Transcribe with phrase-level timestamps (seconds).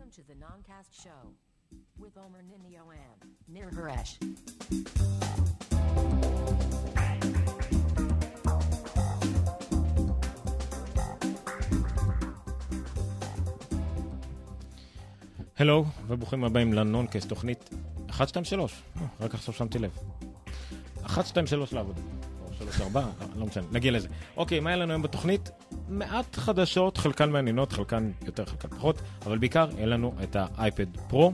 [0.00, 1.22] Welcome to the Noncast Show
[1.98, 4.18] with Omer Ninio and Nir Haresh.
[15.58, 17.70] הלו, וברוכים הבאים לנונקס, תוכנית
[18.10, 18.82] 1, 2, 3.
[18.96, 19.98] אה, רק עכשיו שמתי לב.
[21.02, 22.00] 1, 2, 3 לעבודה.
[22.48, 23.06] או 3, 4,
[23.36, 24.08] לא משנה, נגיע לזה.
[24.36, 25.50] אוקיי, מה היה לנו היום בתוכנית?
[25.90, 31.32] מעט חדשות, חלקן מעניינות, חלקן יותר, חלקן פחות, אבל בעיקר יהיה לנו את האייפד פרו,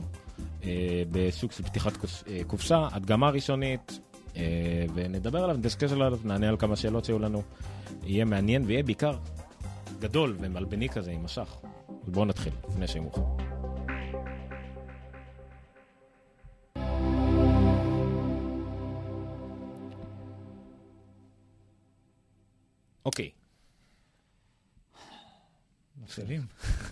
[0.63, 1.93] אה, בסוג של פתיחת
[2.27, 3.99] אה, קופסה, הדגמה ראשונית,
[4.35, 4.41] אה,
[4.93, 7.41] ונדבר עליו, נדסקס עליו, נענה על כמה שאלות שהיו לנו.
[8.03, 9.17] יהיה מעניין ויהיה בעיקר
[9.99, 11.55] גדול ומלבני כזה עם משך.
[12.03, 13.21] אז בואו נתחיל, לפני שיהיה מאוחר.
[23.05, 23.46] אוקיי.
[26.07, 26.41] מתחילים.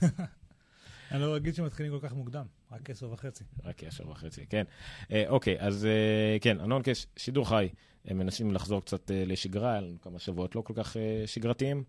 [1.12, 3.44] אני לא רגיל שמתחילים כל כך מוקדם, רק עשר וחצי.
[3.64, 4.64] רק עשר וחצי, כן.
[5.12, 7.70] אה, אוקיי, אז אה, כן, הנונקס, שידור חי.
[8.06, 11.84] הם מנסים לחזור קצת אה, לשגרה, היה לנו כמה שבועות לא כל כך אה, שגרתיים,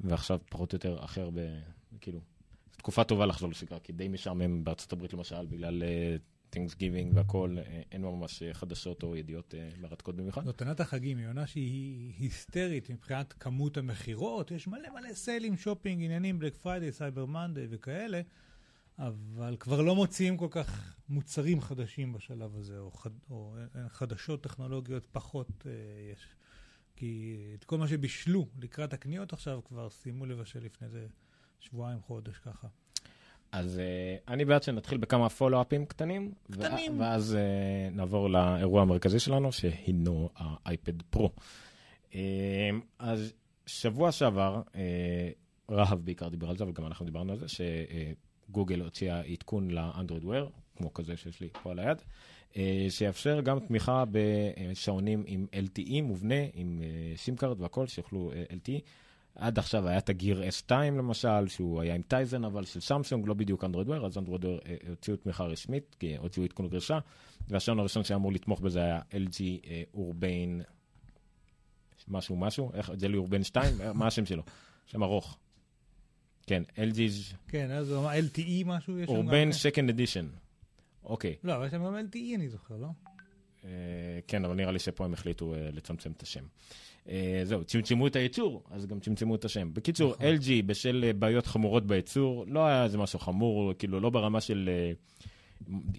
[0.00, 1.40] ועכשיו פחות או יותר אחר ב...
[2.00, 2.20] כאילו,
[2.76, 6.16] תקופה טובה לחזור לשגרה, כי די משעמם בארצות הברית למשל, בגלל אה,
[6.54, 10.44] Thanksgiving והכל, אה, אין ממש אה, חדשות או ידיעות אה, מרתקות במיוחד.
[10.44, 16.04] זאת עונת החגים, היא עונה שהיא היסטרית מבחינת כמות המכירות, יש מלא מלא סיילים, שופינג,
[16.04, 18.20] עניינים, Black Friday, Cyber Monday וכאלה,
[18.98, 23.56] אבל כבר לא מוציאים כל כך מוצרים חדשים בשלב הזה, או, חד, או
[23.88, 25.72] חדשות טכנולוגיות פחות אה,
[26.12, 26.28] יש.
[26.96, 31.06] כי את כל מה שבישלו לקראת הקניות עכשיו כבר סיימו לבשל לפני איזה
[31.60, 32.68] שבועיים, חודש ככה.
[33.52, 37.00] אז אה, אני בעד שנתחיל בכמה follow-up ים קטנים, קטנים.
[37.00, 41.30] ואז אה, נעבור לאירוע המרכזי שלנו, שהינו ה iPad Pro.
[42.10, 42.14] אה,
[42.98, 43.32] אז
[43.66, 44.76] שבוע שעבר, אה,
[45.70, 49.77] רהב בעיקר דיבר על זה, אבל גם אנחנו דיברנו על זה, שגוגל הוציאה עדכון ל
[49.77, 51.98] Android Wear, כמו כזה שיש לי פה על היד,
[52.52, 52.56] אה,
[52.90, 56.82] שיאפשר גם תמיכה בשעונים עם LTE מובנה, עם
[57.16, 58.80] SIM card והכל, שיוכלו אה, LTE.
[59.38, 63.28] עד עכשיו היה את ה Gear S2 למשל, שהוא היה עם Tizen, אבל של סמסונג,
[63.28, 66.98] לא בדיוק Android Wear, אז Android Wear אה, הוציאו תמיכה רשמית, כי הוציאו עדכון גרסה,
[67.48, 70.62] והשעון הראשון שהיה אמור לתמוך בזה היה LG אה, אורביין,
[72.08, 74.42] משהו משהו, איך, ג'לי אורביין 2, אה, מה השם שלו?
[74.86, 75.38] שם ארוך.
[76.46, 77.00] כן, LG
[77.48, 79.58] כן, אז הוא אמר LTE משהו, יש שם גם אורביין כן?
[79.68, 80.38] Second Edition.
[81.04, 82.88] אוקיי, לא, אבל יש שם גם LTE אני זוכר, לא?
[84.26, 86.44] כן, אבל נראה לי שפה הם החליטו לצמצם את השם.
[87.08, 89.74] אה, זהו, צמצמו את הייצור, אז גם צמצמו את השם.
[89.74, 90.26] בקיצור, נכון.
[90.26, 94.70] LG בשל אה, בעיות חמורות בייצור, לא היה איזה משהו חמור, כאילו לא ברמה של
[94.72, 94.92] אה,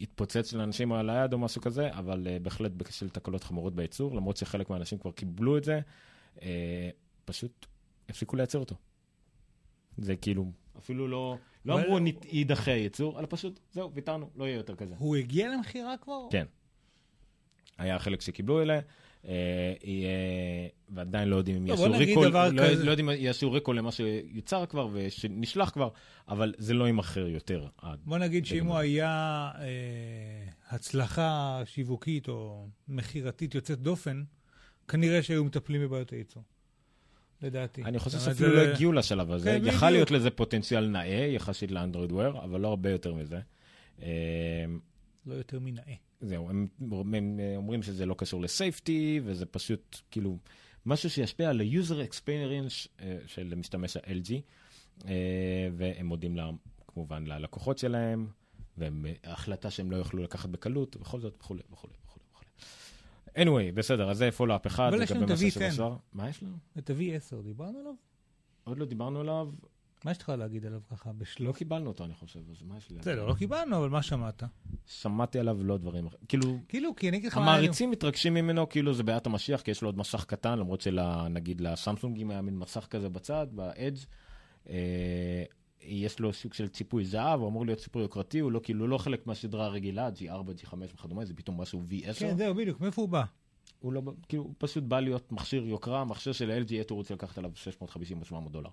[0.02, 4.38] התפוצץ של אנשים על היד או משהו כזה, אבל בהחלט בשל תקלות חמורות בייצור, למרות
[4.38, 5.80] שחלק מהאנשים כבר קיבלו את זה,
[7.26, 7.66] פשוט
[8.10, 8.76] הפסיקו לייצר אותו.
[9.98, 14.56] זה כאילו, אפילו לא, לא אמרו "נת- יידחה הייצור, אלא פשוט, זהו, ויתרנו, לא יהיה
[14.58, 14.96] יותר כזה.
[14.98, 16.28] הוא הגיע למכירה כבר?
[16.32, 16.46] כן.
[17.78, 18.80] היה חלק שקיבלו אלה, אה,
[19.24, 20.10] יהיה,
[20.90, 22.50] ועדיין לא יודעים אם לא, יעשו ריקול, לא.
[22.50, 25.90] לא יודעים אם יעשו ריקול למה שיוצר כבר ושנשלח כבר,
[26.28, 27.68] אבל זה לא יימכר יותר.
[28.06, 28.66] בוא נגיד שאם.
[28.66, 29.66] הוא היה אה,
[30.70, 34.24] הצלחה שיווקית או מכירתית יוצאת דופן,
[34.88, 36.44] כנראה שהיו מטפלים בבעיות הייצור.
[37.42, 37.84] לדעתי.
[37.84, 39.90] אני חושב שאפילו לא הגיעו לשלב הזה, כן, יכל.
[39.90, 43.40] להיות לזה פוטנציאל נאה יחסית לאנדרואיד וויר, אבל לא הרבה יותר מזה.
[44.02, 44.08] אה,
[45.26, 45.94] לא יותר מנאה.
[46.22, 46.68] זהו, הם,
[47.14, 50.38] הם אה, אומרים שזה לא קשור לסייפטי, וזה פשוט כאילו
[50.86, 54.32] משהו שישפיע על ה-user experience אה, של משתמש ה-LG,
[55.08, 56.50] אה, והם מודים לה,
[56.88, 58.28] כמובן ללקוחות שלהם,
[58.78, 62.46] והחלטה שהם לא יוכלו לקחת בקלות, ובכל זאת, וכולי, וכולי, וכולי.
[63.46, 65.72] anyway, בסדר, אז זה פולו-אפ אחד, אבל יש לנו לגבי את מה ה-V10.
[65.72, 65.96] ששבוע שעבר.
[66.14, 66.58] מה יש לנו?
[66.78, 67.94] את ה-V10, דיברנו עליו?
[68.64, 69.50] עוד לא דיברנו עליו,
[70.06, 71.58] מה יש לך להגיד עליו ככה לא בשלוף?
[71.58, 72.98] קיבלנו אותו, אני חושב, אז מה יש לי?
[72.98, 74.44] בסדר, לא קיבלנו, אבל מה שמעת?
[74.88, 76.26] שמעתי עליו לא דברים אחרים.
[76.28, 77.44] כאילו, כאילו, כי אני אגיד לך מה...
[77.44, 81.62] המעריצים מתרגשים ממנו כאילו זה בעיית המשיח, כי יש לו עוד מסך קטן, למרות שנגיד
[81.62, 83.98] לסמסונגים היה מין מסך כזה בצד, באדג'.
[84.70, 85.44] אה,
[85.82, 88.98] יש לו סוג של ציפוי זהב, הוא אמור להיות ציפוי יוקרתי, הוא לא כאילו לא
[88.98, 92.20] חלק מהסדרה הרגילה, G4, G5 וכדומה, זה פתאום משהו V10.
[92.20, 93.24] כן, זהו, בדיוק, מאיפה הוא בא?
[93.80, 97.38] הוא לא, כאילו, הוא פשוט בא להיות מכשיר יוקרה, מכשיר של LG, הוא רוצה לקחת
[97.38, 98.70] עליו 650 או 700 דולר.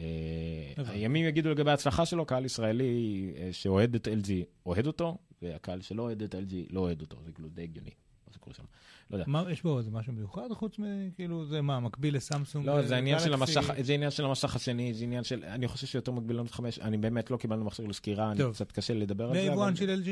[0.00, 0.92] אה.
[0.92, 4.30] הימים יגידו לגבי ההצלחה שלו, קהל ישראלי אה, שאוהד את LG
[4.66, 7.90] אוהד אותו, והקהל שלא אוהד את LG לא אוהד אותו, זה כאילו די הגיוני,
[8.26, 8.64] מה שקורה שם.
[9.10, 9.24] לא יודע.
[9.28, 11.10] מה, יש בו איזה משהו מיוחד חוץ מ...
[11.14, 12.66] כאילו, זה מה, מקביל לסמסונג?
[12.66, 13.34] לא, זה אה, העניין של?
[13.34, 16.78] המסך, זה עניין של המסך השני, זה עניין של, אני חושב שיותר מקביל לעונות חמש,
[16.78, 18.54] אני באמת לא קיבלנו מכשיר לסקירה, אני טוב.
[18.54, 20.08] קצת קשה לדבר על זה זה, יבואן של LG?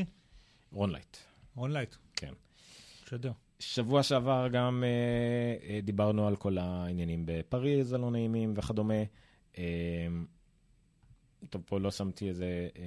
[0.73, 1.17] רונלייט,
[1.55, 1.95] רון לייט.
[2.17, 2.33] כן.
[3.09, 3.33] שדר.
[3.59, 8.95] שבוע שעבר גם אה, דיברנו על כל העניינים בפריז, הלא נעימים וכדומה.
[9.59, 10.09] אה,
[11.51, 12.83] טוב, פה לא שמתי איזה אה,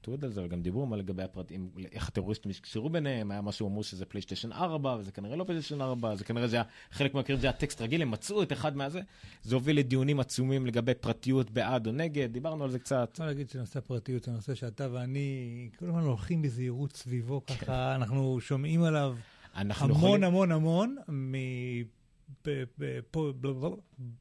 [0.00, 3.68] תיעוד על זה, אבל גם דיברו מה לגבי הפרטים, איך הטרוריסטים נקשרו ביניהם, היה משהו
[3.68, 7.38] אמרו שזה פלייסטיישן 4, וזה כנראה לא פלייסטיישן 4, זה כנראה זה היה, חלק מהמקרים
[7.38, 9.00] זה היה טקסט רגיל, הם מצאו את אחד מהזה,
[9.42, 13.08] זה הוביל לדיונים עצומים לגבי פרטיות בעד או נגד, דיברנו על זה קצת.
[13.12, 18.40] אפשר להגיד שנושא הפרטיות זה נושא שאתה ואני כל הזמן הולכים בזהירות סביבו, ככה אנחנו
[18.40, 19.16] שומעים עליו
[19.56, 20.96] אנחנו המון המון המון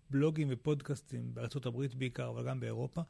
[0.09, 3.01] מבלוגים ופודקאסטים בארצות הברית בעיקר, אבל גם באירופה.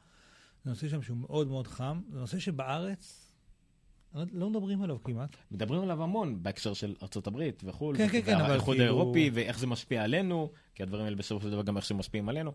[0.64, 2.00] זה נושא שם שהוא מאוד מאוד חם.
[2.12, 3.26] זה נושא שבארץ
[4.32, 5.36] לא- מדברים עליו כמעט.
[5.50, 9.30] מדברים עליו המון בהקשר של ארצות הברית וחו"ל, כן, כן, כן, אבל והאיחוד כאילו- האירופי,
[9.34, 12.52] ואיך זה משפיע עלינו, כי הדברים האלה בסופו של דבר גם איך שהם משפיעים עלינו.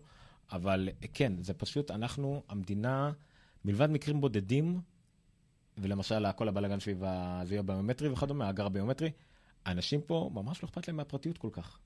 [0.52, 3.12] אבל כן, זה פשוט, אנחנו, המדינה,
[3.64, 4.80] מלבד מקרים בודדים,
[5.78, 9.10] ולמשל כל הבלאגן סביב הזיהוי הביומטרי וכדומה, האגר הביומטרי,
[9.64, 11.78] האנשים פה ממש לא אכפת להם מהפרטיות כל כך.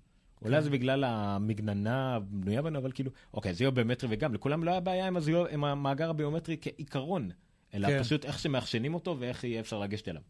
[0.42, 4.80] אולי זה בגלל המגננה הבנויה בנו, אבל כאילו, אוקיי, זיהוי ביומטרי וגם, לכולם לא היה
[4.80, 7.30] בעיה עם, הזיהוי, עם המאגר הביומטרי כעיקרון,
[7.74, 8.02] אלא כן.
[8.02, 10.22] פשוט איך שמאחשנים אותו ואיך יהיה אפשר לגשת אליו.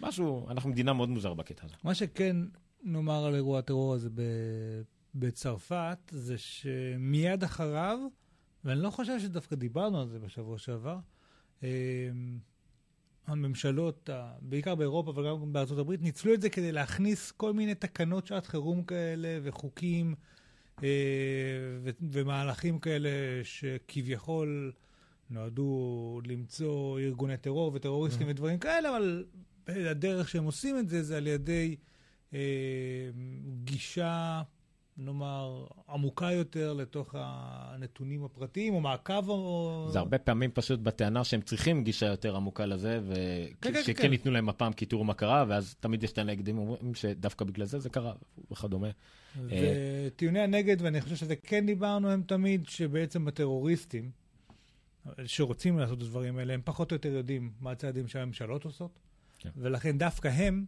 [0.00, 1.74] משהו, אנחנו מדינה מאוד מוזרה בקטע הזה.
[1.84, 2.36] מה שכן
[2.82, 4.82] נאמר על אירוע הטרור הזה ב-
[5.14, 7.98] בצרפת, זה שמיד אחריו,
[8.64, 10.98] ואני לא חושב שדווקא דיברנו על זה בשבוע שעבר,
[11.62, 11.68] אה,
[13.26, 18.26] הממשלות, בעיקר באירופה אבל גם בארצות הברית, ניצלו את זה כדי להכניס כל מיני תקנות
[18.26, 20.14] שעת חירום כאלה וחוקים
[20.82, 20.88] אה,
[21.82, 23.08] ו- ומהלכים כאלה
[23.42, 24.72] שכביכול
[25.30, 29.24] נועדו למצוא ארגוני טרור וטרוריסטים ודברים כאלה, אבל
[29.66, 31.76] הדרך שהם עושים את זה זה על ידי
[32.34, 32.40] אה,
[33.64, 34.42] גישה,
[34.98, 39.88] נאמר, עמוקה יותר לתוך הנתונים הפרטיים, או מעקב או...
[39.92, 43.00] זה הרבה פעמים פשוט בטענה שהם צריכים גישה יותר עמוקה לזה,
[43.60, 44.12] כן, כן, ושכן כן.
[44.12, 47.78] ייתנו להם הפעם קיטור מה קרה, ואז תמיד יש את הנגדים אומרים שדווקא בגלל זה
[47.78, 48.12] זה קרה,
[48.50, 48.88] וכדומה.
[49.44, 54.10] וטיעוני הנגד, ואני חושב שזה כן דיברנו, הם תמיד שבעצם הטרוריסטים
[55.26, 58.98] שרוצים לעשות את הדברים האלה, הם פחות או יותר יודעים מה הצעדים שהממשלות עושות,
[59.38, 59.50] כן.
[59.56, 60.64] ולכן דווקא הם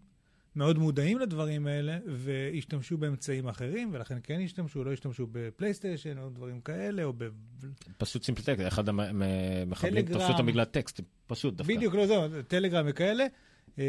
[0.59, 6.61] מאוד מודעים לדברים האלה, והשתמשו באמצעים אחרים, ולכן כן השתמשו, לא השתמשו בפלייסטיישן או דברים
[6.61, 7.25] כאלה, או ב...
[7.99, 10.19] פשוט סימפלטק, אחד המחבלים טלגרם.
[10.19, 11.75] תפסו אותם בגלל טקסט, פשוט דווקא.
[11.75, 13.27] בדיוק, לא זהו, טלגרם וכאלה.
[13.79, 13.83] אמ,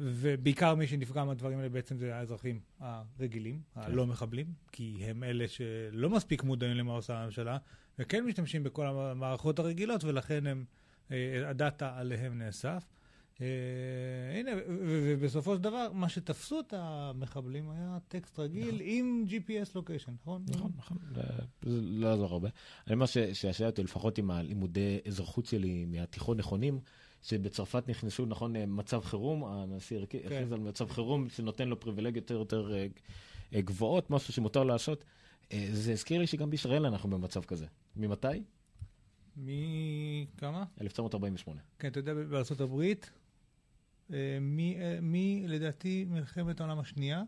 [0.00, 6.10] ובעיקר מי שנפגע מהדברים האלה בעצם זה האזרחים הרגילים, הלא מחבלים, כי הם אלה שלא
[6.10, 7.58] מספיק מודעים למה עושה הממשלה,
[7.98, 10.64] וכן משתמשים בכל המערכות הרגילות, ולכן הם,
[11.10, 12.84] אה, הדאטה עליהם נאסף.
[13.40, 13.46] אה,
[14.40, 20.44] הנה, ובסופו של דבר, מה שתפסו את המחבלים היה טקסט רגיל עם GPS לוקיישן, נכון?
[20.48, 21.22] נכון, נכון, זה-
[21.80, 22.48] לא יעזור הרבה.
[22.86, 26.80] אני אומר ש- שעשיה אותי לפחות עם הלימודי אזרחות שלי מהתיכון נכונים,
[27.22, 30.18] שבצרפת נכנסו, נכון, אה, מצב חירום, הנשיא כן.
[30.24, 32.74] הכריז על מצב חירום שנותן לו פריבילגיות יותר יותר
[33.54, 35.04] אה, גבוהות, משהו שמותר לעשות.
[35.72, 37.66] זה הזכיר לי שגם בישראל אנחנו במצב כזה.
[37.96, 38.26] ממתי?
[39.36, 40.64] מכמה?
[40.80, 41.60] 1948.
[41.78, 42.60] כן, אתה יודע, בארצות
[44.12, 44.98] אה, מי, אה,
[46.08, 47.22] מלחמת העולם השנייה,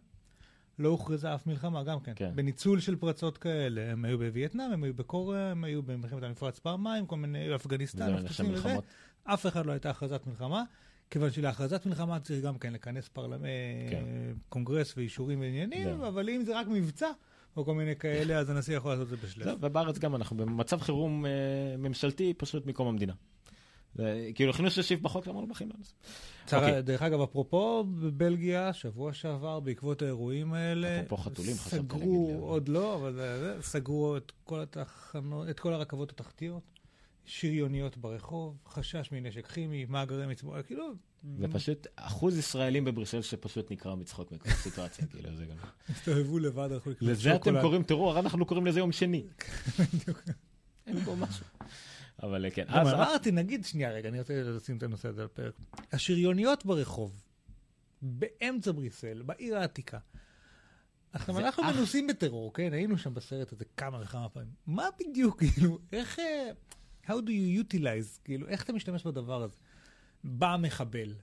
[0.78, 2.12] לא הוכרזה אף מלחמה, גם כן.
[2.16, 2.30] כן.
[2.34, 3.92] בניצול של פרצות כאלה.
[3.92, 8.24] הם היו בווייטנאם, הם היו בקוריאה, הם היו במלחמת המפרץ פעמיים, כל מיני, אפגניסטן, וזה
[8.24, 8.78] נחשב אפגניסטן וזה.
[9.24, 10.64] אף אחד לא הייתה הכרזת מלחמה,
[11.10, 14.04] כיוון שלהכרזת מלחמה צריך גם כן לכנס פרלמנט, כן.
[14.48, 16.08] קונגרס ואישורים ועניינים, זהו.
[16.08, 17.10] אבל אם זה רק מבצע,
[17.56, 19.58] או כל מיני כאלה, אז הנשיא יכול לעשות את זה בשלב.
[19.60, 21.30] ובארץ גם אנחנו במצב חירום אה,
[21.78, 23.12] ממשלתי פשוט מקום המדינה.
[24.34, 25.66] כאילו הכניסו סעיף בחוק, אמרנו לא.
[26.46, 26.82] צר- אוקיי.
[26.82, 32.38] דרך אגב, אפרופו, בבלגיה, שבוע שעבר, בעקבות האירועים האלה, אפרופו חתולים, חשבתי להגיד סגרו.
[32.40, 33.20] עוד לא, אבל
[33.62, 36.62] סגרו את כל התחנות, את כל הרכבות התחתיות,
[37.24, 40.84] שריוניות ברחוב, חשש מנשק כימי, מאגרי מצבוע, כאילו,
[41.38, 45.56] זה פשוט אחוז ישראלים בבריסל שפשוט נקרע מצחוק מכל הסיטואציה, כאילו זה גם...
[45.88, 47.60] הסתובבו לבד, הלכו לקנות לזה אתם שוקולד.
[47.62, 49.24] קוראים טרור, אנחנו קוראים לזה יום שני.
[50.86, 51.44] אין פה משהו.
[52.22, 55.26] אבל כן, גם אז אמרתי, נגיד, שנייה רגע, אני רוצה לשים את הנושא הזה על
[55.26, 55.54] הפרק.
[55.92, 57.22] השריוניות ברחוב,
[58.02, 59.98] באמצע בריסל, בעיר העתיקה.
[61.12, 61.76] עכשיו, אנחנו אח.
[61.76, 62.72] מנוסים בטרור, כן?
[62.72, 64.52] היינו שם בסרט הזה כמה וכמה פעמים.
[64.66, 66.18] מה בדיוק, כאילו, איך...
[66.18, 66.50] אה,
[67.06, 69.56] How do you utilize, כאילו, איך אתה משתמש בדבר הזה?
[70.24, 71.14] בא מחבל,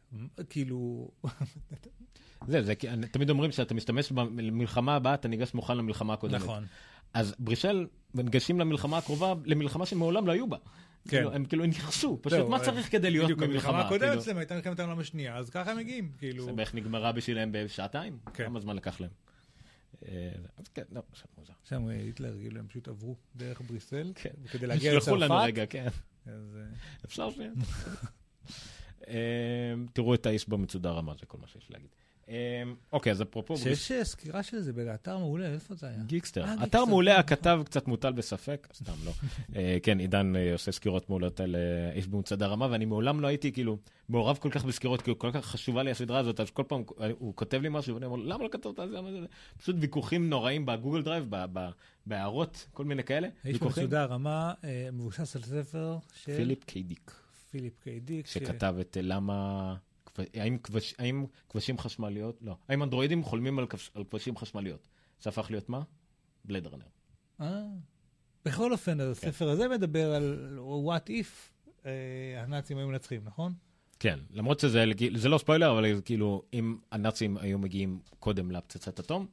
[0.50, 1.12] כאילו...
[2.48, 2.74] זה, זה,
[3.12, 6.42] תמיד אומרים שאתה משתמש במלחמה הבאה, אתה ניגש מוכן למלחמה הקודמת.
[6.42, 6.66] נכון.
[7.14, 10.58] אז בריסל ניגשים למלחמה הקרובה, למלחמה שמעולם לא היו בה.
[11.08, 11.18] כן.
[11.18, 13.86] כאילו, הם כאילו נכנסו, פשוט מה אה, צריך כדי להיות בדיוק, המלחמה במלחמה?
[13.86, 16.46] הקודמת כאילו, שלהם הייתה מלחמת העולם השנייה, אז ככה הם מגיעים, כאילו...
[16.46, 18.18] זה בערך נגמרה בשבילם בשעתיים?
[18.34, 18.46] כן.
[18.46, 19.12] כמה זמן לקח להם?
[20.06, 21.54] אה, אז כן, לא, עכשיו מוזר.
[21.64, 24.30] שם היטלר, כאילו, הם פשוט עברו דרך בריסל, כן.
[24.52, 25.06] כדי להגיע לצרפת.
[25.06, 25.88] שלחו לנו רגע, כן.
[26.26, 27.52] אז, אה, אפשר שנייה.
[29.08, 31.90] אה, תראו את האיש במצודה הרמה, זה כל מה שיש להגיד.
[32.30, 32.34] אמ,
[32.94, 33.58] אוקיי, אז אפרופו...
[33.58, 35.98] שיש אה, סקירה של זה באתר מעולה, איפה זה היה?
[36.06, 36.46] Geekster.
[36.46, 39.12] אה, אתר מעולה, כן, הכתב קצת מוטל בספק, סתם לא.
[39.56, 41.56] אה, כן, עידן עושה סקירות מעולות על
[41.96, 43.78] איש במצודה הרמה, ואני מעולם לא הייתי כאילו
[44.10, 46.84] מעורב כל כך בסקירות, כי כל כך חשובה לי הסדרה הזאת, אז כל פעם
[47.20, 49.28] הוא כותב לי משהו, ואני אומר, למה לא כתבת על זה?
[49.58, 51.26] פשוט ויכוחים נוראים ב Google Drive,
[52.06, 53.28] בהערות, כל מיני כאלה.
[53.44, 53.84] האיש ויכוחים.
[53.84, 54.54] במצודה הרמה
[54.94, 57.12] מבוסס על ספר של פיליפ קיי-דיק,
[57.52, 58.28] פיליפ קיי דיק.
[58.28, 59.76] ש- שכתב את למה...
[60.34, 62.38] האם כבש- האם כבשים חשמליות?
[62.42, 62.56] לא.
[62.70, 64.88] האם אנדרואידים חולמים על כבש- על כבשים חשמליות?
[65.22, 65.82] זה הפך להיות מה?
[66.46, 66.68] בלייד.
[67.42, 67.64] אה,
[68.46, 69.10] בכל אופן, כן.
[69.10, 70.58] הספר הזה מדבר על
[70.88, 71.52] what if
[71.86, 71.92] אה,
[72.44, 73.54] הנאצים היו מנצחים, נכון?
[74.00, 74.84] כן, למרות שזה
[75.16, 79.28] זה לא ספוילר, אבל כאילו, אם הנאצים היו מגיעים קודם לפצצת אטום,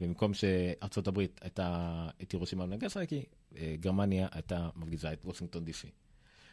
[0.00, 3.22] במקום שארצות הברית הייתה את ירושלים ונגסרקי,
[3.56, 5.90] אה, גרמניה הייתה מפגיזה את וושינגטון די.סי.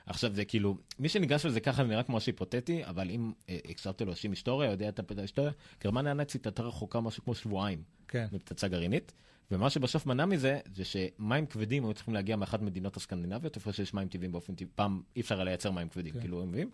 [0.05, 4.01] עכשיו זה כאילו, מי שניגש לזה ככה נראה כמו משהו היפותטי, אבל אם אה, הקשבת
[4.01, 5.51] לו אנשים היסטוריה, יודע את ההיסטוריה,
[5.83, 8.27] גרמניה הנאצית הייתה רחוקה משהו כמו שבועיים כן.
[8.31, 9.13] מפצצה גרעינית,
[9.51, 13.93] ומה שבסוף מנע מזה, זה שמים כבדים היו צריכים להגיע מאחת המדינות הסקנדינביות, איפה שיש
[13.93, 16.19] מים טבעיים באופן טבעי, פעם אי אפשר היה לייצר מים כבדים, כן.
[16.19, 16.69] כאילו, הם מביאים,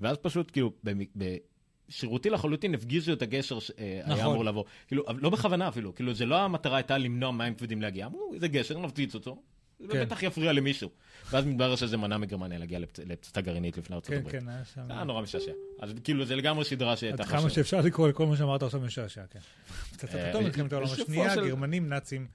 [0.00, 0.72] ואז פשוט, כאילו,
[1.16, 4.24] בשירותי לחלוטין הפגיזו את הגשר שהיה נכון.
[4.24, 4.64] אמור לבוא.
[4.86, 8.48] כאילו, לא בכוונה אפילו, כאילו, זה לא המטרה הייתה למנוע מים כבדים להגיע, אמרו, זה
[8.48, 9.42] גשר, נפציץ אותו,
[9.80, 10.04] זה כן.
[10.04, 10.90] בטח יפריע למישהו.
[11.30, 14.34] ואז מתברר שזה מנע מגרמניה להגיע לפצ- לפצצה גרעינית לפני ארצות כן, הברית.
[14.42, 14.82] כן, היה שם...
[14.86, 15.52] זה היה נורא משעשע.
[15.80, 17.50] אז כאילו, זה לגמרי סדרה עד שהייתה כמה חשובה.
[17.54, 19.38] שאפשר לקרוא לכל מה שאמרת עכשיו משעשע, כן.
[19.92, 22.26] פצצת אה, אטום, מלחמת העולם השנייה, גרמנים, נאצים,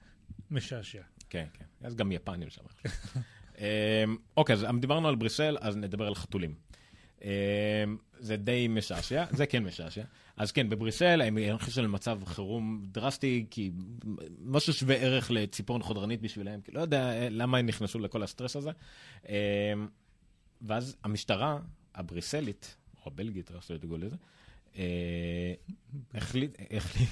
[0.50, 1.02] משעשע.
[1.30, 1.64] כן, כן.
[1.82, 2.62] אז גם יפנים שם.
[3.58, 3.64] אמ,
[4.36, 6.54] אוקיי, אז דיברנו על בריסל, אז נדבר על חתולים.
[7.24, 7.28] אמ,
[8.18, 10.02] זה די משעשע, זה כן משעשע.
[10.36, 13.70] אז כן, בבריסל הם נכנסו למצב חירום דרסטי, כי
[14.44, 18.56] משהו שווה ערך לציפורן חודרנית בשבילם, כי לא יודע אה, למה הם נכנסו לכל הסטרס
[18.56, 18.70] הזה.
[19.28, 19.34] אמ,
[20.62, 21.58] ואז המשטרה
[21.94, 24.16] הבריסלית, או הבלגית, איך שתקראו לזה,
[24.76, 25.54] אה,
[26.14, 27.08] החליט, החליט,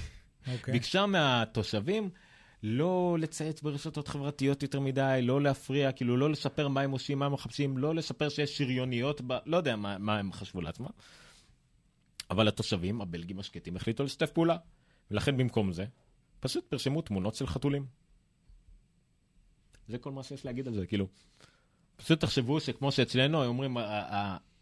[0.47, 0.71] אוקיי.
[0.71, 2.09] ביקשה מהתושבים
[2.63, 7.25] לא לצייץ ברשתות חברתיות יותר מדי, לא להפריע, כאילו לא לספר מה הם עושים, מה
[7.25, 9.37] הם מחפשים, לא לספר שיש שריוניות, ב...
[9.45, 10.89] לא יודע מה, מה הם חשבו לעצמם.
[12.29, 14.57] אבל התושבים, הבלגים השקטים, החליטו לשתף פעולה.
[15.11, 15.85] ולכן במקום זה,
[16.39, 17.85] פשוט פרשמו תמונות של חתולים.
[19.87, 21.07] זה כל מה שיש להגיד על זה, כאילו.
[21.95, 23.77] פשוט תחשבו שכמו שאצלנו, היו אומרים,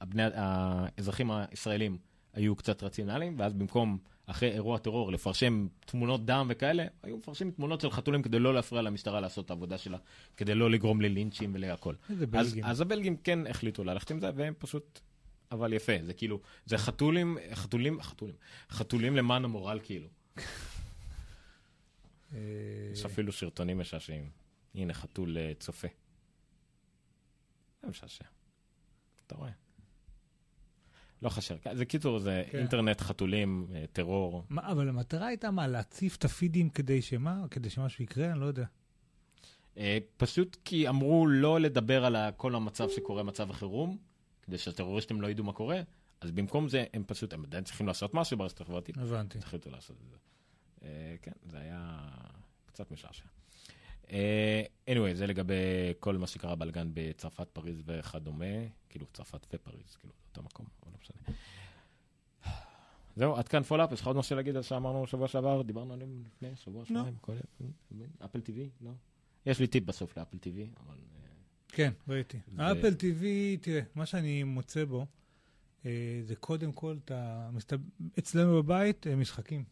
[0.01, 1.97] הבני, האזרחים הישראלים
[2.33, 7.81] היו קצת רציונליים, ואז במקום, אחרי אירוע טרור, לפרשם תמונות דם וכאלה, היו מפרשים תמונות
[7.81, 9.97] של חתולים כדי לא להפריע למשטרה לעשות את העבודה שלה,
[10.37, 11.93] כדי לא לגרום ללינצ'ים ולהכל.
[12.33, 12.59] אז.
[12.63, 14.99] אז הבלגים כן החליטו ללכת עם זה, והם פשוט...
[15.51, 18.35] אבל יפה, זה כאילו, זה חתולים, חתולים, חתולים,
[18.69, 20.07] חתולים למען המורל כאילו.
[22.33, 22.39] אה,
[22.93, 24.29] יש אפילו סרטונים משעשעים.
[24.75, 25.87] הנה, חתול אה, צופה.
[27.81, 28.23] זה משעשע.
[29.27, 29.51] אתה רואה.
[31.21, 31.55] לא חשב.
[31.73, 32.57] זה קיצור, זה כן.
[32.57, 34.45] אינטרנט, חתולים, אה, טרור.
[34.49, 37.45] מה, אבל המטרה הייתה מה, להציף את הפידים כדי שמה?
[37.51, 38.31] כדי שמשהו יקרה?
[38.31, 38.65] אני לא יודע.
[39.77, 43.97] אה, פשוט כי אמרו לא לדבר על כל המצב שקורה, מצב החירום,
[44.41, 45.81] כדי שהטרוריסטים לא ידעו מה קורה,
[46.21, 48.97] אז במקום זה הם פשוט, הם עדיין צריכים לעשות משהו ברשת החברתית.
[48.97, 49.37] הבנתי.
[49.37, 50.17] החליטו לעשות את זה.
[50.83, 51.99] אה, כן, זה היה
[52.65, 53.25] קצת משעשע.
[54.11, 55.53] אה, anyway, זה לגבי
[55.99, 58.45] כל מה שקרה בלגן בצרפת, פריז וכדומה,
[58.89, 61.35] כאילו צרפת ופריז, כאילו, אותו מקום, אבל לא משנה.
[63.15, 65.61] זהו, עד כאן follow-up, יש לך עוד משהו להגיד על שאמרנו בשבוע שעבר?
[65.61, 67.15] דיברנו עליהם לפני שבוע, שבועיים?
[67.21, 67.33] כל-
[68.25, 68.69] Apple TV?
[68.81, 68.91] לא?
[69.45, 70.95] יש לי טיפ בסוף לאפל טיווי, אבל...
[70.95, 71.27] אה,
[71.67, 72.39] כן, ראיתי.
[72.57, 73.23] האפל TV,
[73.61, 75.05] תראה, מה שאני מוצא בו,
[75.85, 77.49] אה, זה קודם כל, אתה.
[78.19, 79.63] אצלנו בבית, משחקים.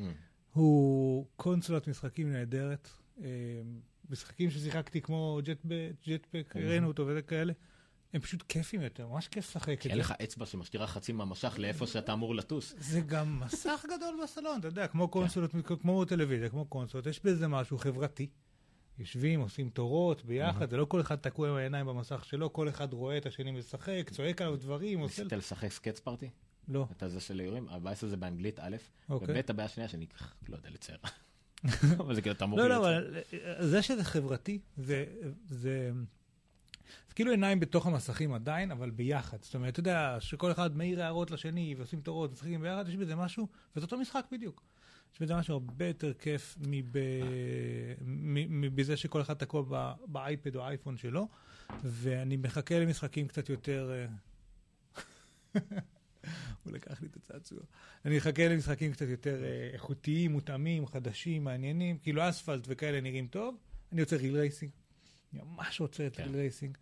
[0.00, 0.12] אה,
[0.52, 2.88] הוא קונסולת משחקים נהדרת.
[3.22, 3.28] אה,
[4.10, 5.40] משחקים ששיחקתי כמו
[6.08, 7.52] ג'טפק, הראינו אותו וזה כאלה.
[8.14, 9.88] הם פשוט כיפים יותר, ממש כיף לשחק כי.
[9.88, 12.74] אין לך אצבע שמשתירה חצי מהמשך לאיפה שאתה אמור לטוס.
[12.78, 15.50] זה גם מסך גדול בסלון, אתה יודע, כמו קונסולות,
[15.82, 18.28] כמו טלוויזיה, כמו קונסולות, יש בזה משהו חברתי.
[18.98, 22.92] יושבים, עושים תורות ביחד, זה לא כל אחד תקוע עם העיניים במסך שלו, כל אחד
[22.92, 25.22] רואה את השני משחק, צועק עליו דברים, עושה...
[25.22, 26.30] ניסית לשחק סקץ פארטי?
[26.68, 28.76] לא, אתה זה של איורים, הבעיה של זה באנגלית, א',
[29.08, 29.40] אוקיי.
[29.40, 30.06] וב' הבעיה השנייה שאני
[30.48, 30.98] לא יודע לצייר.
[32.00, 32.76] אבל זה כאילו, אתה אמור לא, לא.
[32.76, 35.04] אבל אה, זה שזה חברתי, זה,
[35.48, 35.90] זה,
[37.08, 39.42] זה כאילו עיניים בתוך המסכים עדיין, אבל ביחד.
[39.42, 43.16] זאת אומרת, אתה יודע, שכל אחד מעיר הערות לשני ועושים תורות, משחקים ביחד, יש בזה
[43.16, 44.62] משהו, וזה אותו משחק בדיוק.
[45.14, 46.96] יש בזה משהו הרבה יותר כיף מב...
[48.04, 51.28] מ- מבזה שכל אחד תקוע באייפד או האייפון שלו,
[51.84, 54.06] ואני מחכה למשחקים קצת יותר...
[56.62, 57.58] הוא לקח לי את הצעצוע.
[58.04, 63.56] אני אחכה למשחקים קצת יותר אה, איכותיים, מותאמים, חדשים, מעניינים, כאילו Asphalt וכאלה נראים טוב.
[63.92, 64.70] אני רוצה Real Racing.
[65.32, 66.22] אני ממש רוצה את כן.
[66.22, 66.78] Real Racing.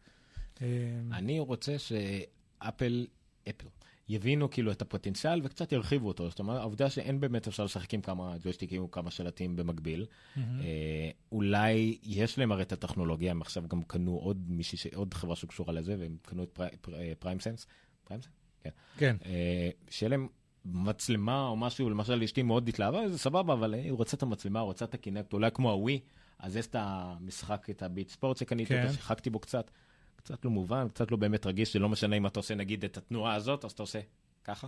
[0.62, 0.66] אה,
[1.12, 3.06] אני רוצה שאפל
[3.48, 3.66] אפל,
[4.08, 6.28] יבינו כאילו את הפוטנציאל וקצת ירחיבו אותו.
[6.30, 10.06] זאת אומרת, העובדה שאין באמת אפשר לשחק עם כמה ג'ויסטיקים או כמה שלטים במקביל.
[10.36, 10.42] אה,
[11.32, 15.72] אולי יש להם הרי את הטכנולוגיה, הם עכשיו גם קנו עוד מישהי, עוד חברה שקשורה
[15.72, 17.66] לזה, והם קנו את פרי- פרי- PrimeSense.
[18.04, 18.32] PrimeSense?
[18.62, 18.70] כן.
[18.96, 19.16] כן.
[19.24, 20.28] אה, שיהיה להם
[20.64, 24.84] מצלמה או משהו, למשל אשתי מאוד התלהבה, זה סבבה, אבל היא רוצה את המצלמה, רוצה
[24.84, 26.00] את ה Kinect, אולי כמו הווי,
[26.38, 28.82] אז יש את המשחק, את ה Beat Sports שקניתי, כן.
[28.82, 29.70] אותו, שיחקתי בו קצת,
[30.16, 32.96] קצת לא מובן, קצת לא באמת רגיש, זה לא משנה אם אתה עושה נגיד את
[32.96, 34.00] התנועה הזאת, אז אתה עושה
[34.44, 34.66] ככה.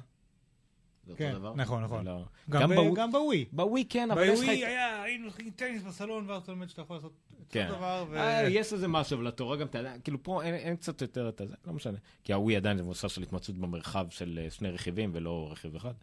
[1.07, 1.55] זה אותו כן, דבר?
[1.55, 2.05] נכון, נכון.
[2.07, 3.45] לא- גם גם ב- בווי- גם בווי.
[3.53, 4.45] בווי כן, אבל יש לך...
[4.47, 7.13] בווי היה, היינו הולכים טניס בסלון, ואז אתה לומד שאתה יכול לעשות
[7.51, 7.67] כן.
[7.67, 8.05] אותו דבר.
[8.11, 10.77] ו- אה, יש איזה משהו, אבל אתה רואה גם, אתה יודע, כאילו פה אין, אין
[10.77, 11.99] קצת יותר את הזה, לא משנה.
[12.25, 15.95] כי הווי עדיין זה מבוסס של התמצאות במרחב של אה, שני רכיבים ולא רכיב אחד.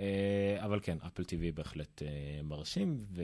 [0.00, 0.06] אה,
[0.58, 2.02] אבל כן, אפל TV בהחלט
[2.44, 3.22] מרשים, ו...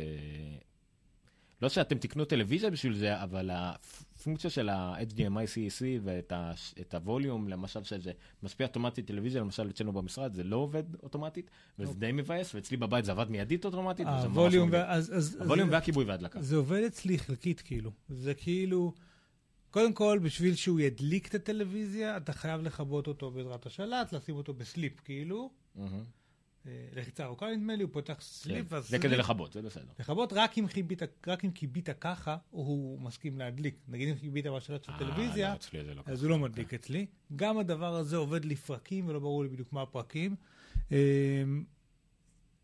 [1.63, 8.13] לא שאתם תקנו טלוויזיה בשביל זה, אבל הפונקציה של ה-HDMI CEC ואת הווליום, למשל, שזה
[8.43, 13.05] משפיע אוטומטית טלוויזיה, למשל אצלנו במשרד, זה לא עובד אוטומטית, וזה די מבאס, ואצלי בבית
[13.05, 14.59] זה עבד מיידית אוטומטית, וזה ממש אוקיי.
[15.41, 16.43] הווליום, זה- והכיבוי וההדלקה.
[16.43, 17.91] זה עובד אצלי חלקית, כאילו.
[18.09, 18.93] זה כאילו,
[19.71, 24.55] קודם כל, בשביל שהוא ידליק את הטלוויזיה, אתה חייב לכבות אותו בעזרת השלט, לשים אותו
[24.55, 25.51] בסליפ, כאילו.
[25.75, 26.03] מהמם.
[26.67, 28.81] אה, לחיצה ארוכה נדמה לי, הוא פותח סליפ, כן.
[28.81, 29.17] זה כדי.
[29.17, 29.85] לכבות, זה בסדר.
[29.99, 33.77] לכבות רק אם חיבית, רק אם כיבית ככה, הוא מסכים להדליק.
[33.89, 36.03] נגיד אם כיבית בשלט של אה, טלוויזיה, לא, לא.
[36.07, 37.07] אז הוא לא מדליק אצלי.
[37.37, 40.37] גם הדבר הזה עובד לפרקים, ולא ברור לי בדיוק מה הפרקים.
[40.91, 40.97] אמ,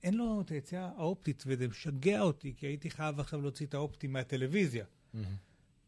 [0.03, 4.07] אין לו את היציאה האופטית, וזה משגע אותי, כי הייתי חייב עכשיו להוציא את האופטי
[4.07, 4.85] מהטלוויזיה.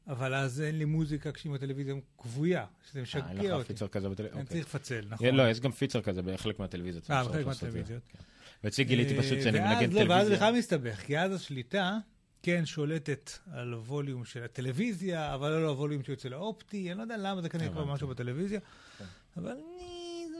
[0.09, 3.69] אבל אז אין לי מוזיקה כשאם הטלוויזיה כבויה, שזה אה, משגע אין לך אותי.
[3.69, 4.41] פיצר כזה בטלוויזיה?
[4.41, 4.63] אני אוקיי.
[4.63, 5.27] צריך לפצל, נכון.
[5.27, 7.11] כן, לא, יש גם פיצר כזה בחלק מהטלוויזיות.
[7.11, 7.79] אה, אפשר בחלק לעשות את זה.
[7.79, 8.03] מהטלוויזיות.
[8.13, 8.19] כן.
[8.65, 10.37] ואצלי גיליתי אה, פשוט שאני ואז מנגן לא, ואז טלוויזיה.
[10.37, 11.99] בכלל מסתבך, כי אז השליטה
[12.43, 17.17] כן שולטת על הווליום של הטלוויזיה, אבל לא על הווליום שיוצא לאופטי, אני לא יודע
[17.17, 17.85] למה זה כנראה כבר.
[17.85, 18.61] משהו בטלוויזיה,
[18.99, 19.05] כן.
[19.37, 19.57] אבל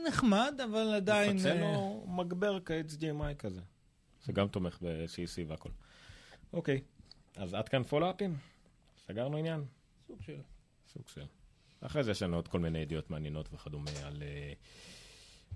[0.07, 1.35] נחמד, אבל עדיין...
[1.35, 3.61] מפצל אה, לו מגבר כ-HDMI כזה.
[4.25, 5.69] שגם תומך ב-CC והכל.
[6.53, 6.81] אוקיי,
[7.35, 8.35] אז עד כאן פולאפים?
[9.07, 9.65] סגרנו עניין?
[10.07, 10.41] סוג של...
[10.93, 11.25] סוג של.
[11.81, 14.23] אחרי זה יש לנו עוד כל מיני ידיעות מעניינות וכדומה על...
[14.23, 14.53] אה,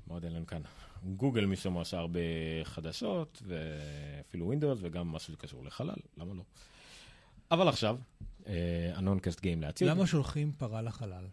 [0.07, 0.61] מה עוד אין לנו כאן?
[1.03, 2.20] גוגל משום הרבה
[2.64, 6.44] חדשות, ואפילו Windows, וגם משהו שקשור לחלל, למה לא?
[7.51, 7.98] אבל עכשיו,
[8.94, 9.87] הנונקאסט גאים להציג.
[9.87, 11.27] למה שולחים פרה לחלל?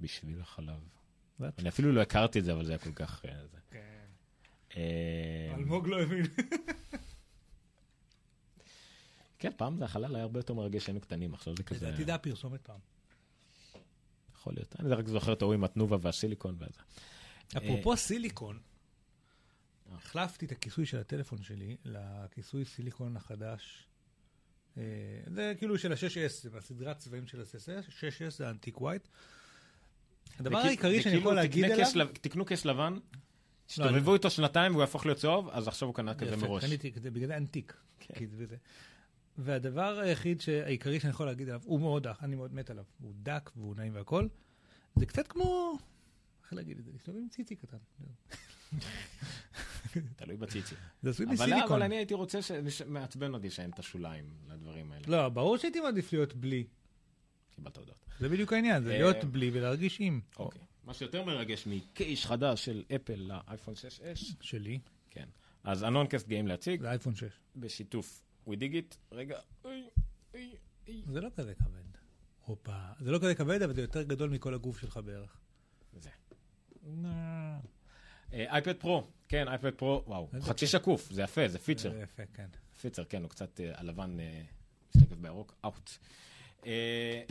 [0.00, 0.80] בשביל החלב.
[1.58, 3.24] אני אפילו לא הכרתי את זה, אבל זה היה כל כך...
[3.24, 3.30] אה.
[3.70, 4.06] כן.
[4.76, 6.24] אה, אלמוג לא הבין.
[9.42, 11.86] כן, פעם זה החלל היה הרבה יותר מרגש, היינו קטנים, עכשיו זה כזה...
[11.86, 12.78] לדעתי זה הפרסומת פעם.
[14.34, 14.76] יכול להיות.
[14.80, 16.80] אני רק זוכר את ההוא עם התנובה והסיליקון וזה.
[17.56, 18.58] אפרופו סיליקון,
[19.90, 19.94] אה.
[19.94, 23.86] החלפתי את הכיסוי של הטלפון שלי לכיסוי סיליקון החדש.
[24.78, 24.82] אה,
[25.26, 29.08] זה כאילו של ה-6S, זה בסדרת צבעים של ה-6S, 6S זה אנטיק ווייט.
[30.38, 32.08] הדבר העיקרי שאני יכול להגיד עליו...
[32.12, 33.00] תקנו כס לבן, אני-
[33.66, 36.64] תסתובבו איתו שנתיים והוא יהפוך להיות צהוב, אז עכשיו הוא קנה כזה מראש.
[36.64, 37.76] קניתי, זה בגלל זה אנטיק.
[39.38, 43.50] והדבר היחיד העיקרי שאני יכול להגיד עליו, הוא מאוד, אני מאוד מת עליו, הוא דק
[43.56, 44.28] והוא נעים והכל,
[44.94, 45.78] זה קצת כמו,
[46.44, 47.76] איך להגיד את זה, להסתובב עם ציצי קטן.
[50.16, 50.74] תלוי בציצי.
[51.02, 51.62] זה עשוי אבל מסיליקון.
[51.62, 52.38] אבל אני הייתי רוצה,
[52.86, 55.04] מעצבן אותי שאין את השוליים לדברים האלה.
[55.08, 56.64] לא, ברור שהייתי מעדיף להיות בלי.
[57.54, 58.04] קיבלת הודעות.
[58.18, 60.20] זה בדיוק העניין, זה אה, להיות בלי ולהרגיש עם.
[60.38, 60.60] אוקיי.
[60.84, 64.78] מה שיותר מרגש מקייש חדש של אפל לאייפון 6S, שלי,
[65.10, 65.28] כן.
[65.64, 67.24] אז הנונקאסט גאים להציג, זה אייפון 6.
[67.56, 68.94] בשיתוף ווידיגיט.
[69.12, 69.88] רגע, אוי,
[70.34, 70.56] אוי,
[70.88, 71.02] אוי.
[71.12, 71.82] זה לא כזה כבד.
[72.44, 72.76] הופה.
[73.00, 75.36] זה לא כזה כבד, אבל זה יותר גדול מכל הגוף שלך בערך.
[75.92, 76.10] זה.
[77.04, 77.58] אה,
[78.32, 80.66] אייפד פרו, כן, אייפד פרו, וואו, חצי.
[80.66, 81.90] שקוף, זה יפה, זה פיצ'ר.
[81.90, 82.46] זה יפה, כן.
[82.80, 84.42] פיצ'ר, כן, הוא קצת אה, הלבן אה,
[84.96, 85.90] משתקף בירוק, out.
[86.66, 87.22] אה,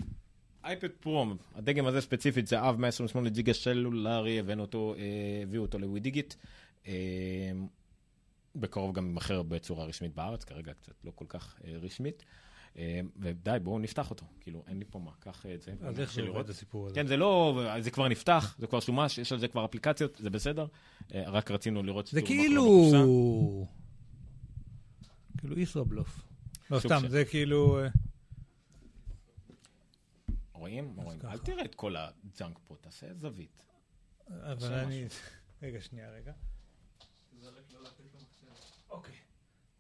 [0.63, 5.80] אייפד פרו, הדגם הזה ספציפית זה אב 128 ג'יגה סלולרי, הבאנו אותו, אה, הביאו אותו
[5.80, 6.34] לווידיגיט.
[6.88, 6.93] אה,
[8.56, 12.24] בקרוב גם יימכר בצורה רשמית בארץ, כרגע קצת לא כל כך אה, רשמית.
[12.78, 14.26] אה, ודי, בואו נפתח אותו.
[14.40, 15.74] כאילו, אין לי פה מה, קח את זה.
[15.82, 16.38] אז איך זה לראות.
[16.38, 16.96] עובד הסיפור הזה?
[16.96, 20.30] כן, זה לא, זה כבר נפתח, זה כבר שומש, יש על זה כבר אפליקציות, זה
[20.30, 20.66] בסדר.
[21.14, 22.92] אה, רק רצינו לראות זה כאילו...
[25.38, 26.20] כאילו ישראבלוף.
[26.72, 27.80] לא, סתם, זה כאילו...
[27.80, 27.88] אה,
[30.54, 30.94] רואים?
[30.96, 31.20] רואים.
[31.24, 33.66] אל תראה את כל הג'אנק פה, תעשה זווית.
[34.28, 35.06] אבל אני...
[35.64, 36.34] רגע, שנייה, רגע.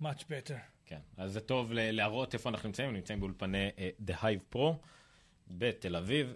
[0.01, 0.57] Much better.
[0.85, 4.73] כן, אז זה טוב להראות איפה אנחנו נמצאים, נמצאים באולפני אה, The Hive Pro
[5.47, 6.33] בתל אביב.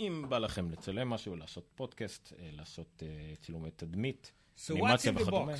[0.00, 5.54] אם בא לכם לצלם משהו, לעשות פודקאסט, אה, לעשות אה, צילומי תדמית, So אנימציה וכדומה.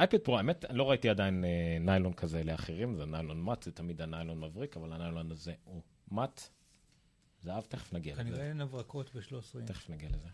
[0.00, 4.02] אייפד פרו, האמת, לא ראיתי עדיין אה, ניילון כזה לאחרים, זה ניילון מט, זה תמיד
[4.02, 6.40] הניילון מבריק, אבל הניילון הזה הוא מט.
[7.42, 8.24] זהב, תכף נגיע לזה.
[8.24, 9.68] כנראה אין הברקות ב-13 אינץ'.
[9.68, 10.28] תכף נגיע לזה.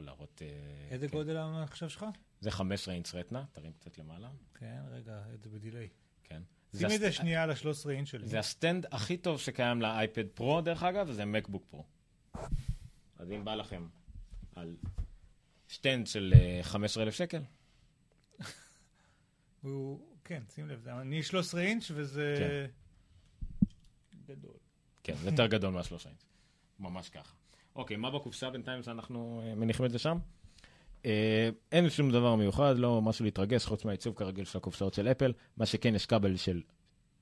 [0.00, 0.42] יכול להראות...
[0.42, 1.12] אה, איזה כן.
[1.12, 2.06] גודל המחשב שלך?
[2.40, 4.30] זה 15 אינץ Retina, תרים קצת למעלה.
[4.54, 5.88] כן, רגע, זה ב delay.
[6.24, 6.42] כן.
[6.76, 8.28] שים זה את זה שנייה על ה-13 אינץ' שלי.
[8.28, 11.84] זה ה stand הכי טוב שקיים לאייפד פרו, דרך אגב, זה MacBook Pro.
[13.16, 13.88] אז אם בא לכם
[14.54, 14.76] על
[15.70, 17.42] stand של אה, 15,000 שקל,
[19.62, 22.66] הוא, כן, שים לב, אני 13 אינץ' וזה...
[24.26, 24.56] גדול.
[25.02, 26.24] כן, זה יותר גדול מהשלושה אינץ.
[26.78, 27.39] ממש ככה.
[27.76, 30.18] אוקיי, מה בקופסה בינתיים שאנחנו אה, מניחים את זה שם?
[31.06, 35.32] אה, אין שום דבר מיוחד, לא משהו להתרגש, חוץ מהעיצוב כרגיל של הקופסאות של אפל.
[35.56, 36.62] מה שכן, יש כבל של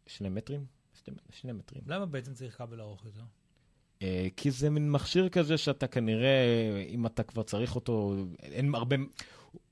[0.07, 0.65] שני מטרים?
[1.05, 1.83] שני, שני מטרים.
[1.87, 3.23] למה בעצם צריך כבל ארוך יותר?
[4.03, 6.39] אה, כי זה מין מכשיר כזה שאתה כנראה,
[6.89, 8.97] אם אתה כבר צריך אותו, אין הרבה,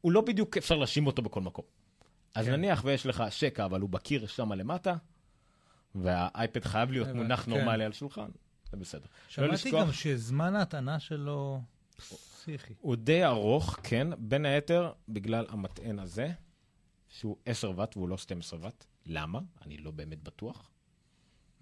[0.01, 1.65] הוא לא בדיוק אפשר להשים אותו בכל מקום.
[2.35, 2.53] אז כן.
[2.53, 4.97] נניח ויש לך שקע, אבל הוא בקיר שם למטה,
[5.95, 7.51] והאייפד חייב להיות מונח כן.
[7.51, 8.29] נורמלי על שולחן,
[8.71, 9.07] זה בסדר.
[9.29, 11.61] שמעתי לשכוח- גם שזמן ההטענה שלו
[11.97, 12.75] פסיכי.
[12.81, 16.33] הוא די ארוך, כן, בין היתר בגלל המטען הזה,
[17.09, 18.85] שהוא 10 ואט והוא לא 12 ואט.
[19.07, 19.41] למה?
[19.63, 20.71] אני לא באמת בטוח.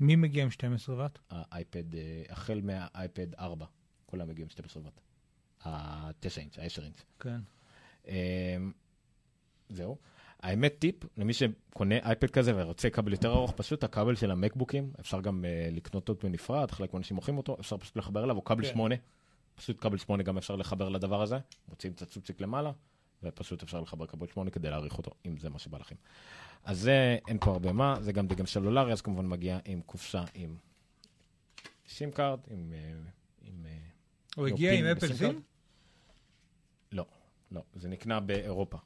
[0.01, 1.19] מי מגיע עם 12 ואט?
[1.31, 3.67] האייפד, אה, החל מהאייפד 4,
[4.07, 5.01] כולם מגיעים 12 ואט.
[5.65, 7.03] ה-9 אינץ', ה-10 אינץ'.
[7.21, 7.41] כן.
[8.09, 8.13] אמ,
[9.69, 9.99] זהו.
[10.45, 15.21] האמת טיפ, למי שקונה אייפד כזה ורוצה כבל יותר ארוך, פשוט הכבל של המקבוקים, אפשר
[15.21, 18.63] גם uh, לקנות אותו בנפרד, חלק מהאנשים מוכרים אותו, אפשר פשוט לחבר אליו, או כבל
[18.63, 18.73] כן.
[18.73, 18.95] 8,
[19.55, 22.73] פשוט כבל 8 גם אפשר לחבר לדבר הזה, מוצאים את הצוציק למעלה,
[23.23, 25.95] ופשוט אפשר לחבר כבל 8 כדי להאריך אותו, אם זה מה שבא לכם.
[26.65, 30.25] אז זה, אין פה הרבה מה, זה גם דגם סלולרי, אז כמובן מגיע עם קופסה
[30.35, 30.57] עם
[31.89, 32.73] SIM card, עם...
[32.73, 32.93] אה,
[33.43, 33.77] עם אה,
[34.37, 35.43] הוא הגיע עם Apple SIM?
[36.93, 37.07] לא,
[37.51, 38.79] לא, זה נקנה באירופה.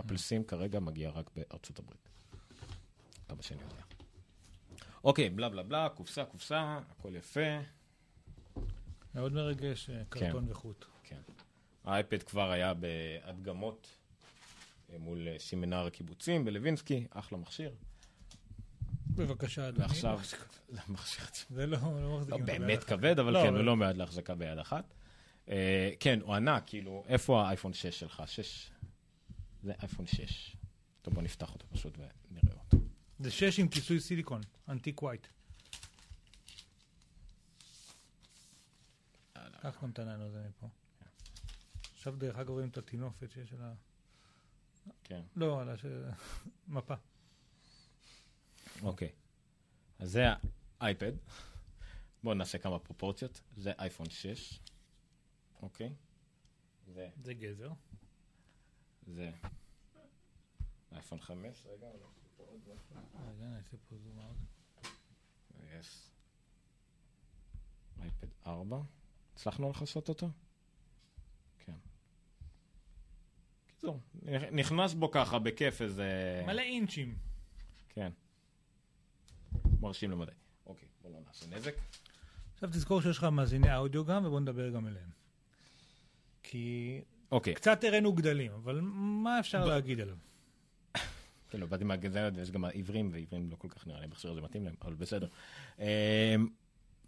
[0.00, 2.08] Apple SIM כרגע מגיע רק בארצות הברית.
[3.28, 3.82] כמה שאני יודע.
[5.04, 7.58] אוקיי, בלה בלה בלה, קופסה, קופסה, הכל יפה.
[9.14, 10.84] מאוד מרגש, אה, קרטון וחוט.
[11.02, 11.20] כן.
[11.84, 13.88] האייפד כבר היה בהדגמות
[14.92, 17.74] אה, מול אה, סמינר הקיבוצים בלווינסקי, אחלה מכשיר.
[19.06, 19.86] בבקשה, אדוני.
[19.86, 20.20] ועכשיו,
[20.68, 21.56] לא זה מכשיר עצמו.
[21.56, 22.84] זה לא, לא לא מחזיקים אותו באמת.
[22.84, 24.94] כבד, אבל לא, כן, הוא לא מיועד להחזקה ביד אחת.
[26.00, 28.22] כן, הוא ענק, כאילו, איפה האייפון 6 שלך?
[28.26, 28.70] 6?
[29.62, 30.56] זה אייפון 6.
[31.02, 32.76] טוב, בוא נפתח אותו פשוט ונראה אותו.
[33.18, 35.26] זה 6 עם כיסוי סיליקון, אנטיק ווייט.
[39.62, 40.68] קח גם את הננו הזה מפה.
[41.94, 43.74] עכשיו דרך אגב רואים את הטינופת שיש על ה...
[45.04, 45.22] כן.
[45.36, 45.84] לא, על הש...
[46.68, 46.94] מפה.
[48.82, 49.12] אוקיי.
[49.98, 50.24] אז זה
[50.80, 51.12] האייפד.
[52.22, 53.40] בואו נעשה כמה פרופורציות.
[53.56, 54.60] זה אייפון 6.
[55.62, 55.94] אוקיי.
[56.86, 57.72] זה, זה גזר.
[59.06, 59.30] זה
[60.92, 61.66] אייפון 5.
[61.66, 62.96] רגע, אני אעשה פה עוד משהו.
[63.28, 64.36] רגע, נעשה פה זום אאוט.
[65.78, 66.10] יש.
[68.00, 68.80] אייפד 4.
[69.34, 70.30] הצלחנו לכסות אותו?
[71.58, 71.76] כן.
[73.66, 74.00] קיצור,
[74.52, 76.42] נכנס בו ככה בכיף איזה...
[76.46, 77.18] מלא אינצ'ים.
[77.88, 78.12] כן.
[79.80, 80.32] מרשים למדי.
[80.66, 81.74] אוקיי, בוא לא נעשה נזק.
[82.54, 85.10] עכשיו תזכור שיש לך מאזיני אודיו גם, ובוא נדבר גם אליהם.
[86.42, 87.00] כי
[87.32, 90.16] אוקיי, קצת הראינו גדלים, אבל מה אפשר ב- להגיד עליו?
[91.50, 94.64] כאילו, באתי מהגזרת ויש גם עיוורים, ועיוורים לא כל כך נראה לי המכשיר הזה מתאים
[94.64, 95.28] להם, אבל בסדר.
[95.80, 96.34] אה,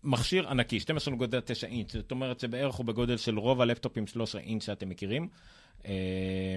[0.02, 4.88] מכשיר ענקי, 12.9 אינץ', זאת אומרת שבערך הוא בגודל של רוב הלפטופים 13 אינץ' שאתם
[4.88, 5.28] מכירים.
[5.84, 6.56] אה,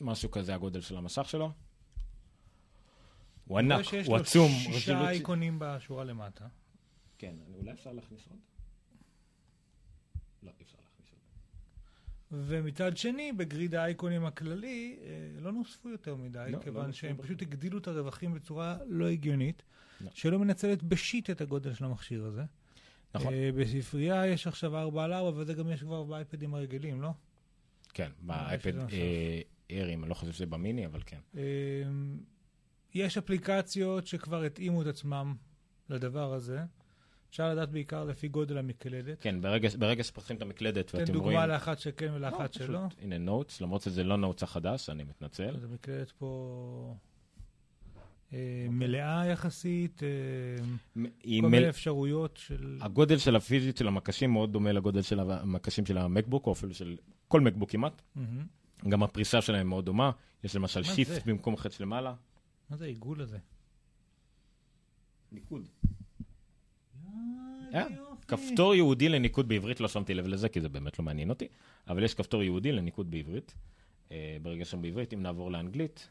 [0.00, 1.50] משהו כזה הגודל של המסך שלו.
[3.46, 4.50] הוא ענק, רואה שיש הוא לו עצום.
[4.50, 6.46] שישה אייקונים בשורה למטה.
[7.18, 8.38] כן, אולי אפשר להכניס עוד?
[10.42, 10.78] לא, אי אפשר.
[12.32, 17.16] ומצד שני, בגריד האייקונים הכללי, אה, לא נוספו יותר מדי, לא, לא כיוון נוספו שהם.
[17.16, 19.62] פשוט הגדילו את הרווחים בצורה לא הגיונית,
[20.00, 20.10] לא.
[20.14, 22.42] שלא מנצלת בשיט את הגודל של המכשיר הזה.
[23.14, 23.34] נכון.
[23.34, 27.10] אה, בספרייה יש עכשיו 4 על 4, וזה גם יש כבר באייפדים הרגילים, לא?
[27.94, 28.78] כן, באייפד.
[28.78, 29.40] אה,
[29.70, 31.18] איירים, אני לא חושב שזה במיני, אבל כן.
[32.94, 35.34] יש אפליקציות שכבר התאימו את עצמם
[35.88, 36.60] לדבר הזה.
[37.30, 39.20] אפשר לדעת בעיקר לפי גודל המקלדת.
[39.20, 41.24] כן, ברגע, ברגע שפותחים את המקלדת תן ואתם רואים...
[41.24, 42.80] דוגמה לאחת שכן לא, ולאחת פשוט, שלא.
[43.02, 45.56] הנה נוטס, למרות שזה לא נוטס החדש, אני מתנצל.
[45.56, 46.94] אז המקלדת פה
[48.32, 50.08] אה, מלאה יחסית, אה,
[50.94, 51.48] כל מל...
[51.48, 52.78] מיני אפשרויות של...
[52.80, 56.96] הגודל של הפיזית של המקשים מאוד דומה לגודל של המקשים של המקבוק, או אפילו של
[57.28, 58.02] כל מקבוק כמעט.
[58.14, 58.46] מהמם.
[58.88, 60.10] גם הפריסה שלהם מאוד דומה.
[60.44, 61.26] יש למשל שיפט?
[61.26, 62.14] במקום חץ למעלה.
[62.70, 63.38] מה זה העיגול הזה?
[65.32, 65.68] ניקוד.
[67.74, 67.86] אה, אה,
[68.28, 71.48] כפתור ייעודי לניקוד בעברית, לא שמתי לב לזה, כי זה באמת לא מעניין אותי,
[71.88, 73.54] אבל יש כפתור ייעודי לניקוד בעברית.
[74.12, 76.08] אה, ברגע שם בעברית, אם נעבור לאנגלית,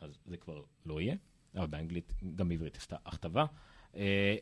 [0.00, 1.14] אז זה כבר לא יהיה,
[1.56, 3.44] אבל באנגלית, גם בעברית יש את ההכתבה.
[3.96, 4.36] אה.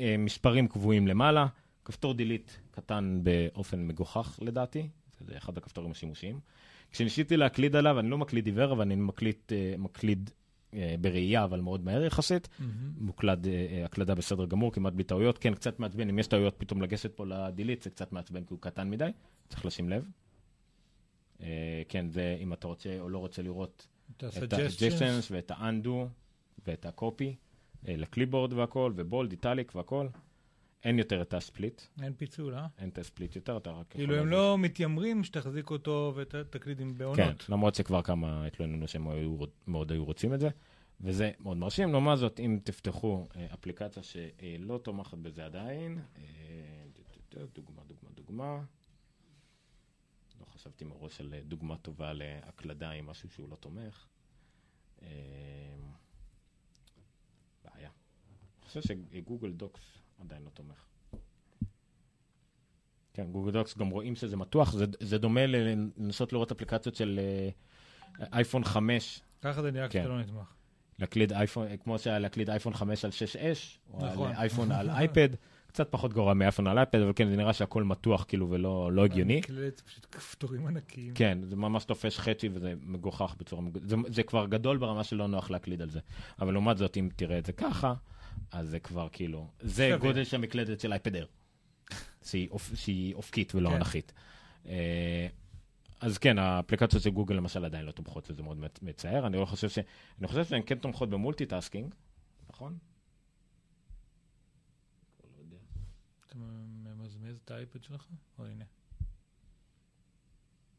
[0.00, 1.46] אה, מספרים קבועים למעלה,
[1.84, 4.88] כפתור דילית קטן באופן מגוחך לדעתי,
[5.20, 6.40] זה אחד הכפתורים השימושיים.
[6.90, 9.36] כשניסיתי להקליד עליו, אני לא מקליד עיוור, אבל אני מקליד,
[9.78, 10.30] מקליד
[11.00, 12.48] בראייה, אבל מאוד מהר יחסית.
[12.98, 15.38] מוקלד, אה, הקלדה בסדר גמור, כמעט בלי טעויות.
[15.38, 18.60] כן, קצת מעצבן, אם יש טעויות פתאום לגשת פה לדילית, זה קצת מעצבן כי הוא
[18.60, 19.10] קטן מדי,
[19.48, 20.08] צריך לשים לב.
[21.42, 24.24] אה, כן, זה אם אתה רוצה או לא רוצה לראות את.
[24.52, 25.90] ה-suggestions ואת ה-undo
[26.66, 27.34] ואת ה-copy
[27.84, 30.06] לקליבורד והכל, ובולד, איטליק והכל.
[30.84, 32.66] אין יותר את הספליט, אין פיצול, אה?
[32.78, 33.86] אין את הספליט יותר, אתה רק...
[33.90, 34.26] כאילו הם.
[34.26, 37.48] לא מתיימרים שתחזיק אותו ותקליד עם כן, בעונות.
[37.48, 39.06] למרות שכבר כמה התלוננו שהם
[39.66, 40.48] מאוד היו רוצים את זה,
[41.00, 41.92] וזה מאוד מרשים.
[41.92, 46.22] לעומת זאת, אם תפתחו אה, אפליקציה שלא תומכת בזה עדיין, אה,
[47.54, 48.62] דוגמה, דוגמה, דוגמה.
[50.40, 54.06] לא חשבתי מראש על אה, דוגמה טובה להקלדה עם משהו שהוא לא תומך.
[57.64, 57.90] בעיה.
[58.58, 60.84] אני חושב שגוגל דוקס עדיין לא תומך.
[63.14, 67.20] כן, גוגל דוקס גם רואים שזה מתוח, זה, זה דומה לנסות לראות אפליקציות של
[68.20, 69.98] אה, אייפון 5, ככה זה נראה כן.
[69.98, 70.54] כשאתה לא נתמך.
[70.98, 74.30] להקליד אייפון, כמו שהיה להקליד אייפון 5 על 6S, או נכון.
[74.30, 75.28] על אייפון על אייפד,
[75.66, 79.04] קצת פחות גרוע מאייפון על אייפד, אבל כן, זה נראה שהכל מתוח כאילו ולא לא
[79.04, 79.38] הגיוני.
[79.38, 81.14] מקלט, פשוט כפתורים ענקיים.
[81.14, 83.62] כן, זה ממש תופש חצי וזה מגוחך בצורה.
[83.82, 86.00] זה, זה כבר גדול ברמה שלא נוח להקליד על זה.
[86.40, 87.94] אבל לעומת זאת, אם תראה את זה ככה,
[88.50, 89.96] אז זה כבר כאילו, זה סביר.
[89.96, 91.26] גודל של המקלדת של אייפד אייר.
[92.24, 92.74] שהיא, אופ...
[92.74, 93.76] שהיא אופקית ולא כן.
[93.76, 94.12] אנכית.
[94.66, 95.26] אה,
[96.00, 99.26] אז כן, האפליקציות של גוגל למשל עדיין לא תומכות, וזה מאוד מצ- מצער.
[99.26, 99.78] אני לא חושב ש...
[100.18, 101.94] אני חושב שהן כן תומכות ב multitasking,
[102.50, 102.78] נכון?
[105.50, 105.56] לא.
[106.26, 108.06] אתה ממזמז את האייפד שלך?
[108.38, 108.64] או הנה.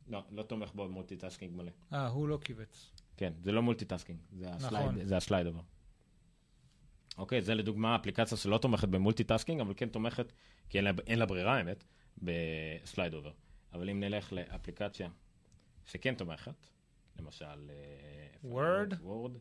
[0.08, 1.71] לא, לא תומך ב multitasking מלא.
[1.93, 2.91] אה, הוא לא כיווץ.
[3.17, 4.19] כן, זה לא multitasking,
[5.06, 5.63] זה ה slide, נכון.
[7.17, 10.34] אוקיי, זה לדוגמה אפליקציה שלא תומכת ב multitasking, אבל כן תומכת,
[10.69, 11.84] כי אין לה, אין לה ברירה האמת,
[12.17, 13.32] ב slide over.
[13.73, 15.10] אבל אם נלך לאפליקציה
[15.86, 16.67] שכן תומכת,
[17.19, 17.71] למשל...
[18.93, 18.97] אה?
[19.01, 19.38] Word.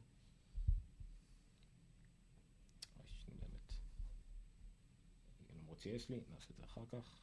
[3.28, 3.72] באמת.
[5.62, 7.16] למרות שיש לי, נעשה את זה אחר כך.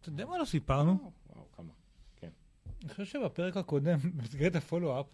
[0.00, 1.12] אתה יודע מה לא סיפרנו?
[1.26, 1.72] וואו, כמה.
[2.16, 2.30] כן.
[2.84, 5.06] אני חושב שבפרק הקודם, במסגרת ה follow-up,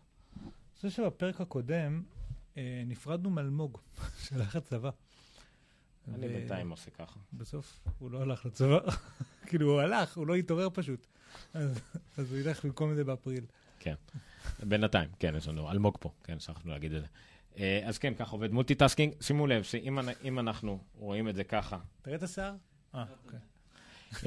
[0.91, 2.03] חושב שבפרק הקודם
[2.57, 3.79] אה, נפרדנו מאלמוג,
[4.25, 4.91] שהלך לצבא.
[6.15, 7.21] אני ו- בינתיים עושה ככה.
[7.33, 8.79] בסוף הוא לא הלך לצבא.
[9.47, 11.07] כאילו, הוא הלך, הוא לא התעורר פשוט.
[11.55, 11.81] אז
[12.19, 13.45] אז הוא ילך במקום זה באפריל.
[14.63, 17.07] בינתיים, כן, יש לנו אלמוג פה, כן, שכחנו להגיד את זה.
[17.59, 19.15] אה, אז כן, ככה עובד multitasking.
[19.21, 22.55] שימו לב שאם אנ- אם אנחנו רואים את זה ככה, תראה את השיער?
[22.95, 23.39] אה, אוקיי.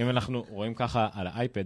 [0.04, 1.66] אם אנחנו רואים ככה על האייפד,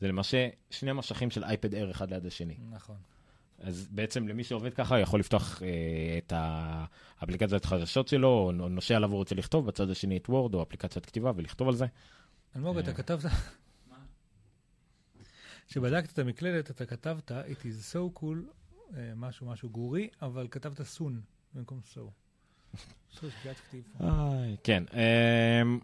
[0.00, 2.56] זה למעשה שני משכים של אייפד אייר אחד ליד השני.
[2.70, 2.96] נכון.
[3.58, 8.96] אז בעצם למי שעובד ככה יכול לפתוח אה, את האפליקציית החדשות שלו, או נו- נושא
[8.96, 11.86] עליו הוא רוצה לכתוב, בצד השני את וורד או אפליקציית כתיבה ולכתוב על זה.
[12.56, 12.94] אלמוג, אתה אה.
[12.96, 13.20] כתבת...
[15.68, 18.66] כשבדקת את המקלדת, אתה כתבת, it is so cool,
[18.96, 21.20] אה, משהו משהו גורי, אבל כתבת סון
[21.54, 22.00] במקום so.
[24.64, 25.78] כן, אמ,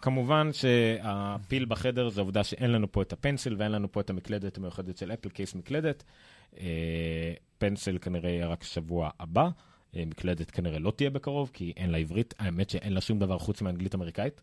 [0.00, 4.56] כמובן שהפיל בחדר זה העובדה שאין לנו פה את הפנסיל ואין לנו פה את המקלדת
[4.56, 6.04] המיוחדת של אפל קייס מקלדת.
[6.58, 9.48] אה, פנסיל כנראה יהיה רק שבוע הבא,
[9.96, 13.38] אה, מקלדת כנראה לא תהיה בקרוב כי אין לה עברית, האמת שאין לה שום דבר
[13.38, 14.42] חוץ מאנגלית אמריקאית,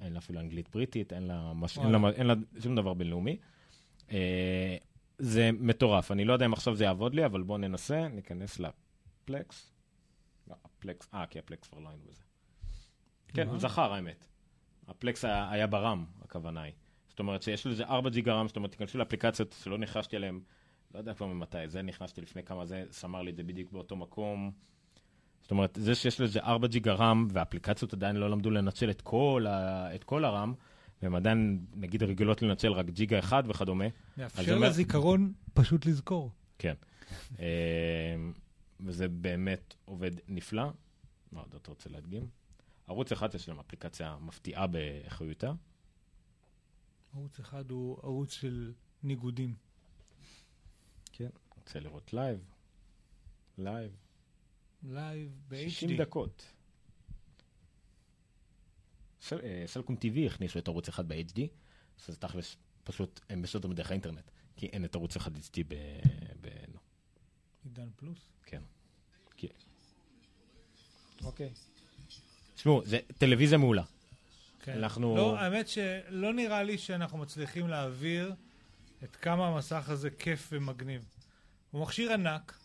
[0.00, 1.78] אין לה אפילו אנגלית בריטית, אין לה, מש...
[1.78, 2.10] אין לה.
[2.10, 3.36] אין לה שום דבר בינלאומי.
[4.12, 4.76] אה,
[5.18, 9.72] זה מטורף, אני לא יודע אם עכשיו זה יעבוד לי, אבל בואו ננסה, ניכנס לפלקס.
[10.48, 12.22] לא, הפלקס, אה, כי הפלקס כבר לא היינו בזה.
[13.28, 13.48] כן?
[13.48, 14.26] הוא זכר האמת.
[14.88, 16.72] הפלקס היה, היה ברם, הכוונה היא.
[17.08, 20.40] זאת אומרת שיש לזה 4 ג'יגה רם, זאת אומרת, תיכנסו לאפליקציות שלא נכנסתי אליהן,
[20.94, 23.96] לא יודע כבר ממתי, זה נכנסתי לפני כמה זה, שמר לי את זה בדיוק באותו
[23.96, 24.52] מקום.
[25.42, 29.46] זאת אומרת, זה שיש לזה 4 ג'יגה רם, והאפליקציות עדיין לא למדו לנצל את כל,
[29.48, 30.54] ה, את כל הרם,
[31.02, 33.84] והן עדיין, נגיד, רגילות לנצל רק ג'יגה אחד וכדומה,
[34.16, 36.30] מאפשר אומר- לזיכרון פשוט לזכור.
[36.58, 36.74] כן.
[37.40, 37.46] אה,
[38.80, 40.64] וזה באמת עובד נפלא.
[41.32, 42.26] מה עוד אתה רוצה להדגים?
[42.86, 45.52] ערוץ אחד יש להם אפליקציה מפתיעה באיכותה.
[47.14, 49.54] ערוץ אחד הוא ערוץ של ניגודים.
[51.62, 52.38] רוצה לראות live.
[53.58, 53.90] Live.
[54.82, 55.30] live
[55.68, 55.98] 60 ב-HD.
[56.02, 56.46] דקות.
[59.22, 61.40] סל- אה, סלקום TV הכניסו את ערוץ אחד ב-HD,
[62.08, 65.74] אז תכלס, פשוט הם בסדר דרך האינטרנט, כי אין את ערוץ אחד HD ב...
[66.40, 66.78] ב- נו,
[67.64, 68.18] עידן פלוס.
[68.46, 68.62] כן.
[71.24, 71.52] אוקיי.
[72.54, 73.82] תשמעו, זה טלוויזיה מעולה.
[74.60, 74.72] כן.
[74.72, 78.34] אנחנו- לא, האמת שלא נראה לי שאנחנו מצליחים להעביר
[79.04, 81.04] את כמה המסך הזה כיף ומגניב.
[81.72, 82.58] הוא מכשיר ענק,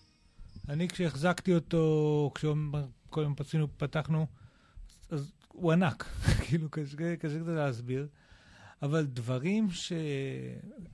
[0.70, 4.28] אני כשהחזקתי אותו, כשקודם פצינו, פתחנו,
[5.10, 6.04] אז הוא ענק,
[6.46, 8.08] כאילו קשה קשה קצת להסביר.
[8.82, 9.94] אבל דברים ש...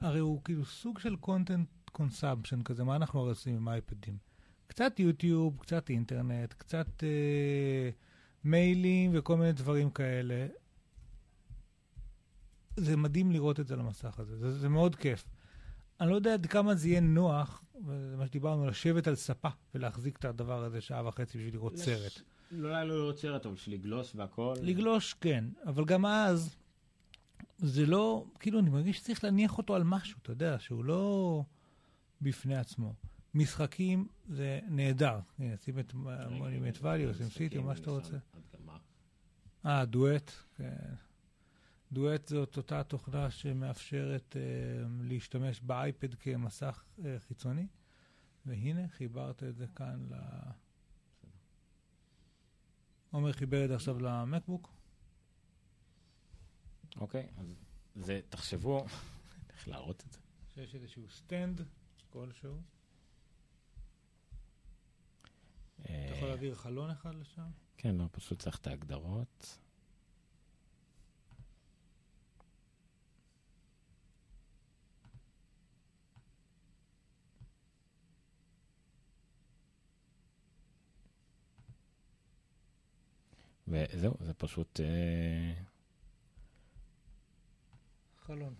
[0.01, 4.17] הרי הוא כאילו סוג של content consumption כזה, מה אנחנו הרי עושים עם אייפדים?
[4.67, 7.89] קצת יוטיוב, קצת אינטרנט, קצת אה,
[8.43, 10.47] מיילים וכל מיני דברים כאלה.
[12.77, 15.25] זה מדהים לראות את זה על המסך הזה, זה, זה מאוד כיף.
[16.01, 20.17] אני לא יודע עד כמה זה יהיה נוח, וזה מה שדיברנו, לשבת על ספה ולהחזיק
[20.17, 21.79] את הדבר הזה שעה וחצי בשביל לראות לש...
[21.79, 22.21] סרט.
[22.51, 24.53] לא לו לראות סרט, אבל בשביל לגלוש והכל.
[24.61, 26.55] לגלוש, כן, אבל גם אז,
[27.57, 31.43] זה לא, כאילו, אני מרגיש שצריך להניח אותו על משהו, אתה יודע, שהוא לא
[32.21, 32.93] בפני עצמו.
[33.33, 35.19] משחקים זה נהדר.
[35.39, 35.93] הנה, שים את
[36.29, 38.17] מונימנט ואליו, שים סיטי, מה שאתה רוצה.
[39.65, 40.73] אה, דואט, כן.
[41.93, 47.67] דואט זאת אותה תוכנה שמאפשרת uh, להשתמש באייפד כמסך uh, חיצוני,
[48.45, 50.15] והנה, חיברת את זה כאן ל...
[53.11, 54.73] עומר חיבר את זה עכשיו למקבוק.
[56.97, 57.55] אוקיי, אז
[57.95, 58.85] זה, תחשבו,
[59.49, 60.19] איך להראות את זה.
[60.53, 61.61] שיש איזשהו stand
[62.09, 62.61] כלשהו.
[65.81, 67.49] אתה יכול להעביר חלון אחד לשם?
[67.77, 69.59] כן, לא, פשוט צריך את ההגדרות.
[83.67, 84.79] וזהו, זה פשוט...
[84.79, 85.53] אה...
[88.25, 88.53] חלון.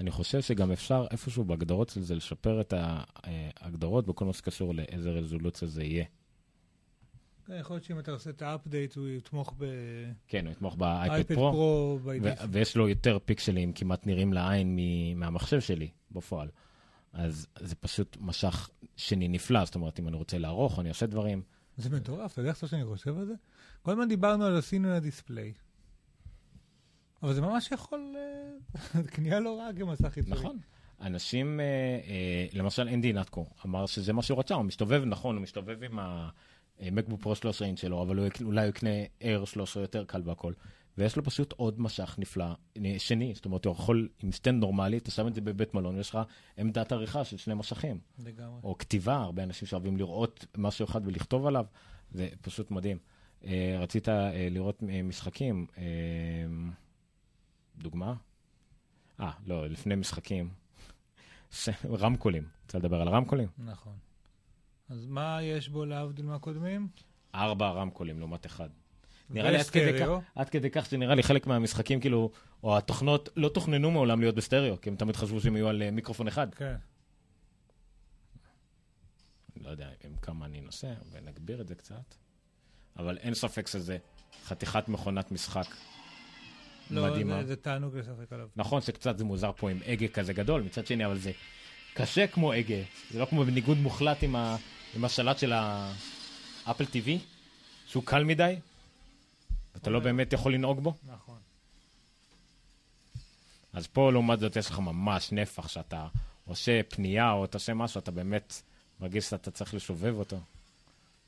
[0.00, 5.10] אני חושב שגם אפשר איפשהו בהגדרות של זה לשפר את ההגדרות בכל מה שקשור לאיזה
[5.10, 6.04] רזולוציה זה יהיה.
[7.46, 9.64] כן, יכול להיות שאם אתה עושה את האפדייט, הוא יתמוך ב...
[10.28, 12.18] כן, הוא יתמוך באייפד פרו, פרו ו-
[12.50, 14.78] ויש לו יותר פיקסלים כמעט נראים לעין
[15.16, 16.48] מהמחשב שלי בפועל.
[17.12, 21.42] אז זה פשוט משך שני נפלא, זאת אומרת, אם אני רוצה לערוך, אני עושה דברים.
[21.82, 23.34] זה מטורף, אתה יודע עכשיו שאני חושב על זה?
[23.82, 25.52] כל הזמן דיברנו על ה Cinema Display.
[27.22, 30.40] אבל זה ממש יכול, אה, קנייה לא רעה כמסך חיצוני.
[30.40, 30.58] נכון.
[31.00, 35.42] אנשים, אה, אה, למשל אנדי אינטקו, אמר שזה מה שהוא רצה, הוא מסתובב, נכון, הוא
[35.42, 35.98] מסתובב עם
[36.80, 38.90] המקבוק פרו 13 אינץ' שלו, אבל אולי הוא יקנה
[39.20, 40.52] Air 13 יותר קל והכל.
[40.98, 42.46] ויש לו פשוט עוד משך נפלא,
[42.98, 46.10] שני, זאת אומרת, הוא יכול, עם stand נורמלי, אתה שם את זה בבית מלון, ויש
[46.10, 46.18] לך
[46.58, 48.00] עמדת עריכה של שני משכים.
[48.18, 48.60] לגמרי.
[48.64, 51.66] או כתיבה, הרבה אנשים שאוהבים לראות משהו אחד ולכתוב עליו,
[52.10, 52.98] זה פשוט מדהים.
[53.80, 54.08] רצית
[54.50, 55.66] לראות משחקים.
[57.76, 58.14] דוגמה?
[59.20, 60.50] אה, לא, לפני משחקים.
[61.84, 62.44] רמקולים.
[62.64, 63.48] רוצה לדבר על הרמקולים?
[63.58, 63.96] נכון.
[64.88, 66.88] אז מה יש בו להבדיל מהקודמים?
[67.34, 68.68] ארבע רמקולים לעומת אחד.
[69.32, 72.30] נראה לי עד כדי, כך, עד כדי כך שנראה לי חלק מהמשחקים, כאילו,
[72.62, 75.90] או התוכנות לא תוכננו מעולם להיות בסטריאו, כי הם תמיד חשבו שהם יהיו על אה,
[75.90, 76.54] מיקרופון אחד.
[76.54, 76.74] כן.
[79.60, 82.14] לא יודע עם כמה אני נוסע, ונגביר את זה קצת.
[82.98, 83.98] אבל אין ספק שזה
[84.44, 85.66] חתיכת מכונת משחק
[86.90, 87.40] לא, מדהימה.
[87.40, 88.48] לא, זה תענוג לשחק עליו.
[88.56, 91.32] נכון שקצת זה מוזר פה עם הגה כזה גדול, מצד שני, אבל זה
[91.94, 92.82] קשה כמו הגה.
[93.10, 94.56] זה לא כמו בניגוד מוחלט עם, ה,
[94.94, 97.08] עם השלט של האפל TV,
[97.86, 98.56] שהוא קל מדי,
[99.76, 100.94] אתה לא באמת יכול לנהוג בו.
[101.06, 101.38] נכון.
[103.72, 106.08] אז פה, לעומת זאת, יש לך ממש נפח שאתה
[106.44, 108.62] עושה פנייה או אתה עושה משהו, אתה באמת
[109.00, 110.40] מרגיש שאתה צריך לשובב אותו.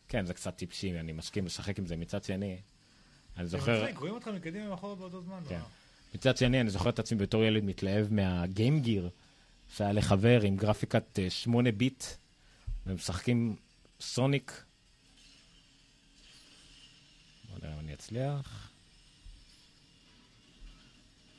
[0.09, 1.97] כן, זה קצת טיפשי, אני מסכים לשחק עם זה.
[1.97, 2.57] מצד שני,
[3.37, 3.77] אני זוכר...
[3.77, 5.41] זה מצחיק, רואים אותך מקדימה ומאחורה באותו זמן.
[5.49, 5.61] כן.
[6.15, 9.11] מצד שני, אני זוכר את עצמי בתור ילד מתלהב מהגיים גיר,
[9.77, 12.05] שהיה לחבר עם גרפיקת 8 אה, ביט,
[12.87, 13.57] ומשחקים
[14.01, 14.64] סוניק.
[17.65, 18.71] לא יודע אם אני אצליח.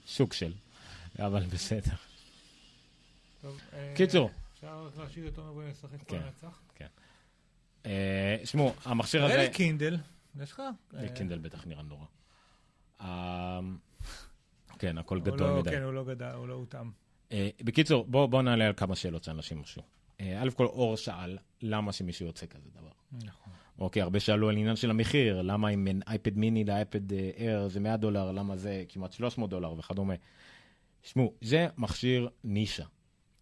[0.06, 0.54] שוק של,
[1.20, 1.96] אבל בסדר.
[3.42, 4.30] טוב, אה, קיצור.
[4.54, 6.62] אפשר להשאיר אותו ולשחק פה לנצח?
[6.76, 6.88] כן.
[7.86, 9.50] אה, שמעו, המכשיר הזה...
[9.54, 9.98] קינדל.
[10.42, 10.62] יש לך?
[11.16, 12.06] קינדל בטח נראה נורא.
[14.80, 15.72] כן, הכל גדול לא- מדי.
[15.72, 16.92] כן, הוא לא גדל, הוא לא הותאם.
[17.32, 19.82] אה, בקיצור, בואו נעלה על כמה שאלות שאנשים משהו.
[20.20, 22.92] אה, א' כל, אור שאל, למה שמישהו יוצא כזה דבר?
[23.12, 23.54] נכון.
[23.80, 27.80] אוקיי, הרבה שאלו על עניין של המחיר, למה אם בין אייפד מיני לאייפד אייר זה
[27.80, 30.14] 100 דולר, למה זה כמעט 300 דולר וכדומה.
[31.04, 32.86] שמעו, זה מכשיר נישה,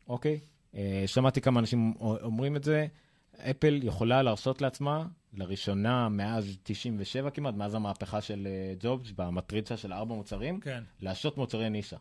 [0.07, 0.39] אוקיי?
[0.75, 2.87] אה, שמעתי כמה אנשים אומרים את זה,
[3.35, 9.93] אפל יכולה להרשות לעצמה לראשונה מאז 97 כמעט, מאז המהפכה של uh, ג'ובס במטריצה של
[9.93, 10.83] ארבע מוצרים, כן.
[10.99, 11.97] להשעות מוצרי נישה.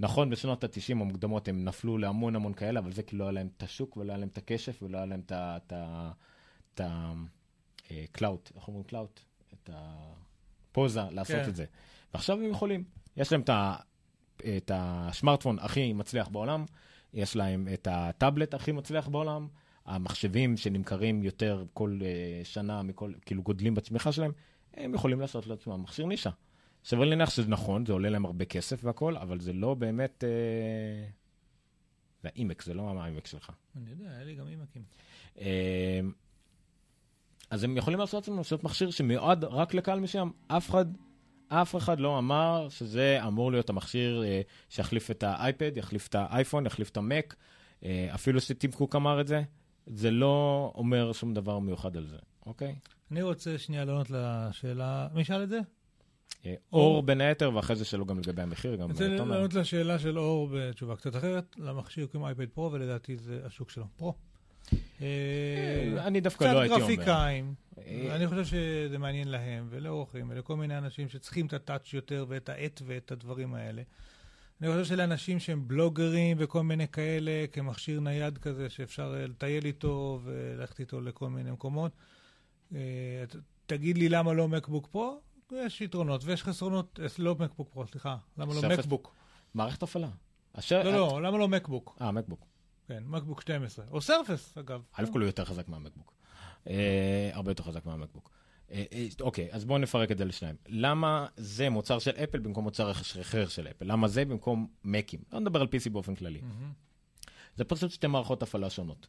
[0.00, 3.48] נכון, בשנות ה-90 המוקדמות הם נפלו להמון המון כאלה, אבל זה כי לא היה להם
[3.56, 6.80] את השוק ולא היה להם את הכשף ולא היה להם את
[7.90, 9.20] ה-clout, איך אומרים clout?
[9.54, 11.48] את הפוזה לעשות כן.
[11.48, 11.64] את זה.
[12.14, 12.84] ועכשיו הם יכולים.
[13.16, 13.42] יש להם
[14.56, 16.64] את הסמארטפון הכי מצליח בעולם,
[17.14, 19.48] יש להם את הטאבלט הכי מצליח בעולם,
[19.86, 24.32] המחשבים שנמכרים יותר כל אה, שנה, מכל, כאילו גדלים בצמיחה שלהם,
[24.74, 26.30] הם יכולים לעשות לעצמם מכשיר נישה.
[26.84, 30.24] סביר להניח שזה נכון, זה עולה להם הרבה כסף והכול, אבל זה לא באמת...
[30.24, 31.08] אה,
[32.22, 33.50] זה האימק, זה לא האימק שלך.
[33.76, 34.82] אני יודע, היה לי גם אימקים.
[35.38, 36.00] אה,
[37.50, 40.32] אז הם יכולים לעשות לעצמם לעשות מכשיר שמיועד רק לקהל מסוים.
[40.48, 40.84] אף אחד,
[41.48, 46.66] אף אחד לא אמר שזה אמור להיות המכשיר אה, שיחליף את האייפד, יחליף את האייפון,
[46.66, 47.36] יחליף את המק.
[47.84, 49.42] אה, אפילו שטים קוק אמר את זה,
[49.86, 52.74] זה לא אומר שום דבר מיוחד על זה, אוקיי?
[53.10, 55.60] אני רוצה שנייה לענות לשאלה, מי שאל את זה?
[56.46, 59.34] אה, אור בין היתר, ואחרי זה שאלו גם לגבי המחיר, גם אני רוצה תומר.
[59.34, 61.56] לענות לשאלה של אור בתשובה קצת אחרת.
[61.58, 63.84] למכשיר קוראים אייפד פרו, ולדעתי זה השוק שלו.
[63.96, 64.14] פרו.
[65.02, 66.94] אה, אני דווקא לא הייתי קצת אומר.
[66.94, 72.26] גרפיקאים, אה, אני חושב שזה מעניין להם, ולאורחים, ולכל מיני אנשים שצריכים את הטאץ' יותר,
[72.28, 73.82] ואת העט ואת הדברים האלה.
[74.62, 80.20] אני חושב שלאנשים שהם בלוגרים וכל מיני כאלה, כמכשיר נייד כזה שאפשר אה, לטייל איתו
[80.24, 81.92] וללכת איתו לכל מיני מקומות,
[83.66, 85.20] תגיד לי למה לא מקבוק פרו?
[85.52, 88.16] יש יתרונות ויש חסרונות, לא מקבוק פרו, סליחה.
[88.38, 88.68] למה לא.
[88.68, 89.14] מקבוק?
[89.54, 90.08] מערכת הפעלה.
[90.70, 91.96] לא, לא, למה לא מקבוק?
[92.00, 92.46] אה, מקבוק.
[92.90, 93.84] כן, מקבוק 12.
[93.90, 94.82] או סרפס, אגב.
[94.92, 96.12] א' כל הוא יותר חזק מהמקבוק.
[96.68, 98.30] אה, הרבה יותר חזק מהמקבוק.
[98.70, 100.56] אה, אה, אוקיי, אז בואו נפרק את זה לשניים.
[100.68, 103.84] למה זה מוצר של אפל במקום מוצר אחר של אפל?
[103.92, 105.20] למה זה במקום מקים?
[105.32, 106.40] לא נדבר על PC באופן כללי.
[107.56, 109.06] זה פשוט שתי מערכות הפעלה שונות.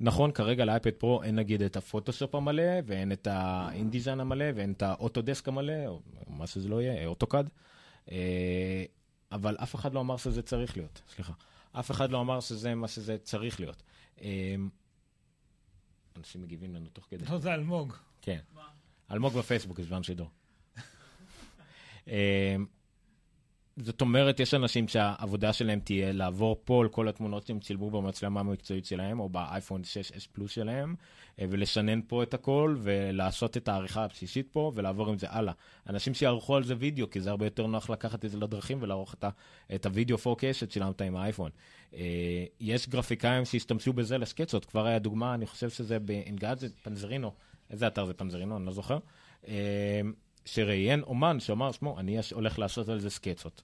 [0.00, 4.82] נכון, כרגע לאייפד פרו אין נגיד את הפוטושופ המלא, ואין את האינדיזיין המלא, ואין את
[4.82, 7.50] האוטודסק המלא, או מה שזה לא יהיה, אוטוקאד.
[9.32, 11.32] אבל אף אחד לא אמר שזה צריך להיות, סליחה.
[11.72, 13.82] אף אחד לא אמר שזה מה שזה צריך להיות.
[14.20, 14.54] אה,
[16.16, 17.24] אנשים מגיבים לנו תוך כדי.
[17.30, 17.92] לא, זה אלמוג.
[18.22, 18.40] כן.
[19.10, 20.30] אלמוג בפייסבוק, יש זמן שידור.
[23.76, 28.40] זאת אומרת, יש אנשים שהעבודה שלהם תהיה לעבור פה על כל התמונות שהם צילמו במצלמה
[28.40, 30.94] המקצועית שלהם, או באייפון 6S פלוס שלהם,
[31.40, 35.52] אה, ולשנן פה את הכל, ולעשות את העריכה הבסיסית פה, ולעבור עם זה הלאה.
[35.88, 39.14] אנשים שיערכו על זה וידאו, כי זה הרבה יותר נוח לקחת את זה לדרכים ולערוך
[39.14, 39.24] את,
[39.74, 41.50] את הוידאו 4K שצילמת עם האייפון.
[41.94, 47.32] אה, יש גרפיקאים שהשתמשו בזה לסקצות, כבר היה דוגמה, אני חושב שזה באנגאדג'ט, פנזרינו,
[47.70, 48.98] איזה אתר זה פנזרינו, אני לא זוכר,
[49.48, 50.00] אה,
[50.44, 53.62] שראיין אומן שאמר, שמעו, אני הולך לעשות על זה סקצות.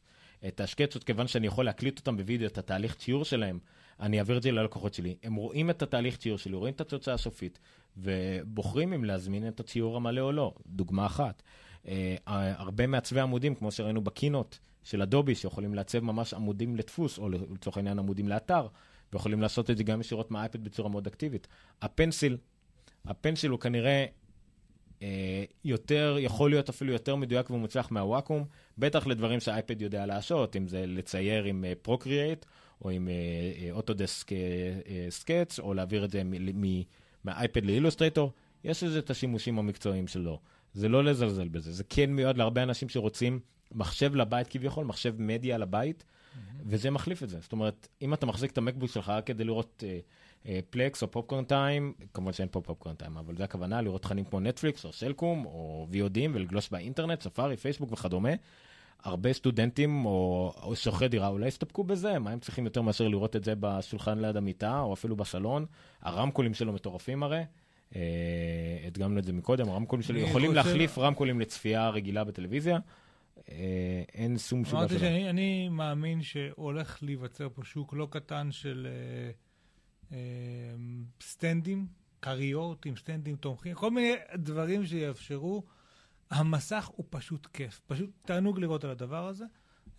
[0.48, 3.58] את השקצות, כיוון שאני יכול להקליט אותם בווידאו, את התהליך ציור שלהם,
[4.00, 5.14] אני אעביר את זה ללקוחות שלי.
[5.22, 7.58] הם רואים את התהליך ציור שלי, רואים את התוצאה הסופית,
[7.96, 10.54] ובוחרים אם להזמין את הציור המלא או לא.
[10.66, 11.42] דוגמה אחת.
[11.88, 17.28] אה, הרבה מעצבי עמודים, כמו שראינו בקינות של אדובי, שיכולים לעצב ממש עמודים לדפוס, או
[17.28, 18.66] לצורך העניין עמודים לאתר,
[19.12, 21.48] ויכולים לעשות את זה גם ישירות מהאייפד בצורה מאוד אקטיבית.
[21.82, 22.36] הפנסיל,
[23.04, 24.06] הפנסיל הוא כנראה אה,
[25.64, 28.44] יותר, יכול להיות אפילו יותר מדויק ומוצלח מהוואקום,
[28.78, 32.46] בטח לדברים שהאייפד יודע לעשות, אם זה לצייר עם פרוקריאט,
[32.82, 33.08] או עם
[33.70, 34.30] אוטודסק
[35.10, 36.22] סקץ, או להעביר את זה
[37.24, 38.32] מהאייפד לאילוסטרטור,
[38.64, 40.40] יש לזה את השימושים המקצועיים שלו.
[40.74, 43.40] זה לא לזלזל בזה, זה כן מיועד להרבה אנשים שרוצים
[43.72, 46.04] מחשב לבית כביכול, מחשב מדיה לבית,
[46.66, 47.38] וזה מחליף את זה.
[47.40, 50.00] זאת אומרת, אם אתה מחזיק את המקבוק שלך כדי לראות אה, אה,
[50.70, 54.40] פלקס או פופקורן טיים, כמובן שאין פה פופקורן טיים, אבל זה הכוונה, לראות תכנים כמו
[54.40, 58.30] נטפליקס או סלקום או VODים ולגלוש באינטרנט, ספארי, פייסבוק וכדומה.
[59.02, 63.36] הרבה סטודנטים או, או שוכרי דירה אולי יסתפקו בזה, מה הם צריכים יותר מאשר לראות
[63.36, 65.66] את זה בשולחן ליד המיטה או אפילו בסלון.
[66.02, 67.42] הרמקולים שלו מטורפים הרי.
[67.96, 68.00] אה,
[68.86, 72.78] הדגמנו את זה מקודם, הרמקולים שלו יכולים להחליף רמקולים לצפייה רגילה בטלוויזיה.
[73.50, 75.00] אה, אין שום סיבה אמרתי שלא.
[75.00, 79.30] שאני אני מאמין שהולך להיווצר פה שוק לא קטן של אה, אה,
[81.22, 81.86] סטנדים,
[82.22, 85.62] כריות עם סטנדים תומכים, כל מיני דברים שיאפשרו.
[86.30, 89.44] המסך הוא פשוט כיף, פשוט תענוג לראות על הדבר הזה.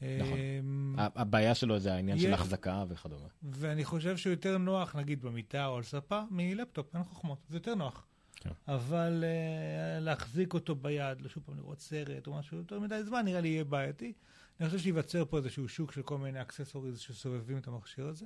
[0.02, 0.38] נכון.
[0.98, 3.28] אה, ה- הבעיה שלו זה העניין של החזקה וכדומה.
[3.44, 7.76] ואני חושב שהוא יותר נוח, נגיד במיטה או על ספה, מלפטופ, אין חוכמות, זה יותר
[7.76, 8.06] נוח.
[8.36, 8.50] כן.
[8.68, 13.42] אבל אה, להחזיק אותו ביד, שוב פעם לראות סרט או משהו יותר מדי זמן, נראה
[13.42, 14.14] לי יהיה בעייתי.
[14.60, 18.26] אני חושב שייווצר פה איזשהו שוק של כל מיני accessories שסובבים את המכשיר הזה.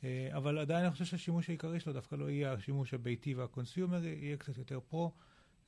[0.00, 4.36] אה, אבל עדיין אני חושב שהשימוש העיקרי שלו דווקא לא יהיה השימוש הביתי והקונסיומרי, יהיה
[4.36, 5.12] קצת יותר פרו,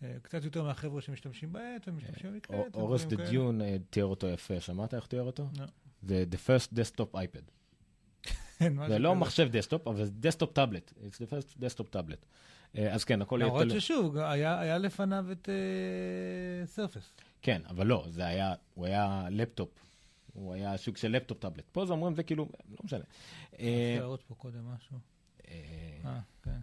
[0.00, 2.74] אה, קצת יותר מהחבר'ה שמשתמשים בעט ומשתמשים במקלט.
[2.74, 5.48] הוראס דדיו אה, תיאר אותו יפה, שמעת איך תיאר אותו?
[5.58, 5.64] לא.
[6.02, 7.50] זה the first desktop iPad.
[8.88, 9.14] זה לא.
[9.14, 10.92] מחשב desktop, אבל זה desktop טאבלט.
[10.96, 12.24] It's the first desktop tablet.
[12.76, 13.80] אה, אז כן, הכל יהיה למרות.
[13.80, 17.12] ששוב, היה לפניו את אה, Surface.
[17.42, 19.87] כן, אבל לא, זה היה, הוא היה לפטופ.
[20.38, 21.64] הוא היה סוג של לפטופ טאבלט.
[21.72, 22.98] פה זה אומרים, זה כאילו, לא משנה.
[22.98, 23.04] אה,
[23.52, 24.96] רציתי להראות פה קודם משהו.
[25.48, 26.60] אה, אה, כן.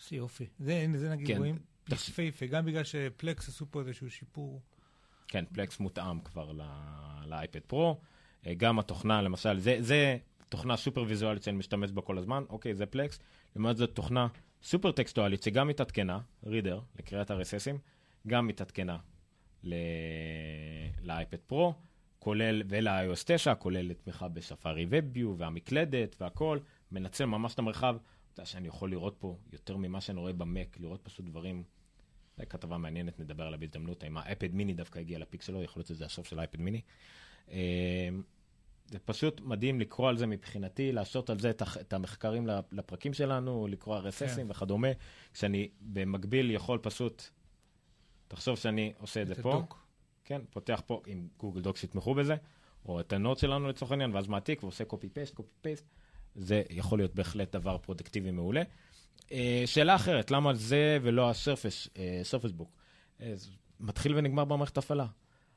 [0.00, 0.46] איזה יופי.
[0.58, 4.60] זה, הנה, זה נגיד כן, רואים יפהפה, גם בגלל שפלקס עשו פה איזשהו שיפור.
[5.28, 6.52] כן, פלקס מותאם כבר
[7.26, 8.00] לאייפד פרו.
[8.46, 10.16] אה, גם התוכנה, למשל, זה, זה
[10.48, 13.18] תוכנה סופר ויזואלית שאני משתמש בה כל הזמן, אוקיי, זה פלקס.
[13.56, 14.26] לעומת זאת, תוכנה
[14.62, 17.78] סופר טקסטואלית שגם מתעדכנה, רידר, לקריאת RSSים,
[18.26, 18.96] גם מתעדכנה
[21.02, 21.74] לאייפד פרו,
[22.18, 26.58] כולל, ול-iOS 9, כולל תמיכה בספארי WebView והמקלדת והכל,
[26.92, 27.96] מנצל ממש את המרחב.
[28.32, 31.64] אתה יודע שאני יכול לראות פה יותר ממה שאני רואה במק, לראות פשוט דברים.
[32.36, 35.86] זו כתבה מעניינת, נדבר עליה בהזדמנות, האם האייפד מיני דווקא הגיע לפיק שלו, יכול להיות
[35.88, 36.80] שזה הסוף של האייפד מיני.
[38.90, 41.50] זה פשוט מדהים לקרוא על זה מבחינתי, לעשות על זה
[41.80, 44.50] את המחקרים לפרקים שלנו, לקרוא RSSים כן.
[44.50, 44.88] וכדומה,
[45.34, 47.30] כשאני במקביל יכול פשוט,
[48.28, 49.86] תחשוב שאני עושה את, זה פה, Doc.
[50.24, 52.36] כן, פותח פה עם Google Docs שיתמכו בזה,
[52.86, 55.84] או את ה note שלנו לצורך העניין, ואז מעתיק ועושה copy paste, copy paste,
[56.34, 58.62] זה יכול להיות בהחלט דבר פרודקטיבי מעולה.
[59.32, 61.88] אה, שאלה אחרת, למה זה ולא ה Surface,
[62.22, 62.70] Surface Book?
[63.80, 65.06] מתחיל ונגמר במערכת הפעלה.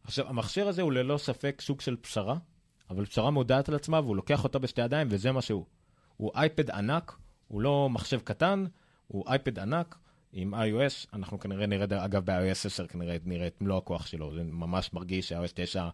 [0.03, 2.37] עכשיו, המכשיר הזה הוא ללא ספק סוג של פשרה,
[2.89, 5.65] אבל פשרה מודעת על עצמה והוא לוקח אותה בשתי ידיים וזה מה שהוא.
[6.17, 7.15] הוא אייפד ענק,
[7.47, 8.65] הוא לא מחשב קטן,
[9.07, 9.97] הוא אייפד ענק
[10.33, 14.43] עם iOS, אנחנו כנראה נראה, אגב ב-iOS 10 כנראה נראה את מלוא הכוח שלו, זה
[14.43, 15.89] ממש מרגיש ש-iOS 9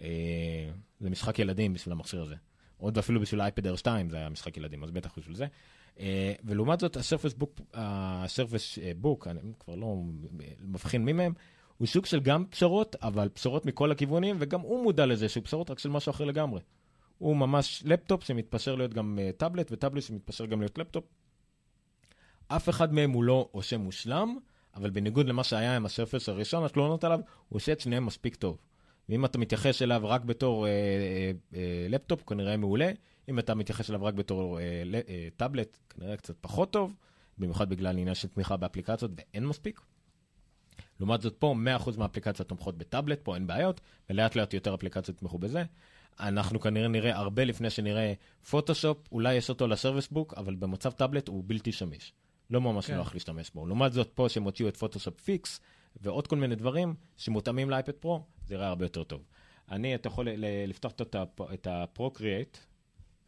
[0.00, 0.70] אה,
[1.00, 2.34] זה משחק ילדים בשביל המכשיר הזה.
[2.76, 5.46] עוד אפילו בשביל האייפד Air 2 זה היה משחק ילדים, אז בטח בשביל זה.
[6.00, 9.96] אה, ולעומת זאת, ה Surface Book, ה Surface Book, אני כבר לא
[10.60, 11.32] מבחין מי מהם,
[11.78, 15.70] הוא סוג של גם פשרות, אבל פשרות מכל הכיוונים, וגם הוא מודע לזה שהוא פשרות
[15.70, 16.60] רק של משהו אחר לגמרי.
[17.18, 21.04] הוא ממש לפטופ שמתפשר להיות גם טאבלט, וטאבלט שמתפשר גם להיות לפטופ.
[22.56, 24.38] אף אחד מהם הוא לא עושה מושלם,
[24.74, 28.58] אבל בניגוד למה שהיה עם הסרפס הראשון, התלונות עליו, הוא עושה את שניהם מספיק טוב.
[29.08, 32.90] ואם אתה מתייחס אליו רק בתור אה, אה, אה, לפטופ, כנראה מעולה.
[33.28, 36.94] אם אתה מתייחס אליו רק בתור אה, אה, טאבלט, כנראה קצת פחות טוב,
[37.38, 39.80] במיוחד בגלל עניין של תמיכה באפליקציות, ואין מספיק.
[41.00, 43.80] לעומת זאת פה 100% מהאפליקציות תומכות בטאבלט, פה אין בעיות,
[44.10, 45.64] ולאט לאט יותר אפליקציות תמכו בזה.
[46.20, 48.12] אנחנו כנראה נראה הרבה לפני שנראה
[48.50, 52.12] פוטושופ, אולי יש אותו ל Surface Book, אבל במצב טאבלט הוא בלתי שמיש.
[52.50, 52.96] לא ממש כן.
[52.96, 53.66] נוח להשתמש בו.
[53.66, 55.60] לעומת זאת פה שהם הוציאו את Photoshop Fix,
[55.96, 59.24] ועוד כל מיני דברים שמותאמים לאייפד פרו, זה יראה הרבה יותר טוב.
[59.70, 60.28] אני, אתה יכול
[60.66, 60.92] לפתוח
[61.52, 62.58] את ה Procreate,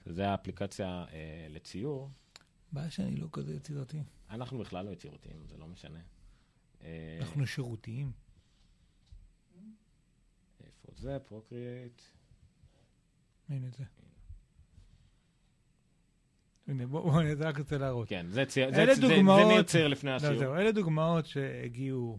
[0.04, 2.10] שזה האפליקציה אה, לציור.
[2.72, 4.02] בעיה שאני לא כזה יצירתי.
[4.30, 6.00] אנחנו בכלל לא יצירתיים, זה לא משנה.
[6.82, 8.12] אה, אנחנו שירותיים.
[10.64, 11.18] איפה זה?
[11.18, 12.02] פרוקריאט.
[13.48, 13.84] הנה זה.
[16.68, 18.08] הנה, בואו, אני רק רוצה להראות.
[18.08, 18.44] כן, זה
[19.44, 20.38] ניר ציר לפני לא, השיעור.
[20.38, 22.18] זהו, אלה דוגמאות שהגיעו...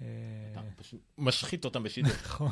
[0.00, 0.06] אה,
[0.52, 2.12] אתה פשוט משחית אותם בשידור.
[2.24, 2.50] נכון.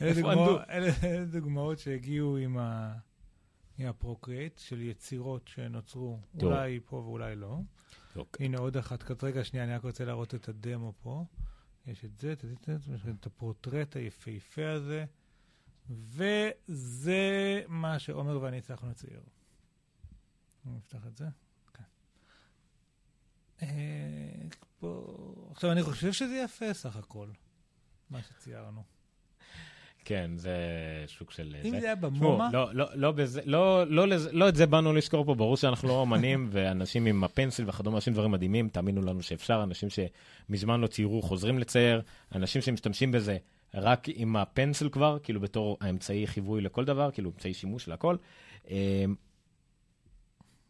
[0.00, 2.58] אלה דוגמאות שהגיעו עם
[3.78, 7.58] הפרוקריאט של יצירות שנוצרו, אולי פה ואולי לא.
[8.16, 8.46] אוקיי.
[8.46, 11.24] הנה עוד אחת, רגע, שנייה, אני רק רוצה להראות את הדמו פה.
[11.86, 12.34] יש את זה,
[13.20, 15.04] את הפורטרט היפהפה הזה,
[15.90, 19.20] וזה מה שעומר ואני הצלחנו לצייר.
[20.66, 21.24] נפתח את זה.
[21.74, 21.82] כן.
[23.62, 24.88] אה,
[25.50, 27.28] עכשיו, אני חושב שזה יפה סך הכל,
[28.10, 28.82] מה שציירנו.
[30.04, 30.56] כן, זה
[31.06, 31.56] שוק של...
[31.64, 32.50] אם זה היה במומה...
[32.52, 32.86] לא, לא,
[33.88, 37.96] לא, לא, את זה באנו לשקור פה, ברור שאנחנו לא אמנים, ואנשים עם הפנסיל וכדומה
[37.96, 42.02] עושים דברים מדהימים, תאמינו לנו שאפשר, אנשים שמזמן לא ציירו חוזרים לצייר,
[42.34, 43.36] אנשים שמשתמשים בזה
[43.74, 48.16] רק עם הפנסיל כבר, כאילו בתור האמצעי חיווי לכל דבר, כאילו אמצעי שימוש לכל.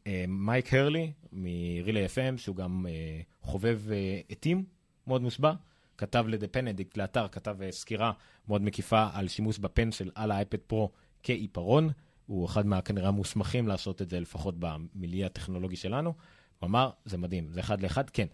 [0.07, 3.81] אה, אה, מייק הרלי מרילי FM, שהוא גם אה, חובב
[4.29, 4.65] עטים
[5.07, 5.53] מאוד מושבע.
[5.99, 8.13] כתב לדפנדיקט, לאתר, כתב סקירה
[8.49, 10.91] מאוד מקיפה על שימוש בפנסל על האייפד פרו
[11.23, 11.91] כעיפרון.
[12.27, 16.15] הוא אחד מהכנראה המוסמכים לעשות את זה, לפחות במיליה הטכנולוגי שלנו.
[16.59, 18.27] הוא אמר, זה מדהים, זה אחד לאחד, כן.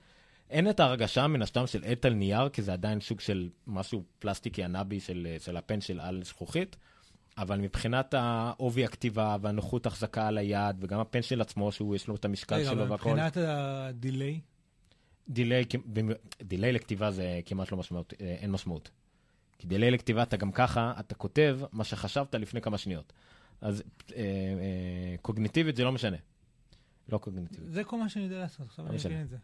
[0.51, 4.05] אין את ההרגשה מן הסתם של עט על נייר, כי זה עדיין סוג של משהו
[4.19, 6.77] פלסטיקי ענבי של, אה, של ה Pencil על זכוכית,
[7.39, 12.15] אבל מבחינת העובי הכתיבה והנוחות החזקה על היד, וגם ה Pencil עצמו, שהוא יש לו
[12.15, 13.11] את המשקל שלו והכל.
[13.11, 14.41] מבחינת ה delay?
[15.29, 15.65] delay,
[16.43, 18.91] delay לכתיבה זה כמעט לא משמעות, אה, אין משמעות.
[19.59, 23.13] כי delay לכתיבה אתה גם ככה, אתה כותב מה שחשבת לפני כמה שניות.
[23.61, 23.83] אז
[24.17, 26.17] אה, אה, קוגניטיבית זה לא משנה.
[27.09, 27.73] לא קוגניטיבית.
[27.73, 29.37] זה כל מה שאני יודע לעשות, עכשיו לא אני מבין את זה.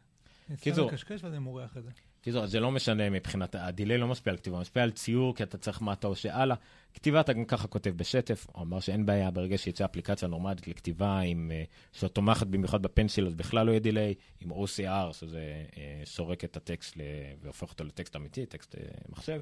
[0.61, 0.85] קיצור.
[0.89, 1.91] אני לקשקש ואז אני מורח את זה.
[2.23, 5.43] קיצור, זה לא משנה מבחינת, ה delay לא משפיע על כתיבה, משפיע על ציור, כי
[5.43, 6.57] אתה צריך מה אתה עושה הלאה.
[6.95, 11.19] כתיבה אתה גם ככה כותב בשטף, הוא אמר שאין בעיה ברגע שיצא אפליקציה נורמלית לכתיבה,
[11.19, 11.53] עם,
[11.93, 16.57] שתומכת במיוחד ב Pencil, אז בכלל לא יהיה delay, עם OCR, שזה אה, סורק את
[16.57, 16.97] הטקסט.
[17.43, 19.41] והופך אותו לטקסט אמיתי, טקסט אה, מחשב.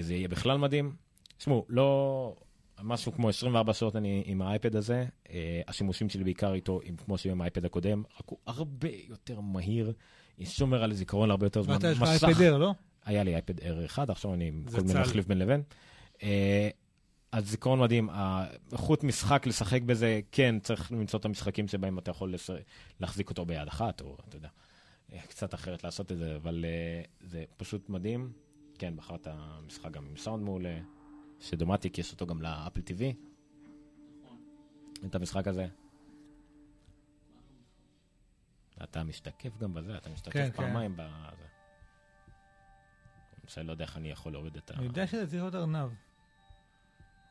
[0.00, 0.96] זה יהיה בכלל מדהים.
[1.38, 2.36] תשמעו, לא...
[2.82, 5.04] משהו כמו 24 שעות אני עם האייפד הזה,
[5.68, 9.92] השימושים שלי בעיקר איתו, עם, כמו שהיו עם האייפד הקודם, רק הוא הרבה יותר מהיר.
[10.44, 11.74] שומר על זיכרון להרבה יותר זמן.
[11.74, 12.74] ואתה יש לך אייפד אר, לא?
[13.04, 15.62] היה לי אייפד אר אחד, עכשיו אני כל מיני מחליף בין לבין.
[16.16, 16.20] Uh,
[17.32, 22.34] הזיכרון מדהים, האיכות משחק, לשחק בזה, כן, צריך למצוא את המשחקים שבהם אתה יכול.
[23.00, 24.48] להחזיק אותו ביד אחת, או אתה יודע,
[25.28, 28.32] קצת אחרת לעשות את זה, אבל uh, זה פשוט מדהים.
[28.78, 29.28] כן, בחרת
[29.66, 30.78] משחק גם עם סאונד מעולה,
[31.40, 33.02] שדומטיק יש אותו גם לאפל TV.
[35.06, 35.66] את המשחק הזה.
[38.82, 41.02] אתה משתקף גם בזה, אתה משתקף כן, פעמיים כן.
[41.02, 41.46] בזה.
[43.46, 44.74] שאני לא יודע איך אני יכול להוריד את ה...
[44.74, 45.90] אני יודע שזה צריך להיות ארנב,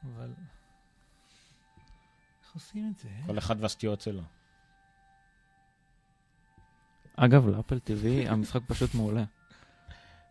[0.04, 0.34] אבל...
[2.44, 3.10] איך עושים את זה?
[3.26, 4.22] כל אחד והסטיות שלו.
[7.16, 9.24] אגב, לאפל TV המשחק פשוט מעולה.
[9.24, 9.28] אתה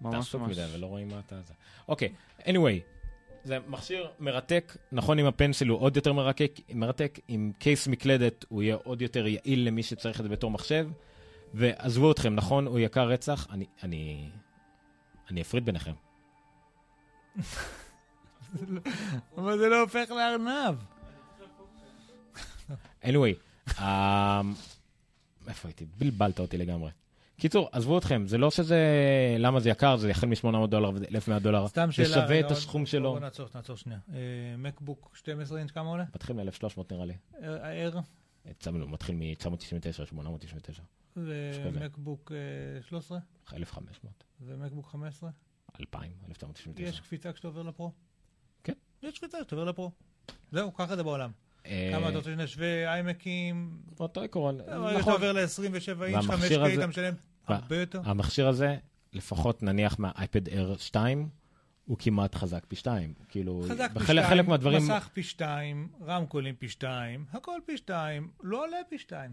[0.00, 0.58] ממש עסוק ממש.
[0.58, 1.54] מדי ולא רואים מה אתה זה.
[1.88, 2.93] אוקיי, anyway,
[3.45, 8.62] זה מכשיר מרתק, נכון עם הפנסל הוא עוד יותר מרתק, מרתק, עם קייס מקלדת הוא
[8.62, 10.88] יהיה עוד יותר יעיל למי שצריך את זה בתור מחשב,
[11.55, 14.28] ועזבו אתכם, נכון, הוא יקר רצח, אני, אני,
[15.30, 15.92] אני אפריד ביניכם.
[19.38, 20.74] אבל זה לא הופך לארנב.
[23.03, 23.34] anyway,
[23.68, 23.80] um,
[25.49, 25.86] איפה הייתי?
[25.99, 26.90] בלבלת אותי לגמרי.
[27.37, 28.78] קיצור, עזבו אתכם, זה לא שזה,
[29.39, 32.09] למה זה יקר, זה החל מ-800 דולר ו-1,100 דולר, סתם זה שאלה.
[32.09, 33.11] שווה רגע, את עוד- הסכום שלו.
[33.12, 33.99] בוא נעצור, נעצור שנייה.
[34.12, 34.18] אה,
[34.59, 36.05] מקבוק 12 אינץ' כמה עולה?
[36.14, 37.14] מתחיל מ-1,300 נראה לי.
[37.41, 37.99] האר
[38.51, 40.82] אצלנו מתחיל מ-999, 899,
[41.16, 43.18] ומקבוק אה, 13
[43.55, 45.30] 1,500, ומקבוק 15.
[45.80, 46.89] 2,000, 1999.
[46.89, 47.93] יש קפיצה כשאתה עובר לפרו?
[48.64, 48.72] כן.
[49.03, 49.91] יש קפיצה כשאתה עובר לפרו.
[50.53, 51.30] זהו, ככה זה בעולם.
[51.66, 53.70] אה, כמה אתה רוצה שנשווה איימקים?
[54.00, 55.12] אותו עיקרון, ברגע שאתה נכון.
[55.12, 55.38] עובר ל-27
[56.04, 57.14] אינץ', 5K והמכשיר הזה- אתה משלם
[57.46, 58.00] הרבה יותר.
[58.04, 58.76] המכשיר הזה,
[59.12, 61.28] לפחות נניח מהאייפד Air 2,
[61.84, 63.12] הוא כמעט חזק פי 2.
[63.28, 67.76] כאילו, חזק פי בחלק- חלק שתיים, מהדברים, מסך פי שתיים, רמקולים פי שתיים, הכל פי
[67.76, 69.30] שתיים, לא עולה פי שתיים.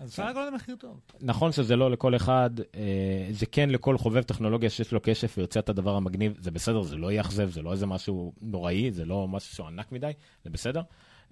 [0.00, 1.00] אז בסך הכל זה מחיר טוב.
[1.20, 2.82] נכון שזה לא לכל אחד, אה,
[3.30, 6.96] זה כן לכל חובב טכנולוגיה שיש לו קשף וירצה את הדבר המגניב, זה בסדר, זה
[6.96, 10.10] לא יאכזב, זה לא איזה משהו נוראי, זה לא משהו שהוא ענק מדי,
[10.44, 10.82] זה בסדר.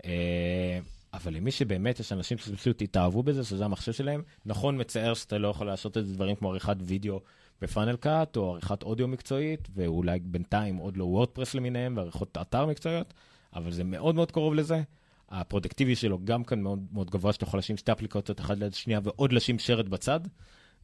[0.04, 0.78] אה,
[1.14, 5.48] אבל למי שבאמת יש אנשים שפשוט התאהבו בזה, שזה המחשב שלהם, נכון, מצער שאתה לא
[5.48, 7.20] יכול לעשות את זה דברים כמו עריכת וידאו
[7.62, 13.14] בפאנל קאט, או עריכת אודיו מקצועית, ואולי בינתיים עוד לא וורדפרס למיניהם, ועריכות אתר מקצועיות,
[13.54, 14.82] אבל זה מאוד מאוד קרוב לזה.
[15.28, 19.00] הפרודקטיבי שלו גם כאן מאוד מאוד גבוה, שאתה יכול לשים שתי אפליקציות אחת ליד שנייה,
[19.04, 20.20] ועוד לשים שרת בצד,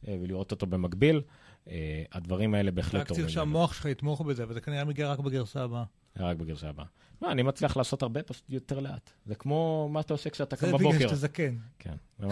[0.07, 1.21] אה, ולראות אותו במקביל.
[1.69, 3.29] אה, הדברים האלה בהחלט רק צריך.
[3.29, 5.83] שהמוח שלך יתמוך בזה, אבל זה כנראה מגיע רק בגרסה הבאה.
[6.19, 6.85] רק בגרסה הבאה.
[7.21, 9.09] מה, אני מצליח לעשות הרבה, פשוט יותר לאט.
[9.25, 10.99] זה כמו מה אתה עושה כשאתה קם זה בגלל בבוקר.
[10.99, 11.57] שאתה זקן.
[11.79, 11.95] כן.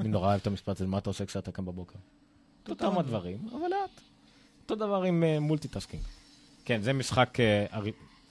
[0.00, 1.98] אני נורא אוהב את המשפט הזה, מה אתה עושה כשאתה קם בבוקר?
[2.68, 4.00] אותם הדברים, אבל לאט.
[4.62, 6.02] אותו דבר עם multitasking.
[6.64, 7.80] כן, זה משחק, אה,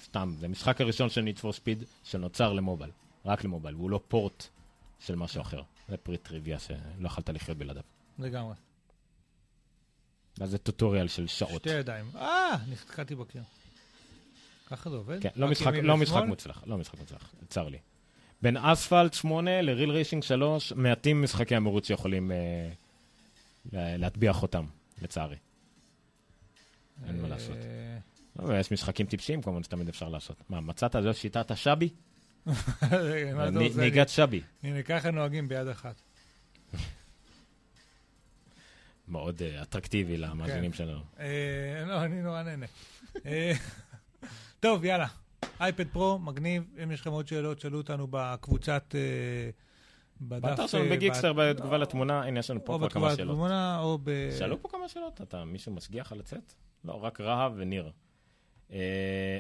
[0.04, 2.92] סתם, זה משחק הראשון של Need for Speed שנוצר ל mobile,
[3.26, 4.48] רק ל mobile, והוא לא port
[5.00, 5.62] של משהו אחר.
[5.90, 7.84] זה פריט טריוויה שלא יכלת לחיות בלעדיו.
[8.20, 8.54] לגמרי.
[10.42, 11.62] אז זה טוטוריאל של שעות.
[11.62, 12.06] שתי ידיים.
[12.16, 13.44] אה, נתקעתי בקיר.
[14.68, 15.22] ככה זה עובד?
[15.22, 15.98] כן, לא משחק, לא?
[15.98, 17.78] משחק מוצלח, לא משחק מוצלח, צר לי.
[18.42, 22.38] בין אספלט 8 לריל ריישינג 3, מעטים משחקי המרוץ שיכולים אה,
[23.74, 24.66] לה- להטביע חותם,
[25.02, 25.36] לצערי.
[27.08, 27.58] אין מה לעשות.
[27.58, 27.98] אה,
[28.40, 30.38] אבל יש משחקים טיפשיים, כמובן שתמיד אפשר לעשות.
[30.50, 30.96] מה, מצאת?
[31.04, 31.90] זו שיטת השבי?
[32.46, 32.56] עושה
[33.60, 33.70] לי?
[33.76, 34.42] נהיגת שבי.
[34.64, 36.02] הנה, ככה נוהגים ביד אחת.
[39.08, 40.78] מאוד אה, אטרקטיבי למאזינים כן.
[40.78, 41.00] שלנו.
[41.20, 42.66] אה, לא, אני נורא נהנה.
[44.60, 45.08] טוב, יאללה.
[45.60, 46.64] אייפד פרו, מגניב.
[46.84, 48.96] אם יש לכם עוד שאלות, שאלו אותנו בקבוצת...
[48.96, 49.50] אה,
[50.22, 50.42] בדף...
[50.42, 53.32] באתר שלנו אה, בגיקסטר בתגובה לתמונה, הנה יש לנו פה או כבר כמה שאלות.
[53.32, 54.30] לתמונה, או ב...
[54.40, 56.54] שאלו פה כמה שאלות, אתה, מישהו משגיח על לצאת?
[56.86, 57.92] לא, רק רהב וניר.
[58.72, 59.40] אה,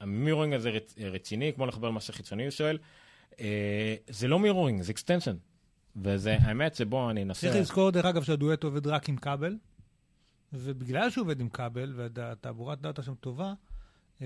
[0.00, 2.78] המירורינג הזה רצ, רציני, כמו לחבר למה שחיצוני, הוא שואל.
[4.08, 5.36] זה לא mirroring, זה extension.
[5.96, 7.40] וזה, האמת שבו אני אנסה...
[7.40, 9.56] צריך לזכור, דרך אגב, שהדואט עובד רק עם כבל,
[10.52, 13.52] ובגלל שהוא עובד עם כבל, והתעבורת דאטה שם טובה,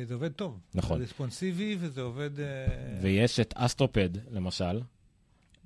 [0.05, 0.61] זה עובד טוב.
[0.74, 0.99] נכון.
[0.99, 2.41] זה רספונסיבי, וזה עובד...
[2.41, 4.82] אה, ויש את Astropad, למשל.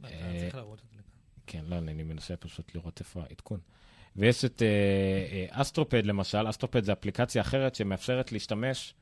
[0.00, 1.02] אתה אה, צריך להראות את זה.
[1.46, 3.60] כן, לא, אני מנסה פשוט לראות איפה העדכון.
[4.16, 4.68] ויש את אה,
[5.32, 6.50] אה, Astropad, למשל.
[6.50, 8.94] Astropad זה אפליקציה אחרת שמאפשרת להשתמש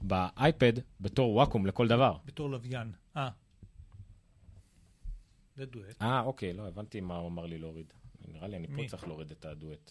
[0.00, 2.16] באייפד בתור וואקום לכל דבר.
[2.24, 2.92] בתור לוויין.
[3.16, 3.30] אה.
[5.56, 6.02] זה דואט.
[6.02, 7.92] אה, אוקיי, לא, הבנתי מה הוא אמר לי להוריד.
[8.28, 8.82] נראה לי אני פה?
[8.88, 9.90] צריך להוריד את הדואט.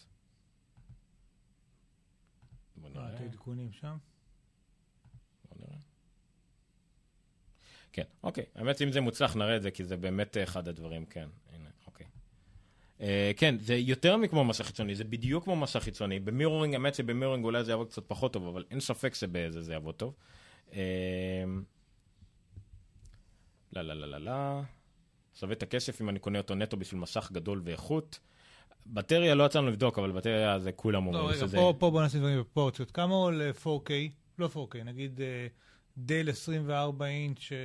[2.76, 3.98] בוא אה, נראה, את העדכונים שם.
[5.50, 5.78] בוא נראה.
[7.98, 8.44] כן, אוקיי.
[8.56, 11.28] האמת שאם זה מוצלח, נראה את זה, כי זה באמת אחד הדברים, כן.
[11.54, 12.06] הנה, אוקיי.
[13.02, 16.20] אה, כן, זה יותר מכמו מסך חיצוני, זה בדיוק כמו מסך חיצוני.
[16.20, 19.96] במירורינג, האמת שבמירורינג אולי זה יעבוד קצת פחות טוב, אבל אין ספק שבזה זה יעבוד
[19.96, 20.14] טוב.
[20.74, 20.80] אה,
[23.74, 24.62] לא, לא, לא, לא, לא.
[25.34, 28.20] שווה את הכסף אם אני קונה אותו נטו בשביל מסך גדול ואיכות.
[28.86, 31.58] בטריה לא יצא לנו לבדוק, אבל בטריה זה כולם לא, אומרים רגע, שזה...
[31.58, 32.92] פה, פה בוא נשים דברים בפרופורציות.
[32.92, 33.92] כמה עולה 4K?
[34.40, 35.48] לא 4K, נגיד אה,
[35.98, 37.58] דל 24 אינץ' אה,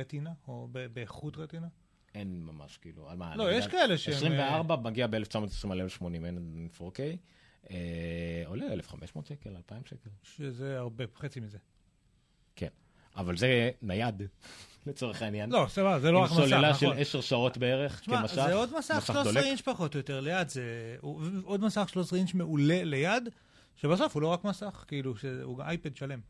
[0.00, 1.66] רטינה, או באיכות רטינה?
[2.14, 3.36] אין ממש, כאילו, על מה?
[3.36, 4.14] לא, יש כאלה שהם...
[4.14, 7.00] 24 מגיע ב-1920 על 1080, אין 4K.
[7.70, 7.76] אה,
[8.46, 10.10] עולה 1,500 שקל, 2,000 שקל.
[10.22, 11.58] שזה הרבה, חצי מזה.
[12.56, 12.68] כן.
[13.16, 14.22] אבל זה נייד,
[14.86, 15.50] לצורך העניין.
[15.50, 16.98] לא, סבבה, זה לא רק עם מסך, סוללה של נכון.
[16.98, 18.34] 10 שעות בערך, תשמע, כמשך.
[18.34, 19.44] זה עוד מסך 13 דולק.
[19.44, 23.28] אינץ' פחות או יותר ליד, זה הוא- עוד מסך 13 אינץ' מעולה ליד,
[23.76, 26.20] שבסוף הוא לא רק מסך, כאילו, שהוא אייפד שלם.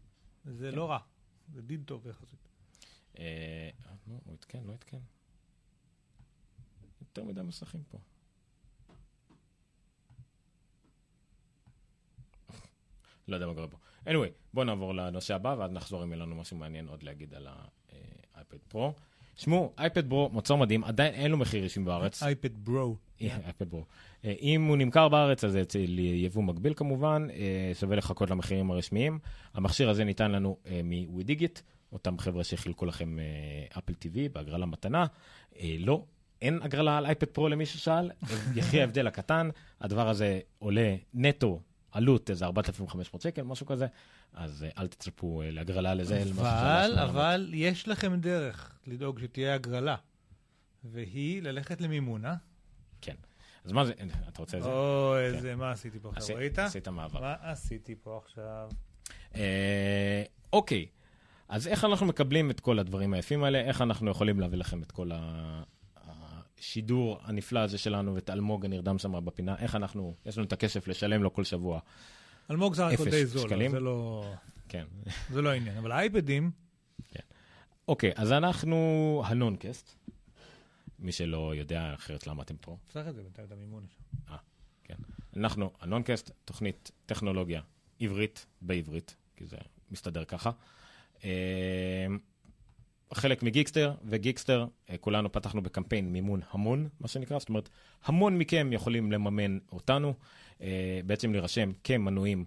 [0.45, 0.77] זה כן.
[0.77, 0.99] לא רע,
[1.53, 2.49] זה דין טוב יחסית.
[3.19, 3.71] אה,
[4.07, 4.99] נו, הוא עדכן, לא עדכן.
[7.01, 7.99] יותר מדי מסכים פה.
[13.29, 13.77] לא יודע מה קורה פה.
[14.07, 17.49] anyway, בואו נעבור לנושא הבא, ואז נחזור אם יהיה לנו משהו מעניין עוד להגיד על
[18.35, 18.95] האייפד פרו.
[19.37, 22.23] שמעו, אייפד פרו, מוצר מדהים, עדיין אין לו מחיר אישי בארץ.
[22.23, 22.97] אייפד ברו.
[23.21, 23.85] אייפד פרו.
[24.27, 28.71] אה, אם הוא נמכר בארץ, אז זה אצל יבוא מקביל כמובן, אה, שווה לחכות למחירים
[28.71, 29.19] הרשמיים.
[29.55, 31.61] המכשיר הזה ניתן לנו מווידיגיט,
[31.93, 33.17] אותם חבר'ה שחילקו לכם
[33.79, 35.07] אפל TV בהגרלה מתנה.
[35.61, 36.05] אה, לא,
[36.43, 38.11] אין הגרלה על אייפד פרו למי ששאל,
[38.57, 39.49] יחי ההבדל הקטן,
[39.81, 41.61] הדבר הזה עולה נטו.
[41.91, 43.87] עלות איזה 4,500 שקל, משהו כזה,
[44.33, 46.23] אז אה, אל תצפו אה, להגרלה לזה.
[46.23, 47.11] אבל, 800.
[47.11, 49.97] אבל יש לכם דרך לדאוג שתהיה הגרלה,
[50.85, 52.35] והיא ללכת למימונה.
[53.67, 53.71] כן.
[53.71, 53.93] אז מה זה,
[54.29, 54.69] אתה רוצה את זה?
[54.69, 56.59] או, איזה, מה עשיתי פה עכשיו, ראית?
[56.59, 57.21] עשית מעבר.
[57.21, 58.71] מה עשיתי פה עכשיו?
[59.35, 60.87] אה, אוקיי,
[61.49, 63.61] אז איך אנחנו מקבלים את כל הדברים היפים האלה?
[63.61, 65.11] איך אנחנו יכולים להביא לכם את כל
[66.59, 69.57] השידור הנפלא הזה שלנו ואת אלמוג הנרדם שם בפינה?
[69.59, 71.81] איך אנחנו, יש לנו את הכסף לשלם לו כל שבוע?
[72.51, 74.35] אלמוג זה רק די זול, זה לא-
[74.69, 74.85] כן.
[75.31, 75.77] זה לא העניין.
[75.77, 76.51] אבל האייפדים,
[77.89, 79.97] אוקיי, אז אנחנו הנונקאסט.
[80.99, 82.77] מי שלא יודע אחרת למה אתם פה.
[82.89, 84.35] צריך את זה בינתיים את המימון שם.
[84.85, 84.95] כן.
[85.37, 87.61] אנחנו הנונקאסט, תוכנית טכנולוגיה
[88.01, 89.57] עברית בעברית, כי זה
[89.91, 90.51] מסתדר ככה.
[91.25, 92.07] אה,
[93.15, 97.69] חלק מגיקסטר, וגיקסטר, אה, כולנו פתחנו בקמפיין מימון המון, מה שנקרא, זאת אומרת,
[98.05, 100.15] המון מכם יכולים לממן אותנו,
[100.61, 102.45] אה, בעצם להירשם כמנויים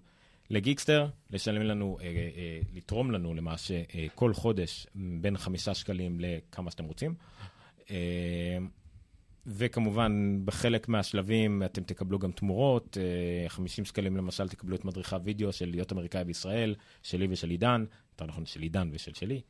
[0.49, 6.71] לגיקסטר, לשלם לנו, אה, אה, לתרום לנו למעשה אה, כל חודש בין חמישה שקלים לכמה
[6.71, 7.13] שאתם רוצים.
[7.91, 8.57] אה,
[9.45, 12.97] וכמובן, בחלק מהשלבים אתם תקבלו גם תמורות.
[13.01, 17.85] אה, 50 שקלים למשל תקבלו את מדריכה וידאו של להיות אמריקאי בישראל, שלי ושל עידן,
[18.11, 19.41] יותר נכון של עידן ושל שלי.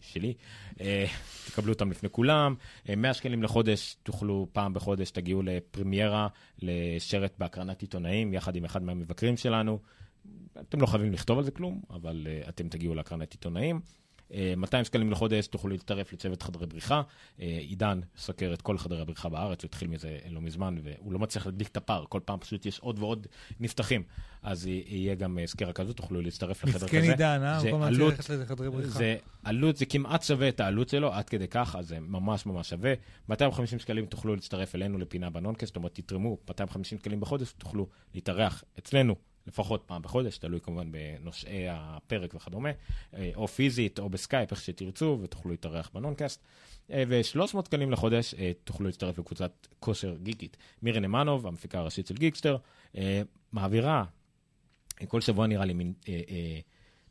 [0.00, 0.34] שלי,
[0.80, 1.06] אה,
[1.46, 2.54] תקבלו אותם לפני כולם.
[2.88, 6.28] אה, 100 שקלים לחודש, תוכלו פעם בחודש, תגיעו לפרמיירה,
[6.62, 9.78] לשרת בהקרנת עיתונאים, יחד עם אחד מהמבקרים שלנו.
[10.60, 13.80] אתם לא חייבים לכתוב על זה כלום, אבל אתם תגיעו להקרנת עיתונאים.
[14.34, 17.02] Uh, 200 שקלים לחודש תוכלו להצטרף לצוות חדרי בריחה.
[17.02, 21.18] Uh, עידן סוקר את כל חדרי הבריחה בארץ, הוא התחיל מזה לא מזמן, והוא לא
[21.18, 23.26] מצליח להדליק את הפער, כל פעם פשוט יש עוד ועוד
[23.60, 24.02] נפתחים.
[24.42, 26.86] אז יהיה גם uh, סקירה כזאת, תוכלו להצטרף לחדר כזה.
[26.86, 27.60] מסכן עידן, אה?
[27.60, 28.98] זה הוא כל הזמן צריך ללכת לזה חדרי בריחה.
[28.98, 32.70] זה עלות, זה כמעט שווה את העלות שלו, עד כדי כך, אז זה ממש ממש
[32.70, 32.94] שווה.
[33.28, 38.64] 250 שקלים תוכלו להצטרף אלינו לפינה בנונקאסט, זאת אומרת, תתרמו 250 שקלים בחודש, תוכלו להתארח
[38.78, 39.14] אצלנו
[39.46, 42.70] לפחות פעם בחודש, תלוי כמובן בנושאי הפרק וכדומה,
[43.14, 46.44] אה, או פיזית או בסקייפ, איך שתרצו, ותוכלו להתארח בנונקאסט.
[46.90, 50.56] אה, ו-300 שקלים לחודש אה, תוכלו להצטרף לקבוצת כושר גיקית.
[50.82, 52.56] מירי נמנוב, המפיקה הראשית של גיקסטר,
[53.52, 54.04] מעבירה
[55.08, 55.92] כל שבוע נראה לי מין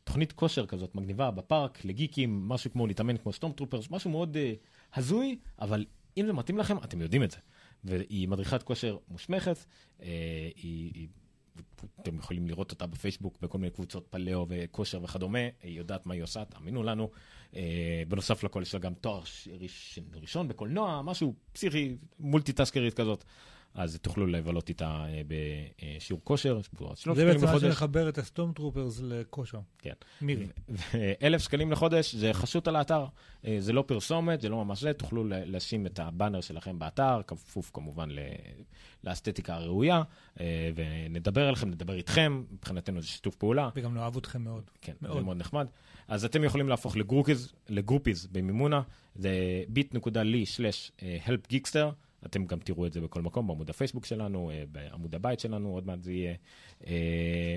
[0.03, 4.53] תוכנית כושר כזאת מגניבה בפארק לגיקים, משהו כמו להתאמן כמו Stormtroopers, משהו מאוד אה,
[4.95, 5.85] הזוי, אבל
[6.17, 7.37] אם זה מתאים לכם, אתם יודעים את זה.
[7.83, 9.57] והיא מדריכת כושר מוסמכת,
[10.01, 10.07] אה,
[10.55, 11.07] היא, היא,
[12.01, 16.23] אתם יכולים לראות אותה בפייסבוק בכל מיני קבוצות פלאו וכושר וכדומה, היא יודעת מה היא
[16.23, 17.09] עושה, תאמינו לנו.
[17.55, 19.21] אה, בנוסף לכל יש לה גם תואר
[20.21, 23.23] ראשון בקולנוע, משהו פסיכי, מולטיטסקרית כזאת.
[23.75, 26.59] אז תוכלו לבלות איתה אה, בשיעור כושר,
[27.13, 27.59] זה בעצם מה.
[27.59, 29.59] שמחבר את הסטום טרופרס לכושר.
[29.79, 29.93] כן.
[30.21, 30.47] מירי.
[31.23, 33.05] אלף שקלים לחודש זה חסות על האתר.
[33.45, 37.71] אה, זה לא פרסומת, זה לא ממש זה, תוכלו לשים את הבאנר שלכם באתר, כפוף
[37.73, 38.09] כמובן
[39.03, 40.01] לאסתטיקה הראויה,
[40.39, 43.69] אה, ונדבר עליכם, נדבר איתכם, מבחינתנו זה שיתוף פעולה.
[43.75, 44.63] וגם נאהב אתכם מאוד.
[44.81, 45.17] כן, מאוד.
[45.17, 45.67] זה מאוד נחמד.
[46.07, 48.81] אז אתם יכולים להפוך לגרופיז, לגרופיז במימונה,
[49.15, 51.85] זה bit.ly/helpgeekster.
[52.25, 55.87] אתם גם תראו את זה בכל מקום, בעמוד הפייסבוק שלנו, אה, בעמוד הבית שלנו, עוד
[55.87, 56.33] מעט זה יהיה.
[56.87, 57.55] אה,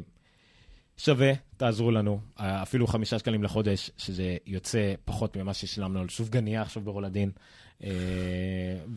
[0.97, 6.63] שווה, תעזרו לנו, אה, אפילו חמישה שקלים לחודש, שזה יוצא פחות ממה ששילמנו על סופגניה
[6.63, 7.31] עכשיו ברולדין,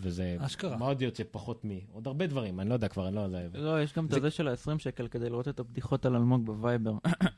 [0.02, 0.38] וזה...
[0.40, 0.78] אשכרה.
[0.78, 1.70] מה עוד יוצא פחות מ...
[1.94, 3.40] עוד הרבה דברים, אני לא יודע כבר, אני לא יודע.
[3.54, 6.46] לא, יש גם את זה- הזה של ה-20 שקל כדי לראות את הבדיחות על אלמוג
[6.46, 6.94] בווייבר.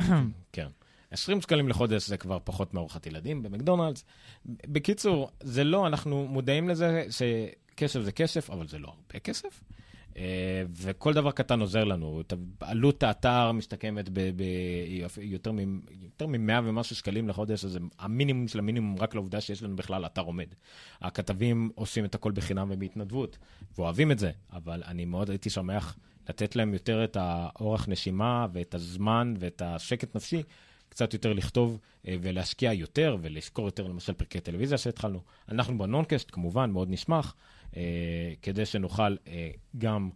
[0.54, 0.68] כן.
[1.12, 4.06] 20 שקלים לחודש זה כבר פחות מארוחת ילדים במקדונלדס.
[4.46, 7.06] בקיצור, זה לא, אנחנו מודעים לזה
[7.82, 9.64] שכסף זה כסף, אבל זה לא הרבה כסף.
[10.18, 12.22] אה, וכל דבר קטן עוזר לנו.
[12.60, 15.52] עלות האתר מסתכמת ביותר
[16.28, 20.48] מ-100 ומשהו שקלים לחודש, אז המינימום של המינימום רק לעובדה שיש לנו בכלל אתר עומד.
[21.02, 23.38] הכתבים עושים את הכל בחינם ובהתנדבות,
[23.78, 25.98] ואוהבים את זה, אבל אני מאוד הייתי שמח
[26.30, 30.44] לתת להם יותר את האורך נשימה ואת הזמן ואת השקט נפשי.
[30.90, 35.20] קצת יותר לכתוב אה, ולהשקיע יותר ולזכור יותר למשל פרקי טלוויזיה שהתחלנו.
[35.50, 37.36] אנחנו בנונקאסט כמובן מאוד נשמח,
[38.42, 40.10] כדי שנוכל אה, גם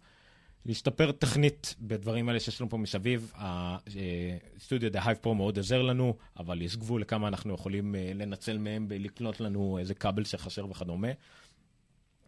[0.65, 3.33] להשתפר טכנית בדברים האלה שיש לנו פה מסביב.
[3.35, 8.57] הסטודיו דה הייב פרו מאוד עוזר לנו, אבל יש גבול לכמה אנחנו יכולים אה, לנצל
[8.57, 11.07] מהם ולקנות לנו איזה כבל שחסר וכדומה.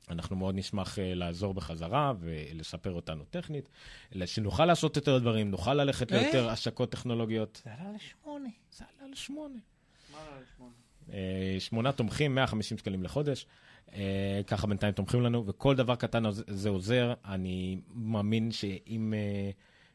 [0.09, 3.69] אנחנו מאוד נשמח אה, לעזור בחזרה ולשפר אותנו טכנית,
[4.15, 6.21] אלא שנוכל לעשות יותר דברים, נוכל ללכת אה?
[6.21, 7.61] ליותר השקות טכנולוגיות.
[7.65, 8.49] זה עלה לשמונה.
[8.71, 9.59] זה עלה לשמונה.
[11.13, 13.45] אה, שמונה תומכים, 150 שקלים לחודש.
[13.93, 17.13] אה, ככה בינתיים תומכים לנו, וכל דבר קטן זה עוזר.
[17.25, 19.51] אני מאמין שאם אה,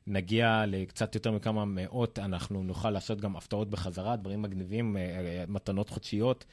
[0.07, 5.89] נגיע לקצת יותר מכמה מאות, אנחנו נוכל לעשות גם הפתעות בחזרה, דברים מגניבים, אה, מתנות
[5.89, 6.45] חודשיות.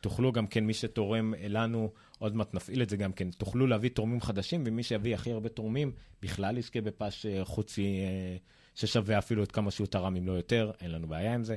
[0.00, 3.90] תוכלו גם כן, מי שתורם לנו, עוד מעט נפעיל את זה גם כן, תוכלו להביא
[3.90, 5.92] תורמים חדשים, ומי שיביא הכי הרבה תורמים,
[6.22, 8.00] בכלל יזכה בפס אה, חוצי
[8.74, 11.56] ששווה אפילו את כמה שהוא תרם, אם לא יותר, אין לנו בעיה עם זה.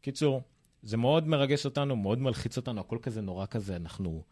[0.00, 0.42] קיצור,
[0.82, 4.22] זה מאוד מרגש אותנו, מאוד מלחיץ אותנו, הכל כזה נורא כזה, אנחנו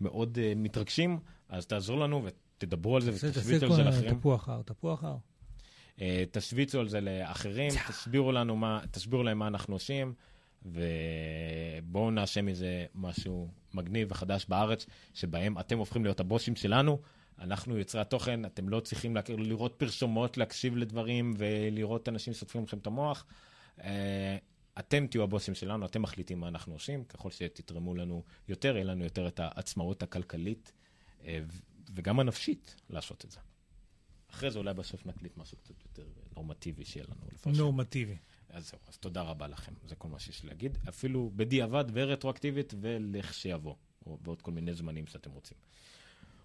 [0.00, 4.18] מאוד uh, מתרגשים, אז תעזרו לנו ותדברו על זה ותשוויצו על זה לאחרים.
[4.18, 5.16] תפוח הר, תפוח הר.
[5.96, 6.00] Uh,
[6.30, 10.14] תשוויצו על זה לאחרים, תסבירו לנו מה, תסבירו להם מה אנחנו עושים,
[10.64, 16.98] ובואו נעשה מזה משהו מגניב וחדש בארץ, שבהם אתם הופכים להיות הבוסים שלנו.
[17.40, 22.78] אנחנו יוצרי התוכן, אתם לא צריכים להכיר, לראות פרסומות, להקשיב לדברים ולראות אנשים ששוטפים לכם
[22.78, 23.24] את המוח.
[23.82, 24.36] אה,
[24.78, 27.04] אתם תהיו הבוסים שלנו, אתם מחליטים מה אנחנו עושים.
[27.04, 30.72] ככל שתתרמו לנו יותר, יהיה לנו יותר את העצמאות הכלכלית
[31.24, 31.40] אה,
[31.94, 33.38] וגם הנפשית לעשות את זה.
[34.30, 37.56] אחרי זה אולי בסוף נקליט משהו קצת יותר נורמטיבי שיהיה לנו.
[37.56, 38.16] נורמטיבי.
[38.48, 40.78] אז זהו, אז תודה רבה לכם, זה כל מה שיש לי להגיד.
[40.88, 43.74] אפילו בדיעבד ורטרואקטיבית ולכשיבוא,
[44.06, 45.58] או בעוד כל מיני זמנים שאתם רוצים.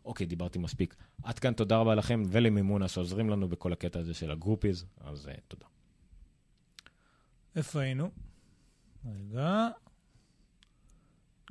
[0.05, 0.95] אוקיי, דיברתי מספיק.
[1.23, 5.31] עד כאן תודה רבה לכם ולמימונה שעוזרים לנו בכל הקטע הזה של הגרופיז, אז uh,
[5.47, 5.65] תודה.
[7.57, 8.11] איפה היינו?
[9.05, 9.67] רגע.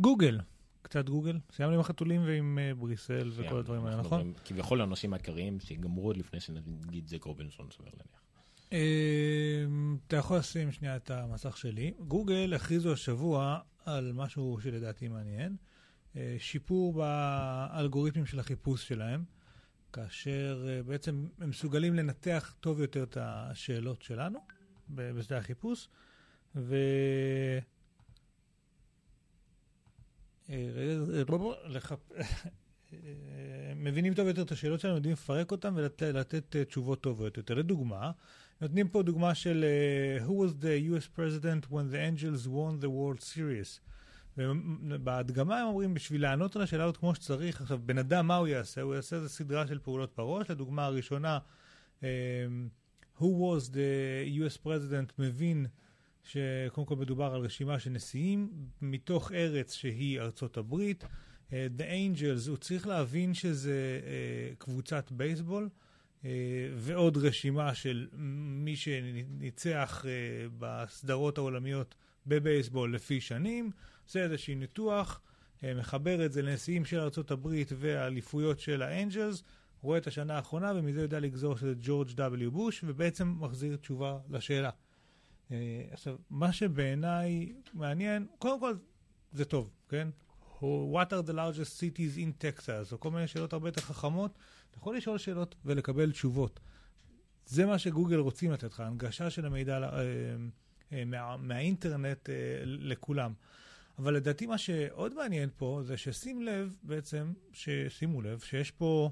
[0.01, 0.41] גוגל.
[0.83, 1.39] קצת גוגל.
[1.53, 4.33] סיימנו עם החתולים ועם אה, בריסל וכל הדברים האלה, נכון?
[4.45, 8.23] כביכול לאנשים העיקריים שיגמרו עוד לפני שנגיד זק רובינסון, סביר להניח.
[8.73, 11.93] אמ, אתה יכול לשים שנייה את המסך שלי.
[11.99, 15.57] גוגל הכריזו השבוע על משהו שלדעתי מעניין.
[16.17, 19.25] אה, שיפור באלגוריתמים של החיפוש שלהם,
[19.93, 24.39] כאשר אה, בעצם הם מסוגלים לנתח טוב יותר את השאלות שלנו
[24.91, 25.89] בשדה החיפוש,
[26.57, 26.77] ו...
[30.51, 30.57] אה,
[32.93, 37.55] אה, מבינים טוב יותר את השאלות שלנו, יודעים לפרק אותן ולתת אה, תשובות טובות יותר.
[37.55, 38.11] לדוגמה,
[38.61, 39.65] נותנים פה דוגמה של
[40.27, 43.81] Who was the US president when the Angels won the World Series?
[44.39, 48.47] ובהדגמה הם אומרים, בשביל לענות על השאלה הזאת כמו שצריך, עכשיו, בן אדם, מה הוא
[48.47, 48.81] יעשה?
[48.81, 50.51] הוא יעשה איזו סדרה של פעולות בראש.
[50.51, 51.39] לדוגמה הראשונה,
[53.21, 55.67] Who was the US president מבין
[56.23, 58.51] שקודם כל מדובר על רשימה של נשיאים
[58.83, 61.05] מתוך ארץ שהיא ארצות הברית.
[61.05, 65.69] Uh, the Angels, הוא צריך להבין שזה uh, קבוצת בייסבול.
[66.27, 66.31] אה,
[66.77, 68.07] ועוד רשימה של
[68.65, 71.95] מי שניצח אה, בסדרות העולמיות
[72.27, 73.71] בבייסבול לפי שנים,
[74.05, 75.21] עושה איזשהו ניתוח,
[75.65, 77.49] אה, מחבר את זה לנשיאים של ארה"ב
[77.79, 79.43] והאליפויות של האנג'לס,
[79.83, 82.51] רואה את השנה האחרונה ומזה יודע לגזור שזה ג'ורג' W.
[82.51, 84.71] בוש, ובעצם מחזיר תשובה לשאלה.
[85.51, 88.75] אה, עכשיו, מה שבעיניי מעניין, קודם כל
[89.33, 90.09] זה טוב, כן?
[90.61, 94.39] What are the largest cities in Texas, או כל מיני שאלות הרבה יותר חכמות.
[94.71, 96.61] אתה יכול לשאול שאלות ולקבל תשובות.
[97.47, 100.01] זה מה שגוגל רוצים לתת לך, הנגשה של המידע אה,
[100.93, 102.29] אה, מה, מהאינטרנט
[102.65, 103.33] לכולם.
[103.99, 109.11] אבל לדעתי מה שעוד מעניין פה זה ששים לב בעצם, ששימו לב, שיש פה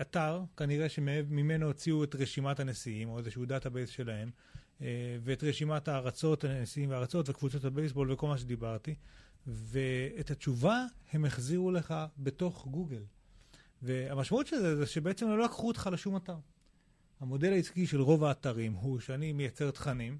[0.00, 4.30] אתר, כנראה שממנו הוציאו את רשימת הנשיאים, או איזשהו database שלהם,
[4.82, 8.94] אה, ואת רשימת הארצות, הנשיאים והארצות וקבוצות הבייסבול וכל מה שדיברתי,
[9.46, 13.02] ואת התשובה הם החזירו לך בתוך גוגל.
[13.82, 16.36] והמשמעות של זה זה שבעצם לא לקחו אותך לשום אתר.
[17.20, 20.18] המודל העסקי של רוב האתרים הוא שאני מייצר תכנים,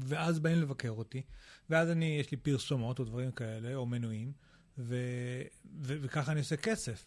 [0.00, 1.22] ואז באים לבקר אותי,
[1.70, 4.32] ואז אני, יש לי פרסומות או דברים כאלה, או מנויים,
[4.78, 4.96] ו,
[5.82, 7.06] ו, וככה אני עושה כסף.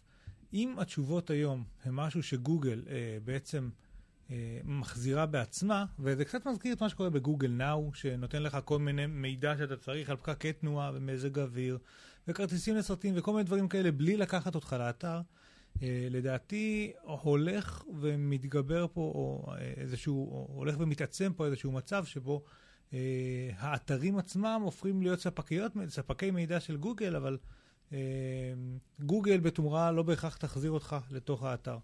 [0.56, 3.70] אם התשובות היום הן משהו שגוגל אה, בעצם
[4.32, 9.06] אה, מחזירה בעצמה, וזה קצת מזכיר את מה שקורה בגוגל נאו, שנותן לך כל מיני
[9.06, 11.78] מידע שאתה צריך על פקקי תנועה ומזג אוויר,
[12.28, 15.22] וכרטיסים לסרטים וכל מיני דברים כאלה, בלי לקחת אותך לאתר.
[15.82, 22.44] אה, לדעתי הולך ומתגבר פה, או אה, איזשהו, או הולך ומתעצם פה איזשהו מצב שבו
[22.94, 23.00] אה,
[23.58, 27.65] האתרים עצמם הופכים להיות ספקיות, ספקי מידע של גוגל, אבל אה,
[29.00, 31.78] גוגל בתמורה לא בהכרח תחזיר אותך לתוך האתר.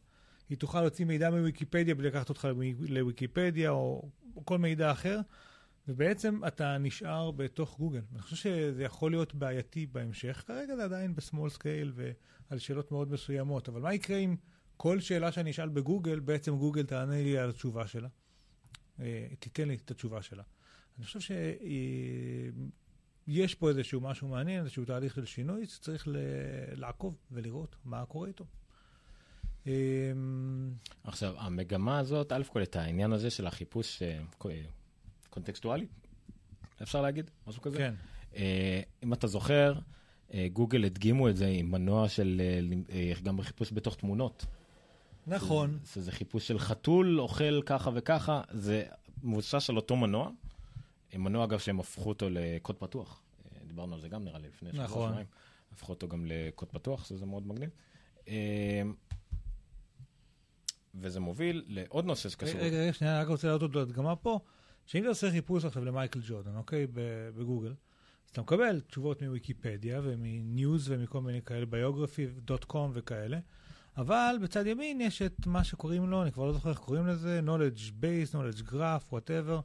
[0.50, 2.48] היא תוכל להוציא מידע מוויקיפדיה בלי לקחת אותך
[2.80, 4.10] לוויקיפדיה או
[4.46, 5.20] כל מידע אחר,
[5.88, 8.02] ובעצם אתה נשאר בתוך גוגל.
[8.12, 10.44] אני חושב שזה יכול להיות בעייתי בהמשך.
[10.48, 14.36] כרגע זה עדיין ב small scale ועל שאלות מאוד מסוימות, אבל מה יקרה אם
[14.78, 18.08] כל שאלה שאני אשאל בגוגל, בעצם גוגל תענה לי על התשובה שלה?
[19.00, 20.44] אה, תיתן לי את התשובה שלה.
[20.98, 21.20] אני חושב
[23.26, 26.08] שיש פה איזשהו משהו מעניין, איזשהו תהליך של שינוי, שצריך
[26.76, 28.46] לעקוב ולראות מה קורה איתו.
[29.68, 29.72] אמ,
[31.04, 34.20] עכשיו, המגמה הזאת, א' כל את העניין הזה של החיפוש אה,
[35.30, 35.86] קונטקסטואלי,
[36.82, 37.78] אפשר להגיד, משהו כזה?
[37.78, 37.94] כן.
[38.36, 39.74] אה, אם אתה זוכר,
[40.34, 42.42] אה, גוגל הדגימו את זה עם מנוע של,
[43.24, 44.46] גם בחיפוש בתוך תמונות.
[45.28, 45.80] נכון.
[45.84, 48.84] זה, זה חיפוש של חתול, אוכל ככה וככה, זה
[49.24, 50.30] מבוסס על אותו מנוע.
[51.18, 53.22] מנוע, אגב, שהם הפכו אותו לקוד פתוח.
[53.68, 55.12] דיברנו על זה גם, נראה לי, לפני שבוע נכון.
[55.12, 55.26] שניים.
[55.72, 57.70] הפכו אותו גם לקוד פתוח, שזה מאוד מגניב.
[60.96, 62.62] וזה מוביל לעוד נושא שקשור.
[62.62, 64.40] רגע, רגע, שנייה, אני רק רוצה להעלות עוד הדגמה פה,
[64.86, 66.88] שאם אתה עושה חיפוש עכשיו למייקל ג'ורדן, אוקיי,
[67.36, 67.74] בגוגל,
[68.26, 73.40] אז אתה מקבל תשובות מוויקיפדיה ומ news ומכל מיני כאלה, biography, dot com וכאלה,
[73.98, 77.42] אבל בצד ימין יש את מה שקוראים לו, אני כבר לא זוכר איך קוראים לזה,
[77.46, 79.62] knowledge base, knowledge graph, whatever,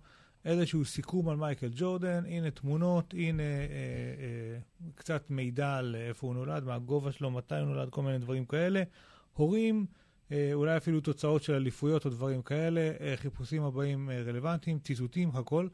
[0.47, 4.59] איזשהו סיכום על מייקל ג'ורדן, הנה תמונות, הנה אה, אה,
[4.95, 8.45] קצת מידע על איפה הוא נולד, מה הגובה שלו, מתי הוא נולד, כל מיני דברים
[8.45, 8.83] כאלה.
[9.33, 9.87] הורים,
[10.33, 15.31] אה, אולי אפילו תוצאות של אליפויות או דברים כאלה, אה, חיפושים הבאים אה, רלוונטיים, ציטוטים,
[15.35, 15.69] הכל.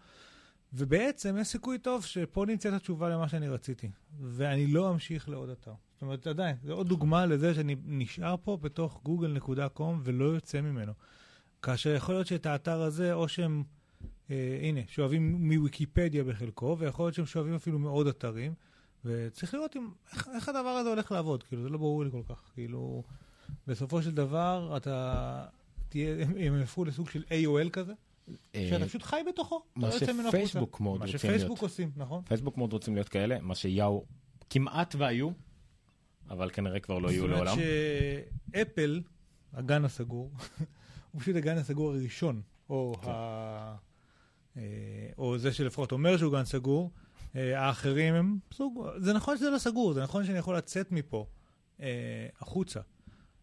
[0.73, 5.73] ובעצם יש סיכוי טוב שפה נמצאת התשובה למה שאני רציתי, ואני לא אמשיך לעוד אתר.
[5.93, 10.93] זאת אומרת, עדיין, זו עוד דוגמה לזה שאני נשאר פה בתוך google.com ולא יוצא ממנו.
[11.63, 13.63] כאשר יכול להיות שאת האתר הזה, או שהם,
[14.63, 18.55] הנה, שואבים מוויקיפדיה בחלקו, ויכול להיות שהם שואבים אפילו מעוד אתרים,
[19.05, 22.23] וצריך לראות אם, איך, איך הדבר הזה הולך לעבוד, כאילו, זה לא ברור לי כל
[22.29, 22.51] כך.
[22.55, 23.03] כאילו,
[23.67, 25.47] בסופו של דבר, אתה
[25.89, 27.93] תהיה, הם יפכו לסוג של AOL כזה,
[28.55, 29.63] אה, שאתה פשוט חי בתוכו.
[29.77, 31.15] מה שפייסבוק מאוד רוצים להיות.
[31.15, 32.23] מה שפייסבוק עושים, נכון.
[32.25, 34.05] פייסבוק מאוד רוצים להיות כאלה, מה שיאו
[34.51, 35.31] כמעט והיו,
[36.31, 37.47] אבל כנראה כבר לא יהיו לעולם.
[37.47, 37.69] זאת אומרת
[38.53, 39.03] שאפל,
[39.53, 40.31] הגן הסגור,
[41.13, 43.11] הוא פשוט הגן הסגור הראשון, או, כן.
[43.11, 43.77] ה...
[44.57, 44.63] אה,
[45.19, 46.91] או זה שלפחות אומר שהוא גן סגור,
[47.37, 48.87] אה, האחרים הם סוג...
[48.97, 51.27] זה נכון שזה לא סגור, זה נכון שאני יכול לצאת מפה
[52.41, 52.81] החוצה.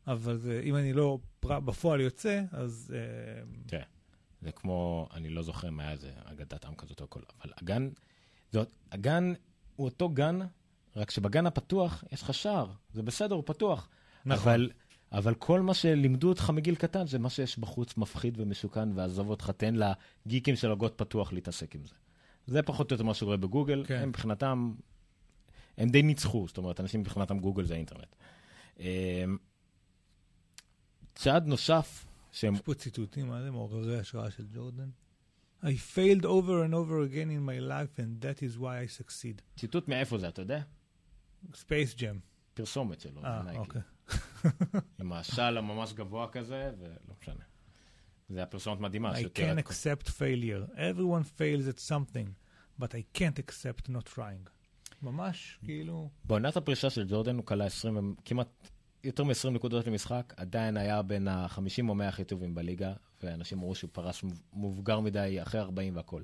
[0.07, 2.93] אבל זה, אם אני לא בפועל יוצא, אז...
[2.95, 3.83] אה, תראה,
[4.41, 7.89] זה כמו, אני לא זוכר מה היה זה, אגדת עם כזאת או הכל, אבל הגן,
[8.51, 9.33] זאת, הגן
[9.75, 10.39] הוא אותו גן,
[10.95, 13.89] רק שבגן הפתוח יש לך שער, זה בסדר, הוא פתוח.
[14.25, 14.51] נכון.
[14.51, 14.69] אבל,
[15.11, 19.51] אבל כל מה שלימדו אותך מגיל קטן זה מה שיש בחוץ מפחיד ומסוכן, ועזוב אותך,
[19.57, 21.95] תן לגיקים של הגות פתוח להתעסק עם זה.
[22.47, 23.99] זה פחות או יותר מה שקורה בגוגל, כן.
[24.01, 24.73] הם מבחינתם,
[25.77, 28.15] הם די ניצחו, זאת אומרת, אנשים מבחינתם גוגל זה האינטרנט.
[28.79, 29.37] אמ,
[31.15, 32.53] צעד נוסף שהם...
[32.53, 34.89] יש פה ציטוטים, מה זה מעוררי השראה של ג'ורדן?
[35.63, 39.41] I failed over and over again in my life and that is why I succeed.
[39.57, 40.61] ציטוט מאיפה זה, אתה יודע?
[41.55, 42.19] ספייס ג'ם.
[42.53, 43.81] פרסומת שלו, אה, אוקיי.
[44.99, 47.43] עם הסל הממש גבוה כזה, ולא משנה.
[48.29, 49.13] זה הפרסומת מדהימה.
[49.13, 50.75] I can't accept failure.
[50.75, 52.27] Everyone fails at something,
[52.81, 54.49] but I can't accept not trying.
[55.01, 56.09] ממש, כאילו...
[56.25, 58.69] בעונת הפרישה של ג'ורדן הוא קלע 20, כמעט
[59.03, 62.93] יותר מ-20 נקודות למשחק, עדיין היה בין ה-50 או 100 הכי טובים בליגה,
[63.23, 66.21] ואנשים אמרו שהוא פרש מבוגר מדי אחרי 40 והכל.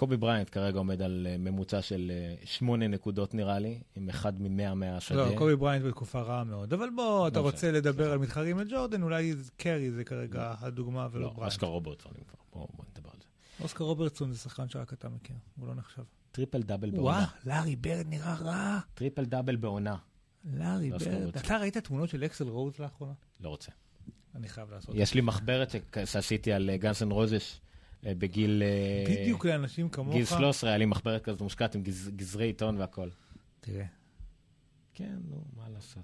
[0.00, 2.12] קובי בריינט כרגע עומד על אה, ממוצע של
[2.44, 5.30] 8 אה, נקודות נראה לי, עם אחד מ-100 מהשדה.
[5.30, 6.72] לא, קובי בריינט בתקופה רעה מאוד.
[6.72, 10.66] אבל בוא, אתה לא רוצה לדבר על מתחרים לג'ורדן, אולי קרי זה כרגע לא.
[10.66, 11.38] הדוגמה ולא בריינט.
[11.42, 12.12] לא, אוסקר רוברטסון
[12.52, 13.62] בוא נדבר על זה.
[13.62, 16.02] אוסקר רוברטסון זה שחקן שרק אתה מכיר, הוא לא נחשב.
[16.32, 17.02] טריפל דאבל בעונה.
[17.02, 18.78] וואו, לארי ברד נראה רע.
[18.94, 19.96] triple double בעונה.
[20.44, 21.36] לארי לא ברד.
[21.36, 23.12] אתה ראית תמונות של אקסל רוז לאחרונה?
[23.40, 23.72] לא רוצה.
[24.34, 24.94] אני חייב לעשות.
[24.94, 25.74] יש לי מחברת
[26.04, 27.69] שעשיתי על גאנז אנד רוזס אה,
[28.02, 28.62] בגיל...
[28.62, 30.14] אה, בדיוק לאנשים כמוך.
[30.14, 31.82] גיל 13 היה לי מחברת כזאת מושקעת עם
[32.16, 33.08] גזרי עיתון והכל.
[33.60, 33.84] תראה.
[34.94, 36.02] כן, נו, מה לעשות.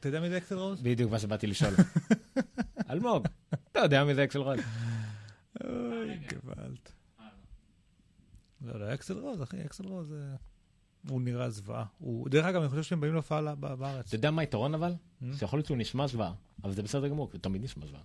[0.00, 0.82] אתה יודע מי זה אקסל רוז?
[0.82, 1.74] בדיוק מה שבאתי לשאול.
[2.90, 4.60] אלמוג, אתה יודע מי זה אקסל רוז.
[5.64, 6.78] אוי, גוואלד.
[8.60, 10.34] לא, לא, אקסל רוז, אחי, אקסל רוז זה...
[11.08, 11.84] הוא נראה זוועה.
[12.26, 14.06] דרך אגב, אני חושב שהם באים להופעה בארץ.
[14.06, 14.94] אתה יודע מה היתרון אבל?
[15.38, 16.32] שיכול להיות שהוא נשמע זוועה,
[16.64, 18.02] אבל זה בסדר גמור, כי הוא תמיד נשמע זוועה.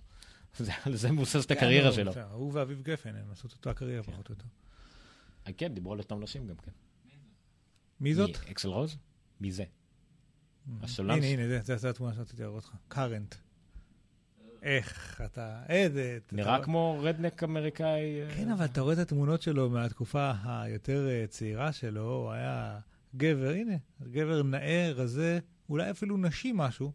[0.86, 2.12] על זה מבוסס את כן, הקריירה לא, שלו.
[2.32, 4.12] הוא ואביב גפן, הם עשו את אותה קריירה כן.
[4.12, 4.44] פחות או יותר.
[5.46, 6.70] אה, כן, דיברו על אותם נשים גם כן.
[8.00, 8.30] מי זאת?
[8.50, 8.96] אקסל רוז?
[9.40, 9.64] מי זה?
[10.82, 11.22] הסולן...
[11.22, 12.74] הנה, הנה, זה- זה התמונה שרציתי להראות לך.
[12.94, 13.34] current.
[14.62, 16.18] איך אתה, איזה...
[16.32, 18.22] נראה רואה- כמו redneck אמריקאי.
[18.22, 22.78] אה, כן, אבל אתה רואה את התמונות שלו מהתקופה היותר אה, צעירה שלו, הוא היה
[23.16, 25.38] גבר, הנה, גבר נאה, רזה,
[25.68, 26.92] אולי אפילו נשי משהו,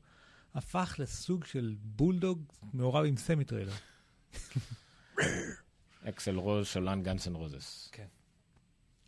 [0.55, 3.73] הפך לסוג של בולדוג מעורב עם סמיטריילר.
[6.03, 7.91] אקסל רוז, שולן גאנסן רוזס.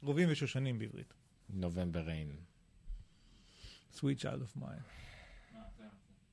[0.04, 1.14] רובים ושושנים בעברית.
[1.50, 2.36] נובמבר ריין.
[3.96, 4.84] Sweet child of mine.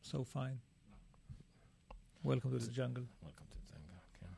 [0.03, 0.59] So fine.
[2.25, 3.07] Welcome to the jungle.
[3.23, 4.35] Welcome to Zenga, כן.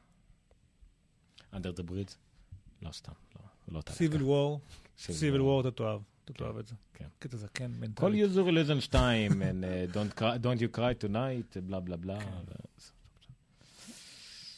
[1.56, 2.14] Under the bridge?
[2.82, 4.20] לא סתם, לא, לא Civil.
[4.20, 4.60] War,
[4.98, 5.40] Civil.
[5.40, 6.74] War אתה תאהב, אתה תאהב את זה.
[6.94, 7.04] כן.
[7.18, 8.16] קטע זה כן, כל מנטלי.
[8.18, 9.36] יוזר לזנשטיין, and
[9.92, 12.18] uh, don't cry- don't you cry tonight, בלה בלה בלה.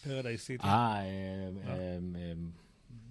[0.04, 0.08] Paradise
[0.62, 0.64] City.
[0.64, 1.02] אה,
[1.64, 2.16] um,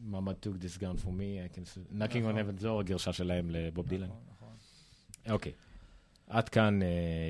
[0.04, 2.38] ממד took this gun for me, I can see- knocking on נכון.
[2.40, 4.06] heaven's door, הגרשה שלהם לבוב דילן.
[4.08, 4.56] נכון, נכון.
[5.34, 5.52] אוקיי.
[6.28, 6.88] עד כאן אה,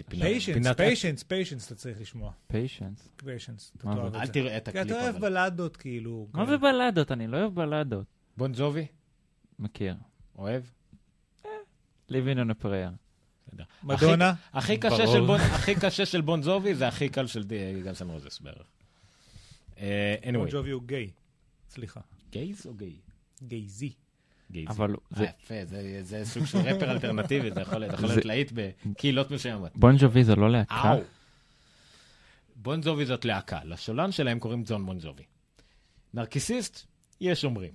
[0.10, 0.24] פינת...
[0.24, 2.32] פיישנס, פיישנס, פיישנס אתה צריך לשמוע.
[2.48, 3.10] פיישנס.
[3.16, 4.22] פיישנס, אתה זה?
[4.22, 4.28] אל.
[4.28, 5.18] תראה את כי הקליפ אתה אוהב.
[5.18, 6.28] בלדות, כאילו.
[6.34, 7.12] מה זה בלדות?
[7.12, 8.06] אני לא אוהב בלדות.
[8.38, 8.86] בון ג'ובי?
[9.60, 9.96] מכיר.
[10.38, 10.64] אוהב?
[12.12, 12.92] Living on a prayer.
[13.84, 14.34] מדונה?
[14.54, 15.14] הכי קשה ברור.
[15.14, 17.44] של בון, הכי קשה של בון ג'ובי זה הכי קל של
[17.84, 18.68] גאנז אנד רוזס בערך.
[19.80, 21.10] אה, בון ג'ובי הוא גיי.
[21.70, 22.00] סליחה.
[22.32, 22.94] Gays או גיי?
[23.44, 23.94] Gays-י.
[24.52, 24.68] Gays.
[24.70, 28.14] אבל זה זה- יפה, זה- זה סוג של רפר אלטרנטיבי, זה יכול להיות יכול זה-
[28.14, 28.52] להיות להיט
[28.86, 29.72] בקהילות מסוימות.
[29.76, 30.94] בון ג'ובי זה לא להקה?
[32.56, 35.24] בון ג'ובי זאת להקה, לסולן שלהם קוראים ג'ון בון ג'ובי.
[36.14, 36.86] נרקיסיסט,
[37.22, 37.72] יש אומרים.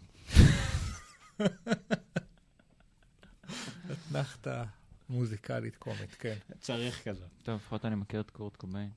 [3.93, 4.65] אתנחתה
[5.09, 6.37] מוזיקלית קומית, כן.
[6.61, 7.25] צריך כזה.
[7.43, 8.91] טוב, לפחות אני מכיר את קורט קוביין.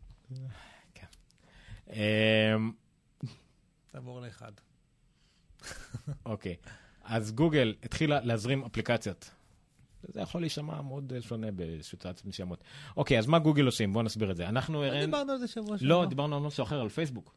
[1.89, 2.71] אמ,
[3.91, 4.51] תעבור לאחד.
[6.25, 6.55] אוקיי,
[7.03, 9.29] אז גוגל התחילה להזרים אפליקציות.
[10.03, 12.63] זה יכול להישמע מאוד אה, שונה בסיטואציות מסוימות.
[12.97, 13.93] אוקיי, אז מה גוגל עושים?
[13.93, 14.49] בואו נסביר את זה.
[14.49, 15.05] אנחנו לא הראינו...
[15.05, 15.89] דיברנו על זה שבוע שעבר.
[15.89, 17.35] לא, דיברנו על משהו אחר, על פייסבוק.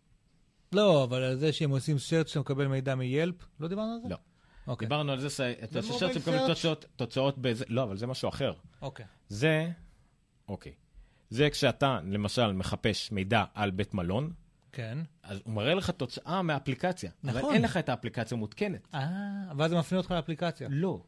[0.73, 4.09] לא, אבל על זה שהם עושים סרט שאתה מקבל מידע מיילפ, לא דיברנו על זה?
[4.09, 4.17] לא.
[4.69, 4.89] אוקיי.
[4.89, 6.47] דיברנו על זה שאתה זה ששרצים mobile מקבלים.
[6.47, 8.53] תוצאות, תוצאות בזה, לא, אבל זה משהו אחר.
[8.83, 9.07] אוקיי.
[9.29, 9.71] זה,
[10.49, 10.73] אוקיי.
[11.31, 14.33] זה כשאתה, למשל, מחפש מידע על בית מלון,
[14.73, 14.99] כן.
[15.23, 17.11] אז הוא מראה לך תוצאה מהאפליקציה.
[17.25, 17.55] אבל נכון.
[17.55, 18.89] אין לך את האפליקציה מותקנת.
[18.95, 19.09] אה,
[19.57, 20.69] ואז זה מפנה אותך לאפליקציה.
[20.71, 21.03] לא.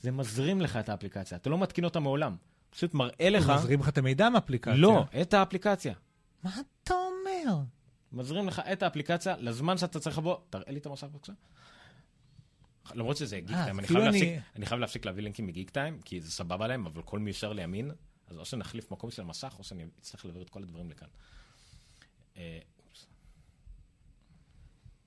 [0.00, 1.38] זה מזרים לך את האפליקציה.
[1.38, 2.36] אתה לא מתקין אותה מעולם.
[2.70, 3.50] פשוט מראה לך...
[3.50, 4.76] מזרים לך את המידע מהאפליקציה.
[4.76, 5.94] לא, את האפליקציה.
[6.42, 6.50] מה
[6.82, 7.56] אתה אומר?
[8.12, 10.36] מזרים לך את האפליקציה לזמן שאתה צריך לבוא.
[10.50, 11.32] תראה לי את המסך בבקשה.
[12.94, 15.70] למרות שזה גיק אה, טיים, אני חייב אני- להפסיק- אני חייב להפסיק להביא לינקים מגיק
[15.70, 17.90] טיים, כי זה סבבה להם, אבל כל מי ישר לימין,
[18.26, 21.08] אז או שנחליף מקום של המסך, או שאני אצטרך להעביר את כל הדברים לכאן.
[22.36, 22.58] אה.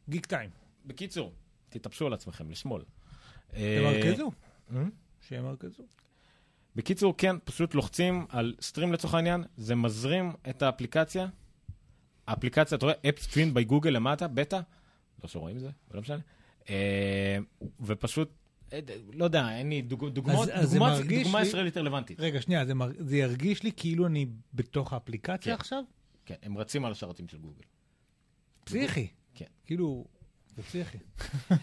[0.10, 0.50] גיק טיים.
[0.86, 1.34] בקיצור,
[1.70, 2.84] תתאפשו על עצמכם, לשמאל.
[3.54, 4.32] אה, תמרכזו.
[4.76, 4.84] אה?
[5.28, 5.84] שימרכזו.
[6.76, 11.28] בקיצור, כן, פשוט לוחצים על סטרים לצורך העניין, זה מזרים את האפליקציה.
[12.28, 14.60] האפליקציה, אתה רואה, אפ סטרים by גוגל למטה, בטא,
[15.24, 16.18] לא שרואים את זה, לא משנה.
[16.70, 17.38] אה,
[17.82, 18.30] ופשוט,
[18.74, 18.80] אה,
[19.14, 22.20] לא יודע, אין לי דוג, דוגמאות, אז זה דוגמה, מרגיש דוגמה לי- ישראלית רלוונטית.
[22.20, 25.60] רגע, שנייה, זה מר- זה ירגיש לי כאילו אני בתוך האפליקציה כן.
[25.60, 25.84] עכשיו?
[26.26, 27.62] כן, הם רצים על השרתים של גוגל.
[28.64, 29.08] פסיכי.
[29.34, 29.46] כן.
[29.66, 30.06] כאילו,
[30.58, 30.98] זה פסיכי.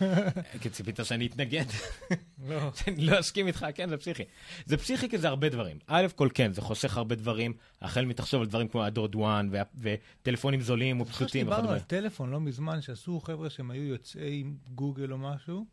[0.60, 1.64] כי ציפית שאני אתנגד,
[2.48, 2.70] לא.
[2.84, 4.22] שאני לא אסכים איתך, כן, זה פסיכי.
[4.66, 5.78] זה פסיכי כי זה הרבה דברים.
[5.86, 10.60] א' כל כן, זה חוסך הרבה דברים, החל מתחשוב על דברים כמו אנדרואיד וואן, וטלפונים
[10.60, 11.46] זולים ופשוטים.
[11.46, 11.80] דיברנו על.
[11.80, 15.66] טלפון לא מזמן, שעשו חבר'ה שהם היו יוצאי גוגל או משהו,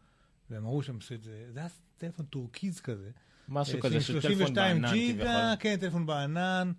[0.50, 3.10] והם אמרו שהם עשו את זה, זה היה טלפון טורקיז כזה.
[3.50, 5.56] משהו אה, כזה של טלפון 32 בענן ג'יגה, כביכול.
[5.60, 6.72] כן, טלפון בענן.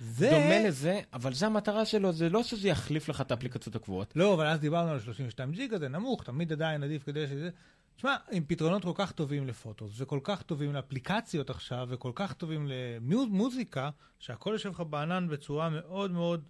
[0.00, 0.30] זה...
[0.30, 4.12] דומה לזה, אבל זה המטרה שלו, זה לא שזה יחליף לך את האפליקציות הקבועות.
[4.16, 7.50] לא, אבל אז דיברנו על 32 ג'יגה, זה נמוך, תמיד עדיין עדיף כדי שזה...
[7.96, 12.32] תשמע, עם פתרונות כל כך טובים ל photos, וכל כך טובים לאפליקציות עכשיו, וכל כך
[12.32, 16.44] טובים למוזיקה, שהכל יושב לך בענן בצורה מאוד מאוד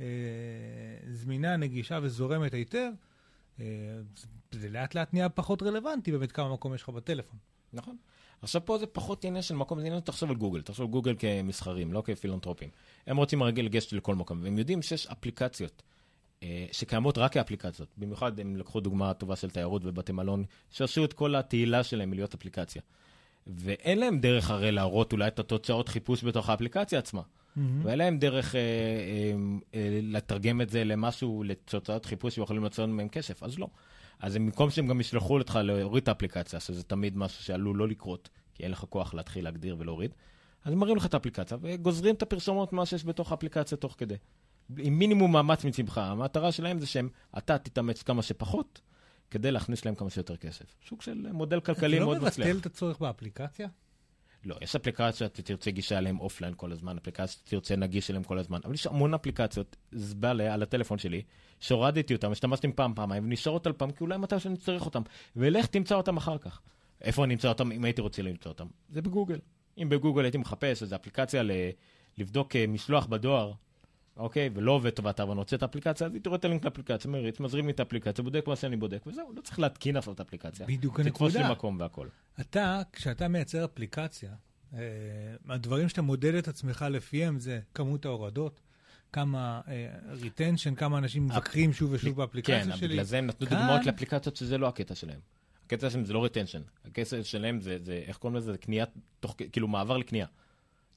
[0.00, 0.06] אה,
[1.10, 2.90] זמינה, נגישה וזורמת היטב,
[3.60, 3.64] אה,
[4.52, 7.38] זה לאט לאט נהיה פחות רלוונטי באמת כמה מקום יש לך בטלפון.
[7.76, 7.96] נכון.
[8.42, 11.14] עכשיו פה זה פחות עניין של מקום, זה עניין, תחשוב על גוגל, תחשוב על גוגל
[11.18, 12.68] כמסחרים, לא כפילנטרופים.
[13.06, 15.82] הם רוצים הרגל לגשת לכל מקום, והם יודעים שיש אפליקציות
[16.42, 17.88] אה, שקיימות רק כאפליקציות.
[17.96, 22.34] במיוחד הם לקחו דוגמה טובה של תיירות ובתי מלון, שעשו את כל התהילה שלהם מלהיות
[22.34, 22.82] אפליקציה.
[23.46, 27.22] ואין להם דרך הרי להראות אולי את התוצאות חיפוש בתוך האפליקציה עצמה.
[27.82, 29.32] ואין להם דרך אה, אה,
[29.74, 33.68] אה, לתרגם את זה למשהו, לתוצאות חיפוש שיכולים לעשות מהם כסף, אז לא.
[34.20, 38.28] אז במקום שהם גם ישלחו אותך להוריד את האפליקציה, שזה תמיד משהו שעלול לא לקרות,
[38.54, 40.14] כי אין לך כוח להתחיל להגדיר ולהוריד,
[40.64, 44.14] אז הם מראים לך את האפליקציה וגוזרים את הפרסומות מה שיש בתוך האפליקציה תוך כדי.
[44.78, 45.98] עם מינימום מאמץ מצדך.
[45.98, 48.80] המטרה שלהם זה שהם, אתה תתאמץ כמה שפחות,
[49.30, 50.64] כדי להכניס להם כמה שיותר כסף.
[50.88, 52.46] סוג של מודל כלכלי מאוד זה לא מצליח.
[52.48, 53.68] מבטל את הצורך באפליקציה?
[54.44, 58.60] לא, יש אפליקציות שתרצה גישה אליהן offline כל הזמן, אפליקציות שתרצה נגיש אליהן כל הזמן,
[58.64, 61.22] אבל יש המון אפליקציות, זבל על הטלפון שלי,
[61.60, 65.02] שהורדתי אותן, השתמשתי פעם, פעמיים, ונשארות על פעם, כי אולי מתי שאני צריך אותן,
[65.36, 66.60] ולך תמצא אותן אחר כך.
[67.02, 68.66] איפה אני אמצא אותם אם הייתי רוצה למצוא אותם?
[68.88, 69.38] זה בגוגל.
[69.78, 71.50] אם בגוגל הייתי מחפש איזו אפליקציה ל...
[72.18, 73.52] לבדוק אה, משלוח בדואר,
[74.16, 77.40] אוקיי, ולא עובד טובת ואני רוצה את האפליקציה, אז הייתי רואה את הלינק לאפליקציה, מריץ,
[77.40, 80.66] מזרים לי את האפליקציה, בודק מה שאני בודק, וזהו, לא צריך להתקין אף את האפליקציה.
[80.66, 81.54] בדיוק תתפוס לי הנקודה.
[81.54, 82.08] מקום והכל.
[82.40, 84.32] אתה, כשאתה מייצר אפליקציה,
[84.74, 84.78] אה,
[85.48, 88.60] הדברים שאתה מודד את עצמך לפיהם זה כמות ההורדות,
[89.12, 89.60] כמה
[90.10, 92.88] retention, כמה אנשים מבקרים שוב ושוב באפליקציה כן, שלי.
[92.88, 95.20] בגלל זה הם נתנו כאן- דוגמאות לאפליקציות שזה לא הקטע שלהם.
[95.66, 98.52] הקטע שלהם זה לא retention, הקטע שלהם זה, זה איך קוראים לזה?
[98.52, 98.88] זה קניית,
[99.20, 100.26] תוך, כאילו מעבר לקנייה.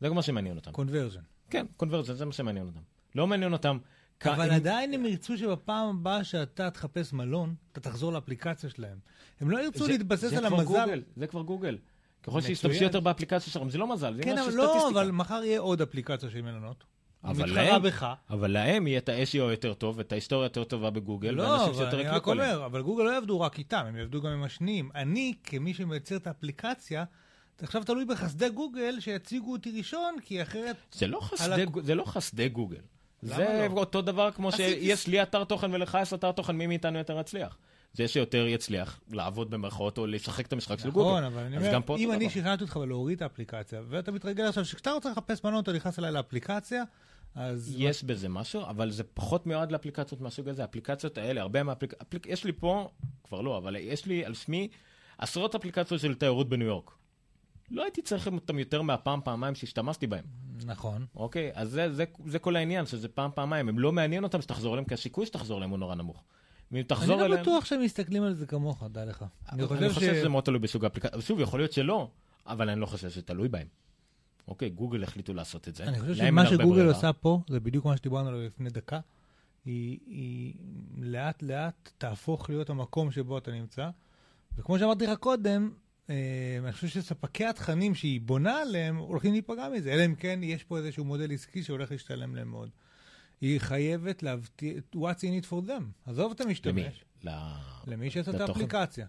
[0.02, 0.72] זה מה שמעניין אותם.
[0.72, 1.20] conversion.
[1.50, 2.80] כן, קונברזיה, זה מה שמעניין אותם.
[3.16, 3.78] לא מעניין אותם.
[4.26, 8.98] אבל אם- עדיין הם ירצו שבפעם הבאה שאתה תחפש מלון, אתה תחזור לאפליקציה שלהם.
[9.42, 10.64] הם לא ירצו זה- להתבסס זה על המזל.
[10.64, 11.78] גוגל, זה כבר גוגל.
[12.24, 12.42] ככל.
[12.42, 15.00] שישתמשו יותר באפליקציה שלכם, זה לא מזל, זה כן, עניין אבל של לא, סטטיסטיקה.
[15.02, 16.84] אבל מחר יהיה עוד אפליקציה של מלונות.
[17.24, 18.08] אבל להם- בך.
[18.30, 21.76] אבל להם יהיה את ה-SEO יותר טוב, ואת ההיסטוריה יותר טובה בגוגל, לא, ואנשים אבל
[21.76, 22.56] שיותר אני רק יקליקו עליהם.
[22.56, 24.90] אומר, אבל גוגל לא יעבדו רק איתם, הם יעבדו גם עם השניים.
[24.96, 27.04] אני, כמי שמייצר את האפליקציה,
[27.56, 30.76] אתה עכשיו תלוי בחסדי גוגל שיציגו אותי ראשון, כי אחרת...
[30.92, 32.82] זה לא על חסדי, הק- זה לא חסדי גוגל.
[33.22, 33.80] זה לא?
[33.80, 37.58] אותו דבר כמו שיש לי אתר תוכן ולך יש אתר תוכן, מי מאיתנו יותר יצליח.
[37.94, 41.10] זה שיותר יצליח לעבוד במרכאות או לשחק את המשחק של גוגל.
[41.10, 42.30] נכון, אבל אני אומר, אם אני.
[42.30, 46.12] שכנעתי אותך להוריד את האפליקציה, ואתה מתרגל עכשיו שכשאתה רוצה לחפש מלון, אתה נכנס אליי
[46.12, 46.84] לאפליקציה,
[47.36, 47.76] אז...
[47.78, 50.62] יש בזה משהו, אבל זה פחות מיועד לאפליקציות מהסוג הזה.
[50.62, 52.26] האפליקציות האלה, הרבה מהאפליקציות, אפליק...
[52.26, 52.90] יש לי פה,
[53.24, 54.68] כבר לא, אבל יש לי על שמי
[55.18, 56.92] עשרות אפליקציות של תיירות בניו יורק.
[57.72, 60.24] לא הייתי צריך אותם יותר מהפעם, פעמיים שהשתמשתי בהם,
[60.66, 61.06] נכון.
[61.16, 61.52] אוקיי?
[61.54, 63.70] אז זה, זה, זה כל העניין, שזה פעם, פעמיים.
[63.70, 66.24] הם לא מעניין אותם שתחזור אליהם, כי הסיכוי שתחזור אליהם הוא נורא נמוך.
[66.72, 67.42] ואם אני תחזור לא אליהם...
[67.42, 69.26] בטוח שהם מסתכלים על זה כמוך, דע לך.
[69.52, 71.22] אני חושב שזה מאוד תלוי בסוג האפליקציה.
[71.22, 72.10] שוב, יכול להיות שלא,
[72.46, 73.68] אבל אני לא חושב שתלוי בהם.
[74.48, 75.84] אוקיי, גוגל החליטו לעשות את זה.
[75.84, 76.88] אני חושב שמה שגוגל.
[76.88, 79.00] עושה פה, זה בדיוק מה שדיברנו עליו לפני דקה,
[79.66, 80.54] היא, היא
[80.98, 83.90] לאט לאט תהפוך להיות המקום שבו אתה נמצא.
[84.58, 89.94] וכמו שאמרתי לך קודם, אה, אני חושב שספקי התכנים שהיא בונה עליהם הולכים להיפגע מזה,
[89.94, 92.70] אלא אם כן יש פה איזשהו מודל עסקי שהולך להשתלם להם מאוד.
[93.42, 95.84] היא חייבת להבטיח, what's in it for them.
[96.06, 96.50] עזוב, what's in it למי?
[96.50, 97.04] המשתמש.
[97.24, 97.30] ל-
[97.88, 98.50] למי שעושה את?
[98.50, 99.08] האפליקציה.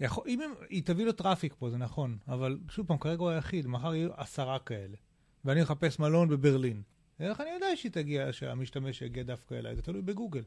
[0.00, 3.30] יכול, אם הם, היא תביא לו traffic פה, זה נכון, אבל שוב פעם, כרגע הוא
[3.30, 4.96] היחיד, מחר יהיו עשרה כאלה.
[5.44, 6.82] ואני אחפש מלון בברלין.
[7.20, 9.76] איך אני יודע שהיא תגיע, שהמשתמש יגיע דווקא אליי?
[9.76, 10.42] זה תלוי בגוגל.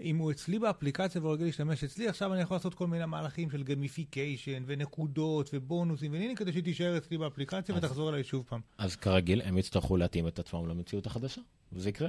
[0.00, 3.50] אם הוא אצלי באפליקציה והוא רגיל להשתמש אצלי, עכשיו אני יכול לעשות כל מיני מהלכים
[3.50, 8.60] של gamification ונקודות ובונוסים והנה כדי שהיא תישאר אצלי באפליקציה אז- ותחזור אליי שוב פעם.
[8.78, 11.40] אז כרגיל, הם יצטרכו להתאים את עצמם למציאות החדשה,
[11.72, 12.08] וזה יקרה.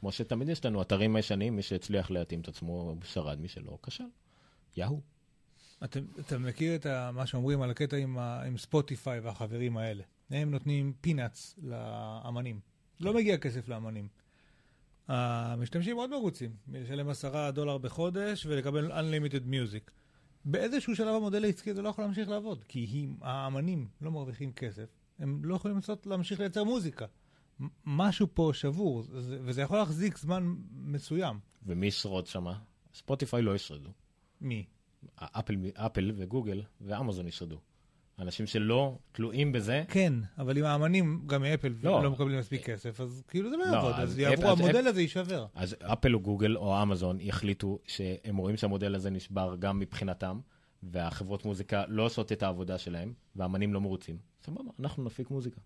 [0.00, 4.04] כמו שתמיד יש לנו אתרים ישנים, מי שהצליח להתאים את עצמו שרד, מי שלא, כשל.
[4.76, 5.00] יהו.
[5.84, 10.02] אתה, אתה מכיר את ה, מה שאומרים על הקטע עם, ה, עם ספוטיפיי והחברים האלה.
[10.30, 12.60] הם נותנים פינאץ לאמנים.
[13.00, 14.08] לא מגיע כסף לאמנים.
[15.08, 19.90] המשתמשים מאוד מרוצים מלשלם עשרה דולר בחודש ולקבל Unlimited Music.
[20.44, 24.88] באיזשהו שלב המודל העסקי הזה לא יכול להמשיך לעבוד, כי היא, האמנים לא מרוויחים כסף,
[25.18, 27.06] הם לא יכולים לעשות, להמשיך לייצר מוזיקה.
[27.86, 31.38] משהו פה שבור, זה- וזה יכול להחזיק זמן מסוים.
[31.66, 32.58] ומי ישרוד שמה?
[32.94, 33.90] ספוטיפיי לא ישרדו.
[34.40, 34.66] מי?
[35.16, 37.58] אפל, אפל וגוגל ואמזון ישרדו.
[38.22, 42.02] אנשים שלא תלויים בזה, כן, אבל אם האמנים, גם מאפל, לא.
[42.04, 44.60] לא מקבלים מספיק כסף, אז כאילו זה לא לא, יעבוד, אז אז אפ- יעברו, אז
[44.60, 45.46] המודל אפ- הזה יישבר.
[45.54, 50.40] אז אפל או גוגל או אמזון יחליטו שהם רואים שהמודל הזה נשבר גם מבחינתם,
[50.82, 54.16] והחברות מוזיקה לא עושות את העבודה שלהם, והאמנים לא מרוצים.
[54.46, 55.60] סבבה, אנחנו נפיק מוזיקה.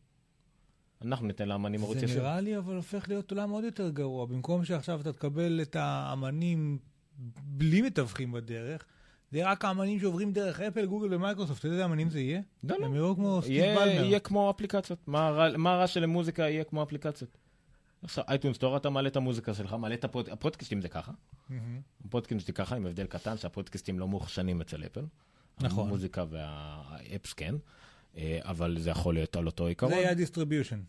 [1.03, 2.19] אנחנו ניתן לאמנים ערוץ זה ישיר.
[2.19, 4.27] נראה לי אבל הופך להיות עולם עוד יותר גרוע.
[4.27, 6.79] במקום שעכשיו אתה תקבל את האמנים
[7.43, 8.85] בלי מתווכים בדרך,
[9.33, 11.59] זה רק האמנים שעוברים דרך אפל, גוגל ומייקרוסופט.
[11.59, 12.41] אתה יודע איזה אמנים זה יהיה?
[12.65, 12.87] לא, לא.
[12.87, 14.05] הם יראו כמו סטיב בלמר.
[14.05, 14.99] יהיה כמו אפליקציות.
[15.09, 17.31] מה הרע- מה הרע של מוזיקה יהיה כמו אפליקציות?
[18.03, 20.29] עכשיו, iTunes Store, אתה מעלה את המוזיקה שלך, מעלה את הפוד...
[20.29, 21.13] הפודקאסטים זה ככה.
[22.05, 25.05] הפודקאסטים זה ככה, עם הבדל קטן, שהפודקאסטים לא מאוכסנים אצל אפל.
[25.61, 25.87] נכון.
[25.87, 27.55] המוזיקה וה apps כן,
[28.17, 29.93] אה, אבל זה יכול להיות על אותו עיקרון.
[29.93, 30.81] זה יהיה ה distribution.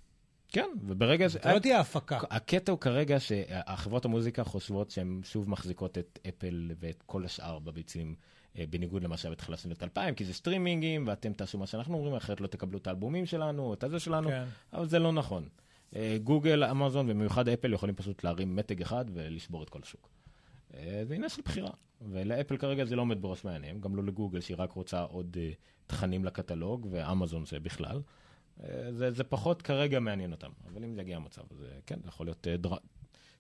[0.49, 1.33] כן, וברגע ש...
[1.33, 2.19] זה לא תהיה הפקה.
[2.29, 8.15] הקטע הוא כרגע שהחברות המוזיקה חושבות שהן שוב מחזיקות את אפל ואת כל השאר בביצים,
[8.57, 12.15] אה, בניגוד למה שהיה בתחילת שנות 2000, כי זה streaming-ים, ואתם תעשו מה שאנחנו אומרים,
[12.15, 14.45] אחרת לא תקבלו את האלבומים שלנו, את הזה שלנו, כן.
[14.73, 15.47] אבל זה לא נכון.
[15.95, 20.09] אה, גוגל, אמזון ובמיוחד אפל יכולים פשוט להרים מתג אחד ולשבור את כל השוק.
[20.73, 21.71] אה, זה עניין של בחירה,
[22.01, 25.37] ולאפל כרגע זה לא עומד בראש מעייניהם, גם לא לגוגל שהיא רק רוצה עוד
[25.87, 28.01] תכנים לקטלוג, ואמזון זה בכלל.
[28.63, 32.07] אה, זה, זה פחות כרגע מעניין אותם, אבל אם זה יגיע המצב, אז כן, זה
[32.07, 32.69] יכול להיות אה, דר...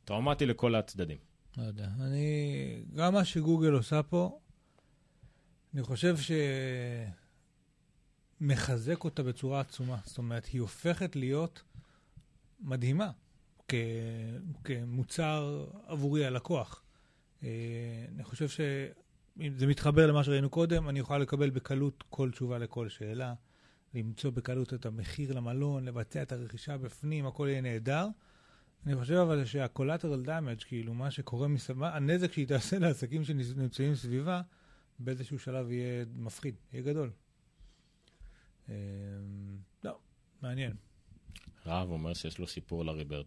[0.05, 1.17] טראומטי לכל הצדדים.
[1.57, 1.89] לא יודע.
[1.99, 2.83] אני...
[2.95, 4.39] גם מה שגוגל עושה פה,
[5.73, 6.31] אני חושב ש...
[8.41, 9.97] מחזק אותה בצורה עצומה.
[10.05, 11.63] זאת אומרת, היא הופכת להיות
[12.59, 13.11] מדהימה
[13.67, 13.73] כ...
[14.63, 16.83] כמוצר עבורי הלקוח.
[17.43, 17.49] אה,
[18.15, 22.89] אני חושב שאם זה מתחבר למה שראינו קודם, אני יכול לקבל בקלות כל תשובה לכל
[22.89, 23.33] שאלה,
[23.93, 28.07] למצוא בקלות את המחיר למלון, לבצע את הרכישה בפנים, הכל יהיה נהדר.
[28.85, 34.41] אני חושב אבל שה-collateral damage, כאילו מה שקורה מסביב, הנזק שהיא תעשה לעסקים שנמצאים סביבה,
[34.99, 37.11] באיזשהו שלב יהיה מפחיד, יהיה גדול.
[38.69, 38.75] אה,
[39.83, 39.99] לא,
[40.41, 40.73] מעניין.
[41.65, 43.25] רהב אומר שיש לו סיפור לריברד.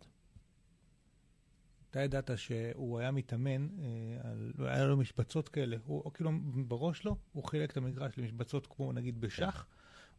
[1.90, 6.30] אתה ידעת שהוא היה מתאמן, אה, על, היה לו משבצות כאלה, הוא כאילו
[6.68, 9.66] בראש לו, הוא חילק את המגרש למשבצות כמו נגיד בשח,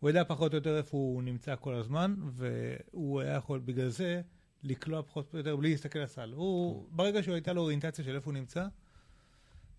[0.01, 4.21] הוא ידע פחות או יותר איפה הוא נמצא כל הזמן, והוא היה יכול בגלל זה
[4.63, 6.33] לקלוע פחות או יותר בלי להסתכל על הסל.
[6.35, 8.67] הוא, ברגע שהוא הייתה לו אוריינטציה של איפה הוא נמצא,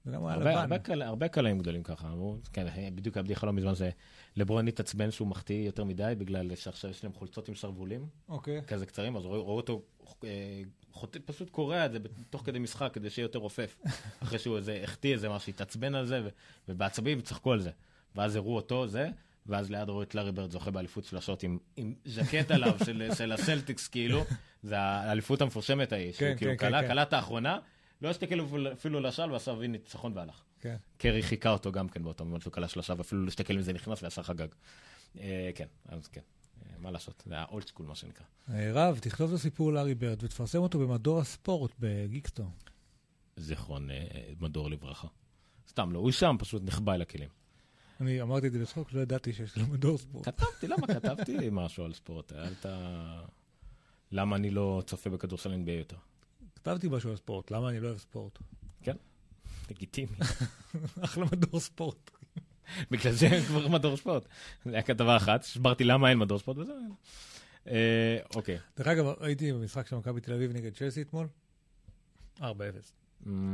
[0.07, 0.61] וגם הוא היה הרבה, לבן.
[0.61, 2.09] הרבה, קל, הרבה קלעים גדולים ככה.
[2.09, 3.91] הוא, כן, בדיוק הבדיחה לא מזמן זה
[4.37, 8.63] לברון התעצבן שהוא מחטיא יותר מדי, בגלל שעכשיו יש להם חולצות עם שרוולים אוקיי.
[8.67, 9.83] כזה קצרים, אז ראו, ראו אותו
[10.25, 10.63] אה.
[11.25, 11.99] פשוט קורע את זה
[12.31, 13.77] תוך כדי משחק כדי שיהיה יותר רופף.
[14.23, 16.29] אחרי שהוא איזה החטיא איזה משהו, התעצבן על זה,
[16.69, 17.71] ובעצבים צחקו על זה.
[18.15, 19.09] ואז הראו אותו, זה,
[19.47, 23.33] ואז ליד ראו את לארי ברד זוכה באליפות שלשות עם, עם ז'קט עליו של, של
[23.33, 24.25] הסלטיקס, כאילו,
[24.63, 26.89] זה האליפות המפורשמת ההיא, שהוא כן, כאילו כן, כן.
[26.89, 27.59] קלע את האחרונה,
[28.03, 28.41] לא הסתכל
[28.73, 30.43] אפילו לשעל ועשה וי ניצחון והלך.
[30.61, 30.77] כן.
[30.97, 33.73] קרי חיכה אותו גם כן באותו moment שהוא קלע שלושה, ואפילו לא הסתכל אם זה
[33.73, 34.49] נכנס ועשה חגג.
[35.21, 36.21] אה, כן, אז כן,
[36.67, 38.25] אה, מה לעשות, זה האולד סקול מה שנקרא.
[38.51, 42.47] אה, רב, תכתוב את הסיפור לארי ברד ותפרסם אותו במדור הספורט בגיקסטור.
[43.37, 43.97] זיכרון אה,
[44.41, 45.09] מדור לברכה.
[45.69, 47.29] סתם לא, הוא שם, פשוט נחבא אל הכלים.
[48.01, 50.29] אני אמרתי את זה לצחוק, לא ידעתי שיש לו מדור ספורט.
[50.29, 52.33] כתבתי, למה כתבתי משהו על ספורט?
[52.33, 52.67] ת...
[54.13, 55.97] למה אני לא צופה בכדורסל NBA יותר?
[56.55, 58.39] כתבתי משהו על ספורט, למה אני לא אוהב ספורט?
[59.71, 60.17] לגיטימי.
[61.05, 62.11] אחלה מדור ספורט.
[62.91, 64.27] בגלל זה אין כבר מדור ספורט.
[64.65, 66.97] זה היה כתבה אחת, הסברתי למה אין מדור ספורט וזהו.
[67.67, 68.59] אה, אוקיי.
[68.77, 71.27] דרך אגב, הייתי במשחק של מכבי תל אביב נגד צ'לסי אתמול,
[72.41, 72.43] 4-0,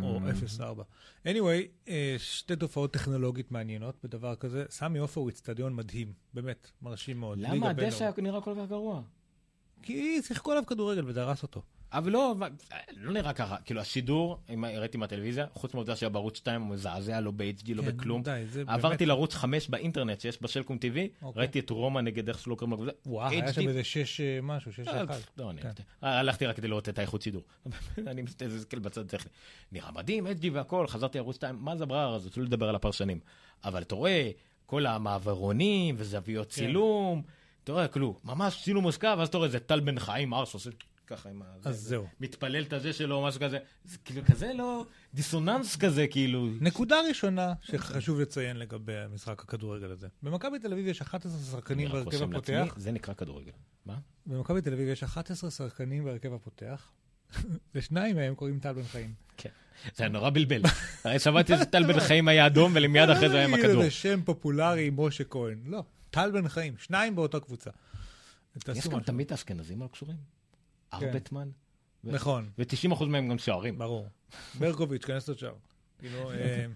[0.02, 0.22] או Mm.
[0.60, 0.62] 0-4.
[1.26, 4.64] anyway, אה, שתי תופעות טכנולוגית מעניינות בדבר כזה.
[4.70, 7.38] סמי עופר הוא איצטדיון מדהים, באמת, מרשים מאוד.
[7.38, 9.02] למה הדשא נראה כל כך גרוע?
[9.82, 11.62] כי שיחקו עליו כדורגל ודרס אותו.
[11.92, 12.34] אבל לא,
[12.96, 13.56] לא נראה ככה.
[13.64, 17.82] כאילו, השידור, אם ראיתי מהטלוויזיה, חוץ מהעובדה שהיה בערוץ 2, הוא מזעזע, לא ב-HD, לא
[17.82, 18.22] כן, בכלום.
[18.22, 21.40] די, זה עברתי לערוץ 5 באינטרנט שיש בשלקום TV, אוקיי.
[21.40, 22.92] ראיתי את רומא נגד איך שלא קוראים לקבוצה.
[23.06, 23.52] וואו, היה.
[23.52, 25.16] שם איזה 6 משהו, 6 אה, 1.
[25.36, 25.70] לא, אני כן.
[26.04, 27.42] אה, הלכתי רק כדי לראות את האיכות שידור.
[28.06, 29.30] אני מסתכל בצד הטכני.
[29.72, 32.36] נראה מדהים, HD והכל, חזרתי לערוץ 2, מה זה הבררה הזאת?
[32.36, 33.20] לא לדבר על הפרשנים.
[33.64, 34.30] אבל אתה רואה,
[34.66, 36.54] כל המעברונים וזוויות כן.
[36.54, 37.22] צילום,
[37.64, 40.70] אתה רואה, כאילו, ממש צילום מושקע, ואז אתה רואה איזה טל בן חיים, ארס עושה
[41.08, 41.46] ככה עם ה...
[41.64, 42.06] אז זה- זהו.
[42.20, 43.58] מתפלל את הזה שלו, משהו כזה.
[43.84, 44.84] זה כאילו כזה לא...
[45.14, 46.48] דיסוננס כזה, כאילו.
[46.60, 50.08] נקודה ראשונה שחשוב לציין לגבי המשחק הכדורגל הזה.
[50.22, 52.74] במכבי תל אביב יש 11 שחקנים בהרכב הפותח.
[52.76, 53.52] זה נקרא כדורגל.
[53.86, 53.98] מה?
[54.26, 56.90] במכבי תל אביב יש 11 שחקנים בהרכב הפותח,
[57.74, 59.14] ושניים מהם קוראים טל בן חיים.
[59.96, 60.62] זה היה נורא בלבל.
[61.04, 63.82] הרי שמעתי שטל בן חיים היה אדום, ומיד אחרי זה היה עם לא, הכדור.
[63.82, 65.58] זה שם פופולרי משה כהן.
[65.66, 67.70] לא, טל בן חיים, שניים באותה קבוצה.
[68.74, 69.00] יש גם.
[69.00, 70.16] תמיד האשכנזים לא קשורים.
[70.92, 71.48] ארבטמן.
[72.04, 73.78] ו- נכון, ו-90% מהם גם שוערים.
[73.78, 74.08] ברור.
[74.58, 75.54] ברקוביץ', כנס לשער.
[75.98, 76.66] כאילו, אה,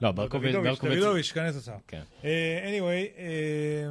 [0.00, 0.98] לא, ברקוביץ', דוידוביץ', ברקוביץ'.
[0.98, 1.78] דוידוביץ', כנס לשער.
[1.86, 2.02] כן.
[2.24, 3.90] אה, anyway, אה,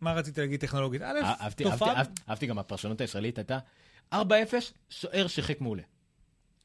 [0.00, 1.02] מה רציתי להגיד טכנולוגית?
[1.02, 2.02] א', אה, תופעה...
[2.28, 3.58] אהבתי- גם הפרשנות הישראלית הייתה
[4.14, 4.16] 4-0,
[4.90, 5.82] שוער שיחק מעולה.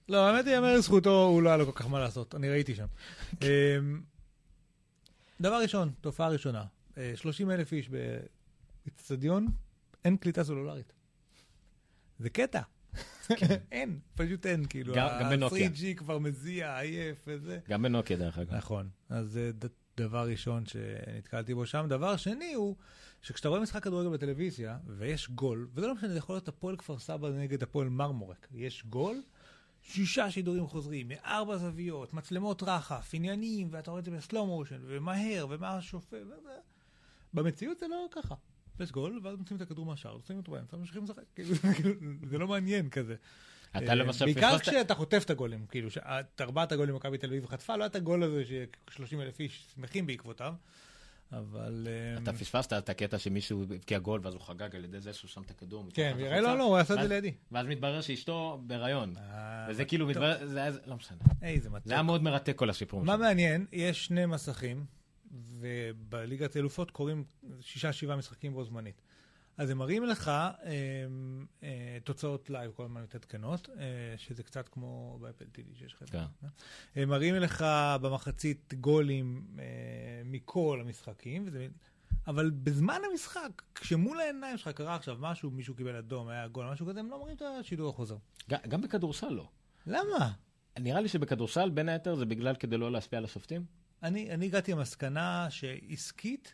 [0.09, 2.75] לא, האמת היא, יאמר לזכותו, הוא לא היה לו כל כך מה לעשות, אני ראיתי
[2.75, 2.85] שם.
[3.41, 4.01] אמ,
[5.41, 6.63] דבר ראשון, תופעה ראשונה,
[7.15, 7.89] 30 אלף איש
[8.85, 9.47] באצטדיון,
[10.05, 10.93] אין קליטה סלולרית.
[12.19, 12.61] זה קטע.
[13.71, 15.67] אין, פשוט אין, כאילו, גם- גם בנוקיה.
[15.67, 17.59] ה-3G כבר מזיע, עייף וזה.
[17.69, 18.53] גם בנוקיה, דרך אגב.
[18.55, 19.67] נכון, אז זה ד-
[19.97, 21.85] דבר ראשון שנתקלתי בו שם.
[21.89, 22.75] דבר שני הוא,
[23.21, 26.99] שכשאתה רואה משחק כדורגל בטלוויזיה, ויש גול, וזה לא משנה, זה יכול להיות הפועל כפר
[26.99, 29.21] סבא נגד הפועל מרמורק, יש גול,
[29.81, 35.47] שישה שידורים חוזרים, מארבע זוויות, מצלמות רחף, עניינים, ואתה רואה את זה בסלואו מושן, ומהר,
[35.49, 36.17] ומה השופט.
[37.33, 38.35] במציאות זה לא ככה.
[38.81, 41.23] יש גול, ואז מוצאים את הכדור מהשאר, שמים אותו באמצע, ממשיכים לשחק.
[41.35, 41.55] כאילו,
[42.29, 43.15] זה לא מעניין כזה.
[43.71, 44.59] אתה אה, למשל בעיקר.
[44.59, 47.95] כשאתה חוטף את הגולים, כאילו, שאת ארבעת הגולים מכבי תל אביב חטפה, לא היה את
[47.95, 50.53] הגול הזה ש-30 אלף איש שמחים בעקבותיו,
[51.31, 51.87] אבל...
[51.89, 55.29] אה, אתה פספסת את הקטע שמישהו הבקיע גול, ואז הוא חגג על ידי זה שהוא
[55.29, 55.85] שם את הכדור.
[55.93, 57.33] כן, יראה לו, לא, הוא עשה את זה לידי.
[57.51, 59.13] ואז מתברר שאשתו בהיריון.
[59.17, 60.07] אה, וזה כאילו.
[60.07, 61.17] מתברר, זה היה, לא משנה.
[61.41, 61.87] איזה מתוק.
[61.87, 63.03] זה היה מאוד מרתק כל הסיפור.
[63.03, 63.17] מה.
[63.17, 64.85] מעניין, יש שני מסכים,
[65.31, 67.23] ובליגת האלופות קורים
[67.61, 69.01] שישה, שבעה משחקים בו זמנית.
[69.57, 70.53] אז הם מראים לך אה,
[71.63, 73.83] אה, תוצאות live כל הזמן מתעדכנות, אה,
[74.17, 76.03] שזה קצת כמו ב Apple TV שיש לך.
[76.11, 76.23] כן.
[76.95, 77.65] הם מראים לך
[78.01, 79.63] במחצית גולים אה,
[80.25, 81.67] מכל המשחקים, וזה
[82.27, 86.85] אבל בזמן המשחק, כשמול העיניים שלך קרה עכשיו משהו, מישהו קיבל אדום, היה גול, משהו
[86.87, 88.17] כזה, הם לא אומרים את השידור החוזר.
[88.49, 89.49] ג- גם בכדורסל לא.
[89.87, 90.31] למה?
[90.79, 93.65] נראה לי שבכדורסל, בין היתר, זה בגלל כדי לא להשפיע על השופטים.
[94.03, 96.53] אני, אני הגעתי למסקנה שעסקית,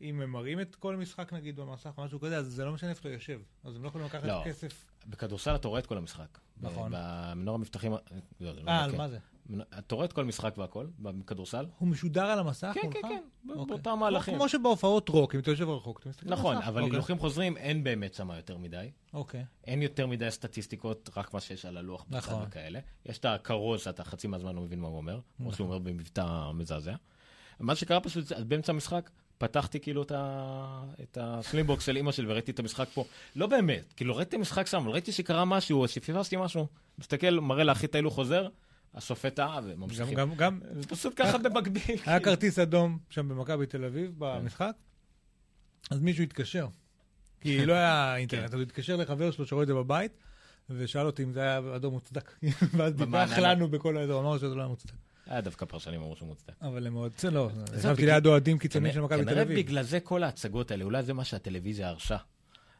[0.00, 2.90] אם הם מראים את כל המשחק נגיד במסך או משהו כזה, אז זה לא משנה
[2.90, 3.40] איפה אתה יושב.
[3.64, 4.42] אז הם לא יכולים לקחת לא.
[4.44, 4.84] כסף.
[5.06, 6.38] בכדורסל אתה רואה את כל המשחק.
[6.60, 6.92] נכון.
[6.94, 7.92] במנור המבטחים...
[7.92, 8.00] לא,
[8.40, 8.96] לא אה, על כן.
[8.96, 9.18] מה זה?
[9.78, 11.66] אתה רואה את כל המשחק והכל, בכדורסל?
[11.78, 12.80] הוא משודר על המסך כן?
[12.80, 13.76] כן, כן, אוקיי.
[13.76, 14.34] באותם מהלכים.
[14.34, 16.40] כמו שבהופעות רוק, אם אתה יושב רחוק, אתה מסתכל על המסך.
[16.40, 16.94] נכון, אבל אוקיי.
[16.94, 18.90] הילוכים חוזרים אין באמת שם יותר מדי.
[19.14, 19.44] אוקיי.
[19.64, 22.44] אין יותר מדי סטטיסטיקות, רק מה שיש על הלוח בצד נכון.
[22.48, 22.80] וכאלה.
[23.06, 26.50] יש את הכרוז שאתה חצי מהזמן לא מבין מה הוא אומר, כמו שהוא אומר במבטא
[26.54, 26.94] מזעזע.
[27.60, 32.88] מה שקרה פשוט, באמצע המשחק, פתחתי כאילו את, הסלימבוקס של אימא שלי וראיתי את המשחק
[32.94, 33.04] פה.
[33.36, 36.66] לא באמת, כאילו ראיתי את המשחק שם, ראיתי שקרה משהו, שפספסתי משהו.
[36.98, 38.48] מסתכל, מראה לאחי את ההילוך חוזר,
[38.94, 40.14] השופט גם, וממשיכים.
[40.14, 41.82] גם, גם, זה פשוט ככה במקביל.
[41.88, 42.24] היה כאילו.
[42.24, 44.72] כרטיס אדום שם במכבי תל אביב במשחק,
[45.90, 46.66] אז מישהו התקשר.
[47.40, 50.12] כי לא היה אינטרנט, אז הוא התקשר לחבר שלו שרואה את זה בבית,
[50.70, 52.32] ושאל אותי אם זה היה אדום מוצדק.
[52.76, 53.38] ואז דיווח?
[53.38, 54.92] לנו בכל האזור, אמרנו שזה לא היה מוצדק.
[55.26, 56.54] היה דווקא פרשנים אמרו שהוא מוצדק.
[56.62, 57.48] אבל הם זה לא,
[57.96, 59.58] בגלל- ליד אוהדים קיצוניים של כנראה- מכבי תל כנראה אביב.
[59.58, 62.16] בגלל זה כל ההצגות האלה, אולי זה מה שהטלוויזיה הרשה.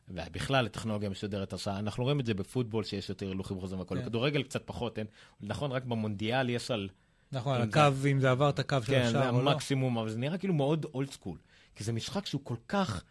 [0.09, 1.79] ובכלל הטכנולוגיה משודרת הרשה.
[1.79, 3.97] אנחנו רואים את זה בפוטבול שיש יותר הילוכים חוזרים והכל.
[3.97, 4.03] כן.
[4.03, 5.07] בכדורגל קצת פחות, אין.
[5.41, 6.89] נכון, רק במונדיאל יש על...
[7.33, 7.81] נכון, אם הקו,
[8.11, 9.51] אם זה עבר את הקו של כן, זה השער או לא.
[9.51, 11.39] המקסימום, אבל זה נראה כאילו מאוד אולד סקול.
[11.77, 13.03] כי זה משחק שהוא כל כך,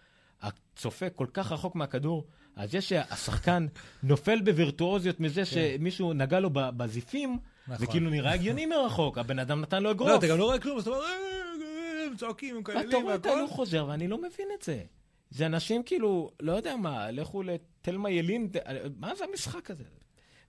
[0.41, 3.67] הצופה כל כך רחוק מהכדור, אז זה שהשחקן
[4.03, 7.73] נופל בווירטואוזיות מזה שמישהו נגע לו בזיפים, זה כן.
[7.73, 7.87] נכון.
[7.87, 10.09] כאילו נראה הגיוני מרחוק, הבן אדם נתן לו אגרוף.
[10.09, 12.79] לא, אתה גם לא רואה כלום, אז אתה אומר, "אה, אה, הם צועקים, הם ואתה
[12.79, 13.25] מקללים רואה את.
[13.25, 14.83] ההילוך חוזר, ואני לא מבין את זה.
[15.31, 18.49] זה אנשים כאילו, לא יודע מה, לכו לתלמה ילין,
[18.97, 19.83] מה זה המשחק הזה?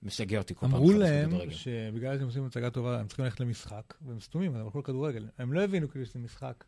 [0.03, 0.75] משגע אותי כל פעם.
[0.75, 1.31] אמרו להם.
[1.51, 5.27] שבגלל שהם עושים הצגה טובה, הם צריכים ללכת למשחק, והם סתומים, הם הלכו לכדורגל.
[5.39, 6.65] הם לא הבינו כאילו שזה משחק.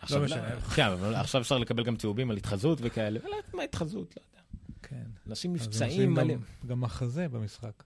[0.00, 0.60] עכשיו משנה.
[0.76, 3.18] כן, אבל עכשיו אפשר לקבל גם צהובים על התחזות וכאלה.
[3.24, 4.42] לא מה התחזות, לא יודע.
[4.82, 5.10] כן.
[5.28, 6.34] אנשים מבצעים עושים מלא.
[6.66, 7.82] גם- מחזה במשחק.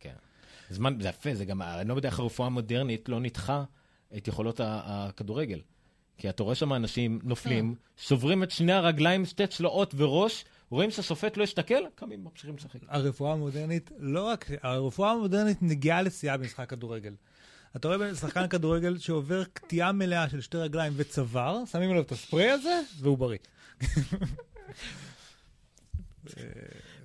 [0.00, 0.14] כן.
[0.70, 3.64] זמן, זה יפה, זה גם, אני לא יודע איך הרפואה המודרנית לא ניתחה
[4.16, 5.60] את יכולות הכדורגל.
[6.18, 11.36] כי אתה רואה שם אנשים נופלים, שוברים את שני הרגליים, שתי צלעות וראש, רואים שהשופט
[11.36, 12.80] לא יסתכל, קמים, ממשיכים לשחק.
[12.88, 17.14] הרפואה המודרנית, לא רק, הרפואה המודרנית נגיעה לסיעה במשחק כדורגל.
[17.76, 22.50] אתה רואה שחקן כדורגל שעובר קטיעה מלאה של שתי רגליים וצוואר, שמים עליו את הספרי
[22.50, 23.38] הזה, והוא בריא.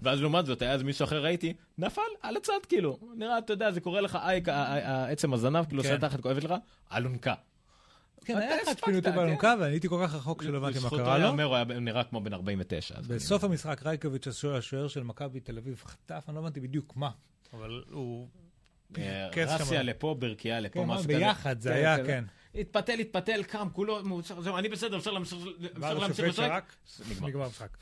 [0.02, 3.00] ואז לעומת זאת, היה איזה מישהו אחר, ראיתי, נפל על הצד, כאילו.
[3.16, 4.18] נראה, אתה יודע, זה קורה לך,
[5.08, 5.90] עצם הזנב, כאילו, כן.
[5.90, 6.54] עושה תחת כואבת לך,
[6.94, 7.34] אלונקה.
[8.26, 9.16] כן, היה אחד שפינו אותי כן.
[9.16, 11.26] באלונקה, ואני הייתי כל כך רחוק שלא הבנתי מה לזכותו קרה לו.
[11.26, 12.96] ייאמר, הוא היה נראה כמו בן 49.
[12.98, 16.98] אז בסוף המשחק רייקוביץ', השוער השוער של מכבי תל אביב, חטף, אני לא הבנתי בדיוק
[16.98, 17.10] מה,
[17.54, 18.28] אבל הוא...
[18.98, 19.30] אה.
[19.48, 21.18] רסיה לפה, ברקיעה לפה, כן, משהו כזה.
[21.18, 22.08] ביחד זה כן, היה, כזה.
[22.08, 22.24] כן.
[22.56, 26.74] התפתל, התפתל, קם, כולו, מאושר, זהו, אני בסדר, אפשר להמשיך לשחק.
[27.22, 27.46] נגמר.
[27.46, 27.78] המשחק.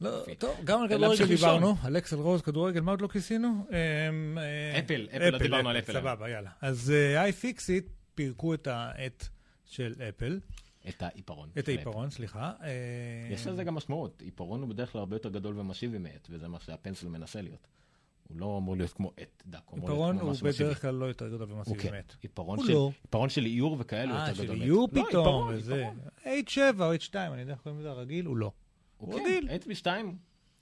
[0.00, 0.24] לא.
[0.38, 1.26] טוב, גם על כדורגל.
[1.26, 3.66] דיברנו, על אקסל רוז, כדורגל, מה עוד לא כיסינו?
[3.70, 5.92] אמ, אה, אפל, אפל, לא דיברנו על אפל.
[5.92, 6.50] סבבה, יאללה.
[6.60, 6.92] אז
[7.28, 8.68] iFixit פירקו את
[9.68, 10.40] של אפל,
[10.88, 11.50] את העיפרון.
[11.58, 12.52] את של העיפרון, סליחה.
[12.62, 12.68] אה.
[13.30, 14.22] יש לזה גם משמעות.
[14.22, 17.68] עיפרון הוא בדרך כלל הרבה יותר גדול ומסיבי מעט, וזה מה שהפנסל מנסה להיות.
[18.28, 20.50] הוא לא אמור להיות כמו עט דק, הוא אמור להיות עיפרון הוא.
[20.52, 21.90] בדרך כלל לא יותר גדול ומסיבי כן.
[21.90, 22.14] באמת.
[22.22, 22.90] עיפרון הוא של- לא.
[23.02, 24.56] עיפרון של איור וכאלה הוא אה, יותר של גדול.
[24.56, 24.66] מעט.
[24.66, 25.86] איור לא, פתאום, עיפרון, וזה.
[26.24, 26.74] עיפרון.
[26.78, 28.52] H7 או H2, אני יודע איך קוראים לזה הרגיל, הוא לא.
[28.96, 29.48] הוא כן, רגיל.
[29.50, 29.86] עט B2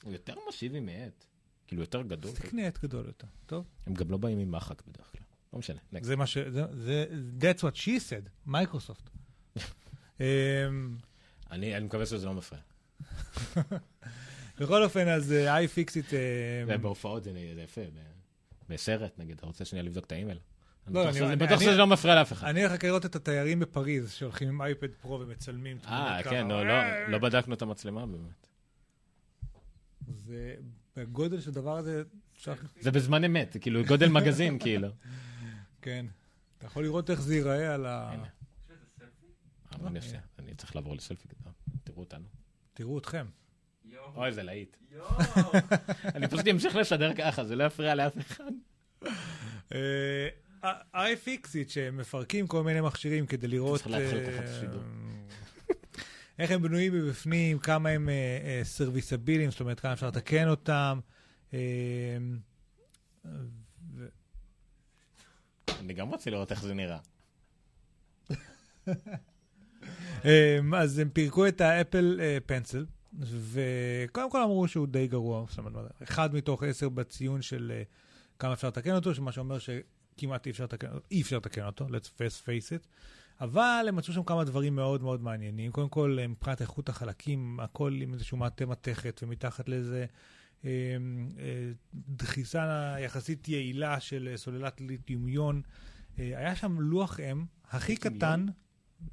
[0.04, 1.24] הוא יותר מסיבי מעט.
[1.66, 2.32] כאילו יותר גדול.
[2.32, 3.64] תקנה עט גדול יותר, טוב?
[3.86, 5.22] הם גם לא באים עם מחק בדרך כלל.
[5.56, 5.78] לא משנה.
[6.00, 6.38] זה מה ש...
[6.38, 7.04] זה-.
[7.40, 9.10] That's what she said, מייקרוסופט.
[10.20, 10.24] אמ,
[11.50, 12.62] אני מקווה שזה לא מפריע.
[14.60, 16.14] בכל אופן, אז אה, iFixit...
[16.70, 17.30] אה, בהופעות זה
[17.64, 17.80] יפה.
[18.68, 20.38] בסרט, נגיד, אתה רוצה שנייה לבדוק את האימייל?
[20.86, 22.48] אני לא, בטוח אני- בטוח שזה לא מפריע לאף אחד.
[22.48, 25.78] אני הולך לראות את התיירים בפריז שהולכים עם אייפד פרו ומצלמים.
[25.86, 26.48] אה, כן.
[26.48, 28.46] לא, לא- לא בדקנו את המצלמה באמת.
[30.08, 30.54] זה
[30.96, 32.02] בגודל של דבר הזה.
[32.80, 34.88] זה בזמן אמת, כאילו גודל מגזין, כאילו.
[35.86, 36.06] כן.
[36.58, 38.10] אתה יכול לראות איך זה ייראה על ה...
[38.12, 38.26] הנה.
[39.72, 41.52] אבל אני עושה, אני צריך לעבור לסלפי גדול.
[41.84, 42.24] תראו אותנו.
[42.74, 43.26] תראו אתכם.
[44.14, 44.76] אוי, זה להיט.
[46.14, 48.52] אני פשוט אמשיך לשדר ככה, זה לא יפריע לאף אחד.
[49.72, 50.28] אה,
[50.94, 54.82] iFixit שמפרקים כל מיני מכשירים כדי לראות צריך להתחיל אה, ככה השידור.
[56.38, 58.08] איך הם בנויים מבפנים, כמה הם
[58.62, 61.00] סרוויסבילים, זאת אומרת כמה אפשר לתקן אותם.
[65.80, 66.98] אני גם רוצה לראות איך זה נראה.
[70.24, 72.86] אה, אז הם פירקו את האפל אה, פנסל,
[73.20, 75.44] וקודם כל אמרו שהוא די גרוע,
[76.02, 77.82] אחד מתוך עשר בציון של אה,
[78.38, 82.08] כמה אפשר לתקן אותו, שמה שאומר שכמעט אי אפשר לתקן אי אפשר לתקן אותו, let's
[82.18, 82.86] face face it.
[83.40, 85.72] אבל הם מצאו שם כמה דברים מאוד מאוד מעניינים.
[85.72, 90.04] קודם כל, אה, מבחינת איכות החלקים, הכל עם איזשהו מעטה מתכת, ומתחת אה,
[92.08, 95.62] דחיסה יחסית יעילה של אה, סוללת ליתיומיון.
[96.18, 97.96] אה, היה שם לוח אם הכי?
[97.96, 98.46] קטן,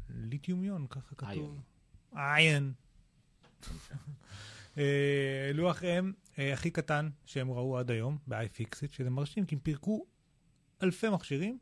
[0.10, 1.62] ליתיומיון, ככה כתוב.
[2.16, 2.74] איין.
[4.78, 9.62] אה, לוח אם אה, הכי קטן שהם ראו עד היום ב-iFixit, שזה מרשים, כי הם
[9.62, 10.06] פירקו
[10.84, 11.58] אלפי מכשירים,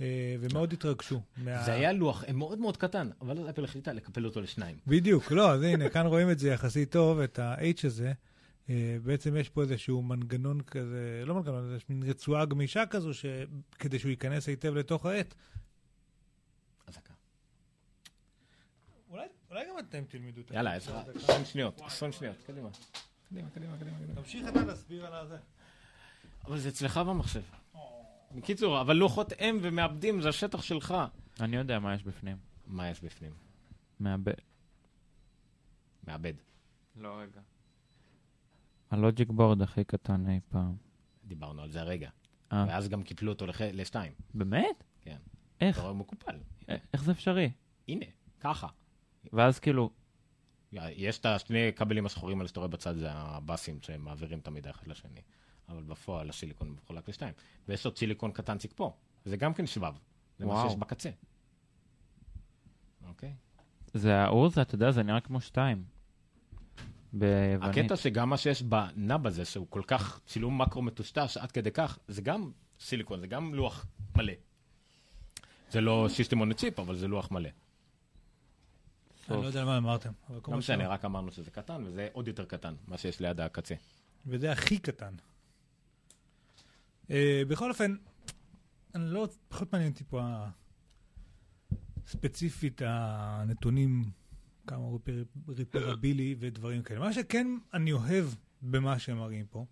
[0.00, 1.20] אה, ומאוד התרגשו.
[1.44, 4.76] זה היה לוח מאוד מאוד קטן, אבל אפל החליטה לקפל אותו לשניים.
[4.86, 8.12] בדיוק, לא, אז הנה, כאן רואים את זה יחסית טוב, את ה-H הזה.
[8.70, 13.10] אה, בעצם יש פה איזשהו מנגנון כזה, לא מנגנון, זה מין רצועה גמישה כזו,
[13.78, 15.34] כדי שהוא ייכנס היטב לתוך העט.
[16.86, 17.14] אזעקה.
[19.10, 22.68] אולי, אולי גם אתם תלמדו את יאללה, יש לך 20 שניות, 20 שניות, קדימה.
[23.28, 23.98] קדימה, קדימה, קדימה.
[23.98, 24.14] קדימה.
[24.14, 25.36] תמשיך אתה להסביר על הזה.
[26.44, 27.42] אבל זה אצלך במחשב.
[28.34, 30.94] בקיצור, אבל לוחות אם ומעבדים זה השטח שלך.
[31.40, 32.36] אני יודע מה יש בפנים.
[32.66, 33.32] מה יש בפנים?
[34.00, 34.32] מעבד.
[36.06, 36.34] מעבד.
[36.96, 37.40] לא, רגע.
[38.94, 40.76] הלוג'יק בורד הכי קטן אי פעם.
[41.24, 42.10] דיברנו על זה הרגע.
[42.52, 44.12] אה, ואז גם קיפלו אותו לח- לשתיים.
[44.34, 44.84] באמת?
[45.00, 45.16] כן.
[45.60, 45.76] איך?
[45.76, 46.36] אתה רואה, הוא מקופל.
[46.70, 47.50] א- איך זה אפשרי?
[47.88, 48.04] הנה,
[48.40, 48.66] ככה.
[49.32, 49.90] ואז כאילו,
[50.72, 54.86] יש את השני כבלים השחורים האלה שאתה רואה בצד, זה הבאסים שמעבירים את המידע אחד
[54.86, 55.20] לשני.
[55.68, 57.34] אבל בפועל הסיליקון מחולק לשתיים.
[57.68, 58.96] ויש עוד סיליקון קטנציק פה.
[59.24, 59.94] זה גם כן שבב.
[60.38, 60.64] זה מה.
[60.68, 61.10] שיש בקצה.
[63.08, 63.34] אוקיי?
[63.94, 65.84] זה האורזה, אתה יודע, זה נראה כמו שתיים.
[67.14, 67.78] ביוונית.
[67.78, 71.98] הקטע שגם מה שיש בנאב הזה, שהוא כל כך צילום מקרו מטושטש עד כדי כך,
[72.08, 72.50] זה גם
[72.80, 73.86] סיליקון, זה גם לוח
[74.16, 74.32] מלא.
[75.70, 77.48] זה לא סיסטם און צ'יפ, אבל זה לוח מלא.
[79.30, 80.12] אני לא יודע על מה אמרתם.
[80.48, 83.74] לא משנה, רק אמרנו שזה קטן, וזה עוד יותר קטן, מה שיש ליד הקצה.
[84.26, 85.14] וזה הכי קטן.
[87.10, 87.96] אה, בכל אופן,
[88.94, 90.22] אני לא, פחות מעניין אותי פה
[92.06, 94.04] ספציפית הנתונים,
[94.66, 97.00] כמה הוא ריפר- ריפרבילי ודברים כאלה.
[97.00, 98.26] מה שכן אני אוהב
[98.62, 99.66] במה שהם מראים פה,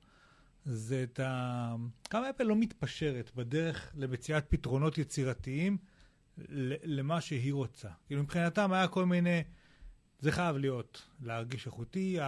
[0.64, 1.74] זה את ה...
[2.10, 5.78] כמה אפל לא מתפשרת בדרך למציאת פתרונות יצירתיים
[6.85, 7.89] למה שהיא רוצה.
[8.06, 9.43] כאילו מבחינתם היה כל מיני...
[10.20, 12.19] זה חייב להיות, להרגיש איכותי,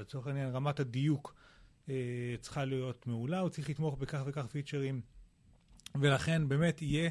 [0.00, 1.34] לצורך העניין רמת הדיוק
[1.88, 5.00] אה, צריכה להיות מעולה, הוא צריך לתמוך בכך וכך פיצ'רים,
[6.00, 7.10] ולכן באמת יהיה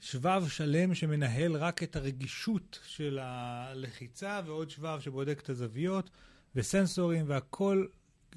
[0.00, 6.10] שבב שלם שמנהל רק את הרגישות של הלחיצה, ועוד שבב שבודק את הזוויות,
[6.54, 7.86] וסנסורים, והכל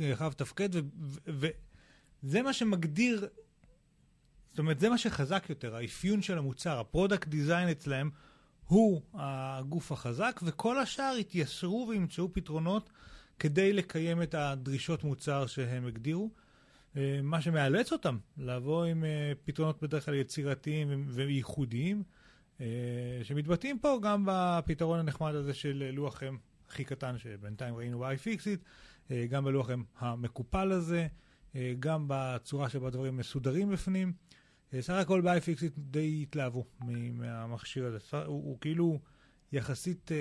[0.02, 0.70] אה, חייב לתפקד,
[1.26, 3.28] וזה מה שמגדיר,
[4.50, 8.10] זאת אומרת, זה מה שחזק יותר, האפיון של המוצר, ה product design אצלהם,
[8.66, 12.90] הוא הגוף החזק, וכל השאר יתיישרו וימצאו פתרונות
[13.40, 16.30] כדי לקיים את הדרישות מוצר שהם הגדירו.
[16.98, 22.04] אה, מה שמאלץ אותם לבוא עם אה, פתרונות בדרך כלל יצירתיים וייחודיים,
[22.62, 22.66] אה,
[23.24, 26.38] שמתבטאים פה גם בפתרון הנחמד הזה של לוח אם
[26.70, 31.08] הכי קטן שבינתיים ראינו ב-iFixit, גם בלוח אם המקופל הזה,
[31.80, 34.14] גם בצורה שבה דברים מסודרים בפנים.
[34.80, 36.66] סך הכל ב-iFixit די התלהבו
[37.14, 37.98] מהמכשיר הזה.
[38.12, 39.00] הוא, הוא כאילו
[39.52, 40.12] יחסית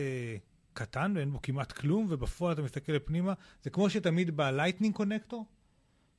[0.72, 3.32] קטן ואין בו כמעט כלום, ובפועל אתה מסתכל פנימה,
[3.62, 5.46] זה כמו שתמיד ב Lightning connector,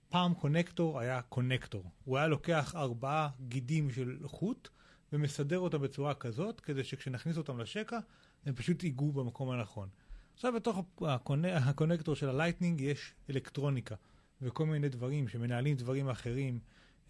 [0.09, 1.91] פעם connector היה connector.
[2.03, 4.69] הוא היה לוקח ארבעה גידים של חוט
[5.13, 7.99] ומסדר אותם בצורה כזאת, כדי שכשנכניס אותם לשקע,
[8.45, 9.89] הם פשוט ייגעו במקום הנכון.
[10.33, 11.45] עכשיו בתוך הקונ...
[11.45, 13.95] ה connector של ה Lightning יש אלקטרוניקה
[14.41, 16.59] וכל מיני דברים שמנהלים דברים אחרים.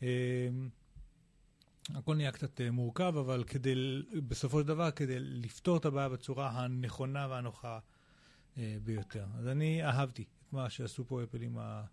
[0.04, 0.50] אה,
[1.96, 6.50] הכל נהיה קצת אה, מורכב, אבל כדי, בסופו של דבר, כדי לפתור את הבעיה בצורה
[6.50, 7.80] הנכונה והנוחה
[8.58, 9.26] אה, ביותר.
[9.40, 11.84] אז אני אהבתי את מה שעשו פה אפל עם, ה,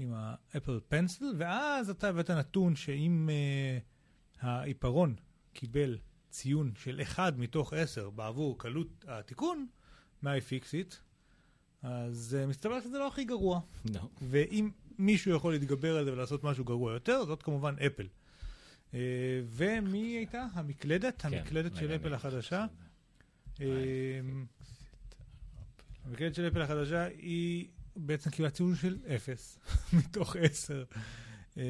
[0.00, 3.78] עם האפל פנסיל, ואז אתה הבאת נתון שאם אה,
[4.40, 5.14] העיפרון
[5.52, 5.98] קיבל
[6.30, 9.66] ציון של 1 מתוך 10 בעבור קלות התיקון
[10.22, 10.94] מה-iFixit,
[11.82, 13.60] אז אה, מסתבר שזה לא הכי גרוע.
[13.94, 14.00] לא.
[14.22, 18.06] ואם מישהו יכול להתגבר על זה ולעשות משהו גרוע יותר, זאת כמובן אפל.
[18.94, 19.00] אה,
[19.44, 20.46] ומי הייתה?
[20.52, 21.22] המקלדת?
[21.22, 22.66] כן, המקלדת של אפל החדשה.
[26.04, 27.68] המקלדת של אפל החדשה היא
[28.06, 29.58] בעצם קיבלה ציון של 0
[29.98, 30.84] מתוך 10.
[31.58, 31.64] אה,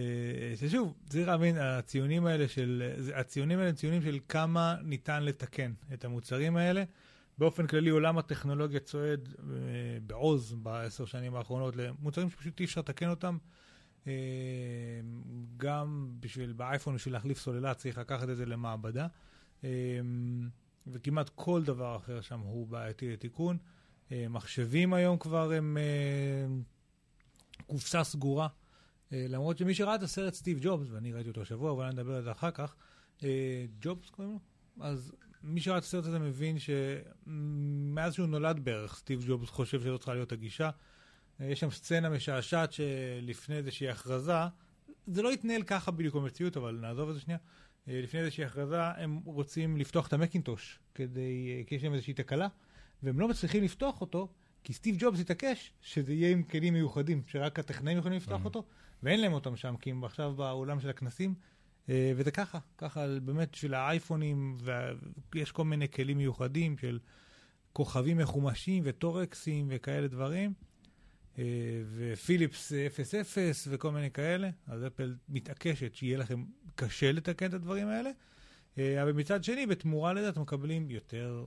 [0.56, 6.04] ששוב, צריך להבין, הציונים האלה של, הציונים האלה הם ציונים של כמה ניתן לתקן את
[6.04, 6.84] המוצרים האלה.
[7.38, 9.44] באופן כללי עולם הטכנולוגיה צועד אה,
[10.06, 13.38] בעוז בעשר שנים האחרונות למוצרים שפשוט אי אפשר לתקן אותם.
[14.06, 14.12] אה,
[15.56, 19.06] גם בשביל, באייפון בשביל להחליף סוללה צריך לקחת את זה למעבדה.
[20.86, 23.58] וכמעט כל דבר אחר שם הוא בעייתי לתיקון.
[24.12, 26.46] אה, מחשבים היום כבר הם אה,
[27.66, 28.48] קופסה סגורה.
[29.12, 32.14] אה, למרות שמי שראה את הסרט סטיב ג'ובס, ואני ראיתי אותו השבוע, אבל אני אדבר
[32.14, 32.74] על זה אחר כך,
[33.80, 34.40] ג'ובס קוראים לו?
[34.84, 35.12] אז
[35.42, 40.14] מי שראה את הסרט הזה מבין שמאז שהוא נולד בערך, סטיב ג'ובס חושב שזו צריכה
[40.14, 40.70] להיות הגישה.
[41.40, 44.32] יש שם סצנה משעשעת שלפני איזושהי הכרזה,
[45.06, 47.38] זה לא התנהל ככה בדיוק במציאות, אבל נעזוב את זה שנייה.
[47.86, 52.48] לפני איזושהי הכרזה, הם רוצים לפתוח את המקינטוש, כדי, כי יש להם איזושהי תקלה,
[53.02, 54.28] והם לא מצליחים לפתוח אותו,
[54.64, 58.44] כי סטיב ג'ובס התעקש שזה יהיה עם כלים מיוחדים, שרק הטכנאים יכולים לפתוח Mhm.
[58.44, 58.64] אותו,
[59.02, 61.34] ואין להם אותם שם, כי הם עכשיו באולם של הכנסים,
[61.88, 64.58] אה, וזה ככה, ככה באמת של האייפונים,
[65.34, 66.98] ויש כל מיני כלים מיוחדים של
[67.72, 70.52] כוכבים מחומשים וטורקסים וכאלה דברים,
[71.38, 71.44] אה,
[71.96, 76.44] ופיליפס 00 וכל מיני כאלה, אז אפל מתעקשת שיהיה לכם
[76.74, 78.10] קשה לתקן את הדברים האלה,
[78.78, 81.44] אה, אבל מצד שני, בתמורה לזה אתם מקבלים יותר...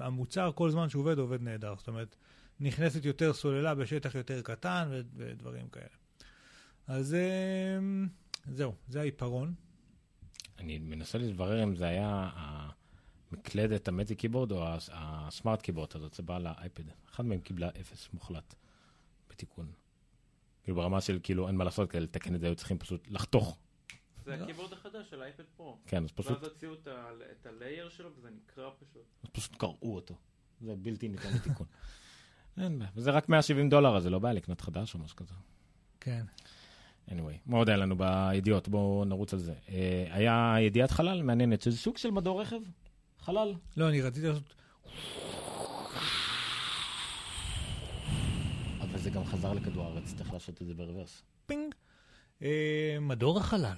[0.00, 1.74] המוצר כל זמן שהוא עובד, עובד נהדר.
[1.78, 2.16] זאת אומרת,
[2.60, 5.86] נכנסת יותר סוללה בשטח יותר קטן ו- ודברים כאלה.
[6.86, 7.78] אז אה,
[8.54, 9.54] זהו, זה העיפרון.
[10.58, 16.22] אני מנסה לברר אם זה היה המקלדת המג'יק קיבורד או הס- הסמארט קיבורד הזאת, זה
[16.22, 16.84] בא לאייפד.
[17.10, 18.54] אחד מהם קיבלה אפס מוחלט
[19.30, 19.72] בתיקון.
[20.62, 23.58] כאילו ברמה של כאילו אין מה לעשות כדי לתקן את זה, היו צריכים פשוט לחתוך.
[24.24, 24.42] זה לא.
[24.44, 25.78] הקיבורד החדש של האייפד פרו.
[25.86, 29.02] כן, אז פשוט, ואז הוציאו את ה- את הלייר שלו וזה נקרע פשוט.
[29.24, 30.14] אז פשוט קרעו אותו.
[30.60, 31.66] זה בלתי ניתן לתיקון.
[32.58, 35.34] אין בעיה, וזה רק 170 דולר, אז זה לא בעיה לקנות חדש או משהו כזה.
[36.00, 36.24] כן.
[37.08, 38.68] anyway, מה עוד היה לנו בידיעות?
[38.68, 39.54] בואו נרוץ על זה.
[39.68, 42.60] אה, היה ידיעת חלל מעניינת, שזה סוג של מדור רכב.
[43.18, 43.54] חלל.
[43.76, 44.54] לא, אני רציתי לעשות...
[48.80, 51.22] אבל זה גם חזר לכדור הארץ, צריך לעשות את זה ברוורס.
[51.46, 51.74] פינג.
[52.42, 53.76] אה, מדור החלל.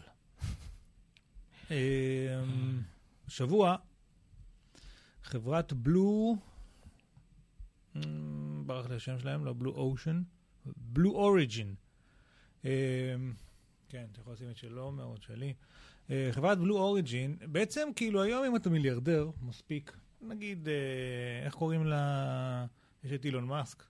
[1.70, 2.44] אה,
[3.28, 3.76] שבוע,
[5.22, 6.36] חברת בלו,
[7.96, 8.00] אה,
[8.66, 10.22] ברח לי השם שלהם, לא בלו אושן,
[10.66, 11.74] בלו אוריג'ין.
[12.64, 13.14] אה,
[13.88, 15.54] כן, אתה יכול לשים את שלו, מאוד שלי.
[16.10, 21.86] אה, חברת בלו אוריג'ין, בעצם כאילו היום אם אתה מיליארדר, מספיק, נגיד, אה, איך קוראים
[21.86, 22.66] לה,
[23.04, 23.82] יש את אילון מאסק,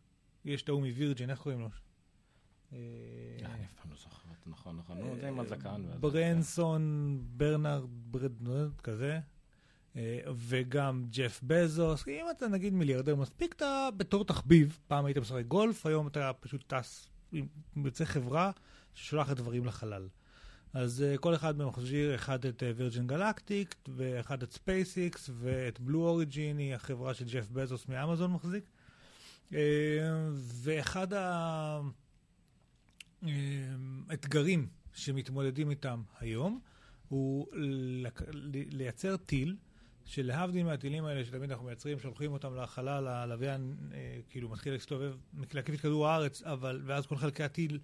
[0.44, 1.68] יש את ההוא מ Virgin, איך קוראים לו?
[4.46, 5.82] נכון, נכון, נו, זה עם הזקן.
[6.00, 9.20] ברנסון, ברנרד ברדנרד, כזה,
[9.96, 12.08] אה, וגם ג'ף בזוס.
[12.08, 16.64] אם אתה נגיד מיליארדר מספיק, אתה בתור תחביב, פעם היית משחק גולף, היום אתה פשוט
[16.72, 17.08] טס,
[17.84, 18.50] יוצא חברה
[18.94, 20.08] ששולחת דברים לחלל.
[20.72, 26.08] אז אה, כל אחד מהם מחזיר, אחד את Virgin Galactic, ואחד את SpaceX, ואת Blue
[26.08, 28.64] Origin היא החברה שג'ף בזוס מאמזון מחזיק.
[29.54, 29.58] אה,
[30.34, 31.80] ואחד ה...
[33.26, 33.32] אה,
[34.12, 36.60] אתגרים שמתמודדים איתם היום
[37.08, 37.46] הוא
[38.52, 39.56] לייצר טיל
[40.04, 45.14] שלהבדיל מהטילים האלה שתמיד אנחנו מייצרים, שולחים אותם לחלל, הלוויין אה, כאילו מתחיל להסתובב,
[45.54, 47.78] להקיף את כדור הארץ, אבל, ואז כל חלקי הטיל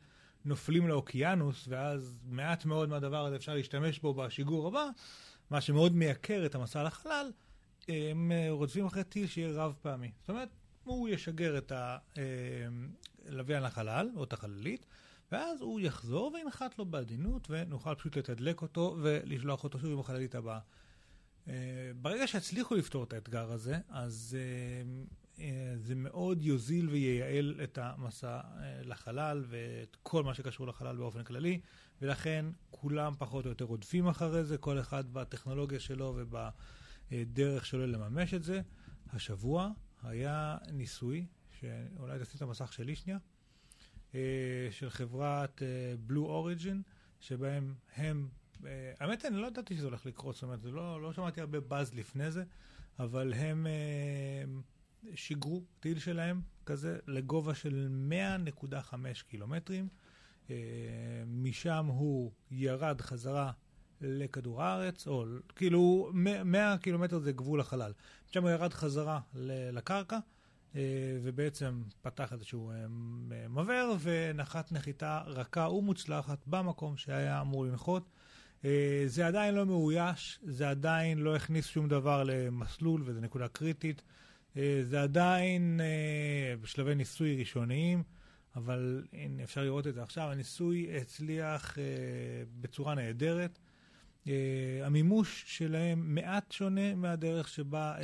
[0.45, 4.87] נופלים לאוקיינוס, ואז מעט מאוד מהדבר הזה אפשר להשתמש בו בשיגור הבא,
[5.51, 7.31] מה שמאוד מייקר את המסע לחלל,
[7.89, 10.11] אה, הם אה, רודפים אחרי טיל שיהיה רב פעמי.
[10.21, 10.49] זאת אומרת,
[10.85, 11.73] הוא ישגר את
[13.29, 14.87] הלוויין לחלל, או את החללית,
[15.33, 20.35] ואז הוא יחזור וינחת לו בעדינות, ונוכל פשוט לתדלק אותו ולשלוח אותו שוב עם החללית
[20.35, 20.59] הבאה.
[21.47, 21.51] Uh,
[21.97, 25.41] ברגע שהצליחו לפתור את האתגר הזה, אז uh, uh,
[25.77, 28.41] זה מאוד יוזיל וייעל את המסע
[28.83, 31.61] לחלל ואת כל מה שקשור לחלל באופן כללי,
[32.03, 36.19] ולכן כולם פחות או יותר רודפים אחרי זה, כל אחד בטכנולוגיה שלו
[37.11, 38.61] ובדרך שלו לממש את זה.
[39.13, 39.71] השבוע
[40.03, 41.27] היה ניסוי,
[41.61, 43.19] שאולי תשים את המסך שלי שנייה,
[44.71, 45.63] של חברת
[46.07, 46.83] בלו uh, אוריג'ין,
[47.21, 48.29] שבהם הם
[48.61, 48.63] Uh,
[49.01, 52.31] האמת, אני לא ידעתי שזה הולך לקרות, זאת אומרת, לא, לא שמעתי הרבה באז לפני
[52.31, 52.45] זה,
[52.99, 53.67] אבל הם
[55.15, 57.89] שיגרו טיל שלהם כזה לגובה של
[58.71, 58.95] 100.5
[59.29, 59.89] קילומטרים.
[61.27, 63.53] משם הוא ירד חזרה
[64.01, 65.25] לכדור הארץ, או
[65.57, 67.93] כאילו 100, 100 קילומטר זה גבול החלל.
[68.31, 69.21] משם הוא ירד חזרה
[69.73, 70.19] לקרקע,
[71.23, 72.89] ובעצם פתח איזשהו uh,
[73.49, 78.09] מבער, ונחת נחיתה רכה ומוצלחת במקום שהיה אמור לנחות.
[78.63, 78.67] Uh,
[79.07, 84.03] זה עדיין לא מאויש, זה עדיין לא הכניס שום דבר למסלול, וזו נקודה קריטית.
[84.83, 85.81] זה עדיין
[86.61, 88.03] בשלבי ניסוי ראשוניים,
[88.57, 89.05] אבל
[89.45, 90.31] אפשר לראות את זה עכשיו.
[90.31, 91.79] הניסוי הצליח
[92.61, 93.59] בצורה נהדרת.
[94.25, 94.31] אה,
[94.85, 97.95] המימוש שלהם מעט שונה מהדרך שבה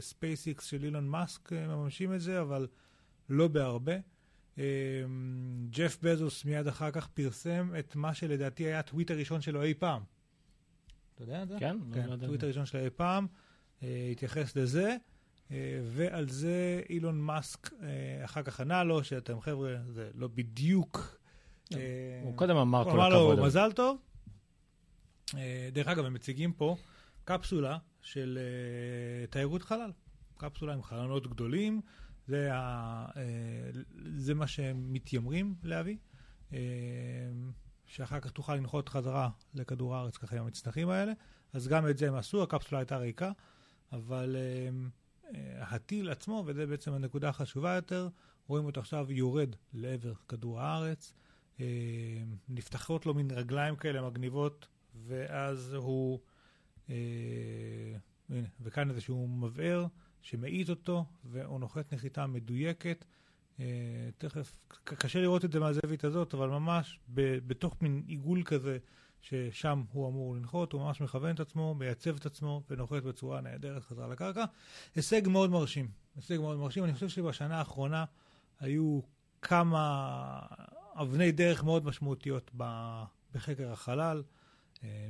[0.00, 2.66] SpaceX אה, של אילון מאסק אה, מממשים את זה, אבל
[3.28, 3.94] לא בהרבה.
[5.70, 10.02] ג'ף בזוס מיד אחר כך פרסם את מה שלדעתי היה הטוויט הראשון שלו אי פעם.
[11.14, 11.56] אתה יודע את זה?
[11.60, 13.26] כן, כן, הטוויט הראשון שלו אי פעם,
[13.82, 14.96] אה, התייחס לזה,
[15.50, 21.18] אה, ועל זה אילון מאסק אה, אחר כך ענה לו, שאתם חבר'ה, זה לא בדיוק...
[21.70, 23.46] הוא אה, קודם אמר הוא כל אמר לו הכבוד.
[23.46, 23.98] מזל טוב.
[25.34, 26.76] אה, דרך אגב, הם מציגים פה
[27.24, 29.92] קפסולה של אה, תיירות חלל.
[30.38, 31.80] קפסולה עם חלונות גדולים,
[32.26, 33.70] זה, ה, אה,
[34.16, 35.96] זה מה שהם מתיימרים להביא.
[37.86, 41.12] שאחר כך תוכל לנחות חזרה לכדור הארץ ככה עם המצנחים האלה.
[41.52, 43.32] אז גם את זה הם עשו, הקפסולה הייתה ריקה,
[43.92, 44.36] אבל
[45.58, 48.08] הטיל עצמו, וזה בעצם הנקודה החשובה יותר,
[48.46, 51.12] רואים אותו עכשיו יורד לעבר כדור הארץ,
[52.48, 54.66] נפתחות לו מין רגליים כאלה מגניבות,
[55.06, 56.20] ואז הוא,
[56.90, 56.94] אה,
[58.28, 59.86] הנה, וכאן איזשהו מבער
[60.22, 63.04] שמאיט אותו, והוא נוחת נחיתה מדויקת.
[63.60, 63.64] אה,
[64.18, 64.52] תכף,
[64.84, 68.78] קשה לראות את זה מהזווית הזאת, אבל ממש ב- בתוך מין עיגול כזה,
[69.20, 73.84] ששם הוא אמור לנחות, הוא ממש מכוון את עצמו, מייצב את עצמו ונוחת בצורה נהדרת
[73.84, 74.44] חזרה לקרקע.
[74.94, 76.84] הישג מאוד מרשים, הישג מאוד מרשים.
[76.84, 78.04] אני חושב שבשנה האחרונה
[78.60, 79.00] היו
[79.42, 80.40] כמה
[80.94, 82.50] אבני דרך מאוד משמעותיות
[83.34, 84.22] בחקר החלל,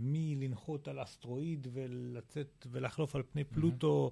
[0.00, 4.10] מלנחות על אסטרואיד ולצאת ולחלוף על פני פלוטו.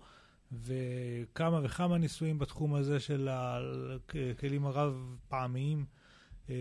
[0.52, 5.84] וכמה וכמה ניסויים בתחום הזה של הכלים הרב-פעמיים,
[6.50, 6.54] אה,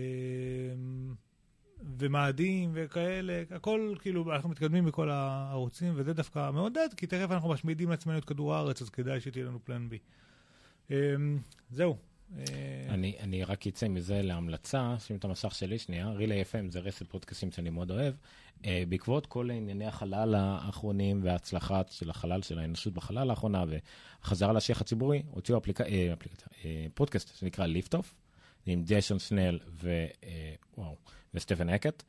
[1.98, 7.90] ומאדים וכאלה, הכל כאילו, אנחנו מתקדמים בכל הערוצים, וזה דווקא מעודד, כי תכף אנחנו משמידים
[7.90, 9.98] לעצמנו את כדור הארץ, אז כדאי שתהיה לנו פלן בי.
[10.90, 10.96] אה,
[11.70, 11.96] זהו.
[12.38, 12.44] אה,
[12.88, 17.06] אני, אני רק אצא מזה להמלצה, שים את המסך שלי שנייה, רילי FM זה רסת
[17.08, 18.14] פודקאסים שאני מאוד אוהב.
[18.62, 24.80] Uh, בעקבות כל ענייני החלל האחרונים וההצלחה של החלל, של האנושות בחלל האחרונה והחזרה לשיח
[24.80, 25.80] הציבורי, הוציאו אפליק...
[25.80, 26.32] uh, אפליק...
[26.32, 26.64] uh,
[26.94, 28.14] פודקאסט שנקרא ליפטוף,
[28.66, 30.06] עם ג'ייסון שנל ו...
[30.20, 30.24] uh,
[30.78, 30.96] וואו,
[31.34, 32.02] וסטפן הקט.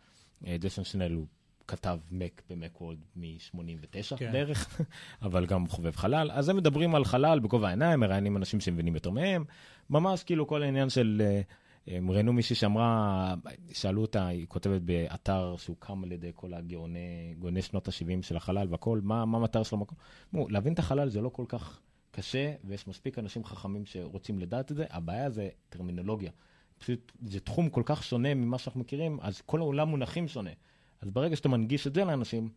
[0.43, 1.25] Uh, ג'ייסון שנל הוא
[1.67, 4.31] כתב מק במקווד מ-89 כן.
[4.31, 4.81] בערך,
[5.21, 6.31] אבל גם חובב חלל.
[6.31, 9.43] אז הם מדברים על חלל בגובה העיניים, מראיינים אנשים שמבינים יותר מהם.
[9.89, 11.21] ממש כאילו כל העניין של...
[11.25, 11.41] אה,
[11.87, 13.35] הם ראיינו מישהי שאמרה,
[13.73, 18.67] שאלו אותה, היא כותבת באתר שהוקם על ידי כל הגאוני גאוני שנות ה-70 של החלל
[18.69, 19.97] והכל, מה מה המטר של המקום?
[20.33, 21.79] אמרו, להבין את החלל זה לא כל כך
[22.11, 26.31] קשה, ויש מספיק אנשים חכמים שרוצים לדעת את זה, הבעיה זה טרמינולוגיה.
[26.77, 30.51] פשוט זה תחום כל כך שונה ממה שאנחנו מכירים, אז כל העולם מונחים שונה.
[31.01, 32.49] אז ברגע שאתה מנגיש את זה לאנשים,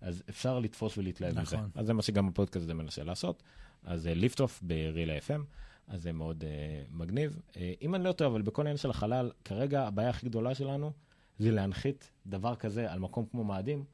[0.00, 1.56] אז אפשר לתפוס ולהתלהב מזה.
[1.56, 1.70] נכון.
[1.74, 3.42] אז זה מה שגם הפודקאסט הזה מנסה לעשות.
[3.84, 5.40] אז ליפט אוף ברילה FM,
[5.86, 6.46] אז זה מאוד uh,
[6.90, 7.40] מגניב.
[7.50, 10.92] Uh, אם אני לא טועה, אבל בכל העניין של החלל, כרגע הבעיה הכי גדולה שלנו
[11.38, 13.84] זה להנחית דבר כזה על מקום כמו מאדים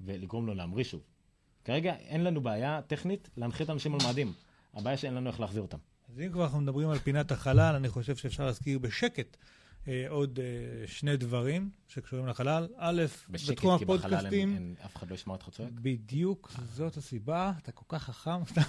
[0.00, 1.02] ולגרום לו להמריא שוב.
[1.64, 4.32] כרגע אין לנו בעיה טכנית להנחית אנשים על מאדים.
[4.74, 5.78] הבעיה שאין לנו איך להחזיר אותם.
[6.08, 9.46] אז אם כבר אנחנו מדברים על פינת החלל, אני חושב שאפשר להזכיר בשקט אה,
[10.08, 12.68] עוד אה, שני דברים שקשורים לחלל.
[12.76, 15.70] א', בשקט, בתחום כי בחלל אין, הפודקאסטים, אין, אף אחד לא ישמע אותך צועק.
[15.82, 18.60] בדיוק, זאת הסיבה, אתה כל כך חכם.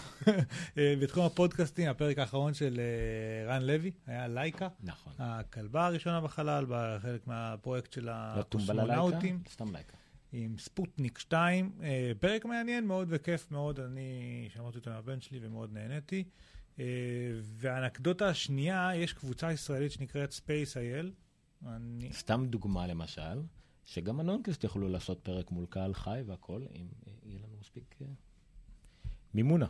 [0.77, 5.13] אה, בתחום הפודקאסטים, הפרק האחרון של אה, רן לוי היה לייקה, נכון.
[5.19, 9.39] הכלבה הראשונה בחלל, בחלק מהפרויקט של לא הקוסמונאוטים.
[9.49, 9.97] סתם לייקה.
[10.31, 11.71] עם ספוטניק 2.
[11.83, 16.23] אה, פרק מעניין מאוד וכיף מאוד, אני שמעתי אותו מהבן שלי ומאוד נהניתי.
[16.80, 16.85] אה,
[17.41, 21.07] והאנקדוטה השנייה, יש קבוצה ישראלית שנקראת Space IL.
[21.68, 22.14] אני...
[22.14, 23.41] סתם דוגמה למשל,
[23.85, 28.07] שגם הנונקסט יכולו לעשות פרק מול קהל חי והכל, אם אה, יהיה לנו מספיק אה,
[29.34, 29.68] מימונה.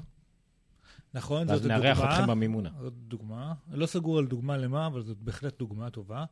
[1.13, 2.13] נכון, זאת ואז נארח דוגמה.
[2.13, 2.69] אתכם במימונה.
[2.81, 3.53] זאת דוגמה.
[3.71, 6.25] לא סגור על דוגמה למה, אבל זאת בהחלט דוגמה טובה.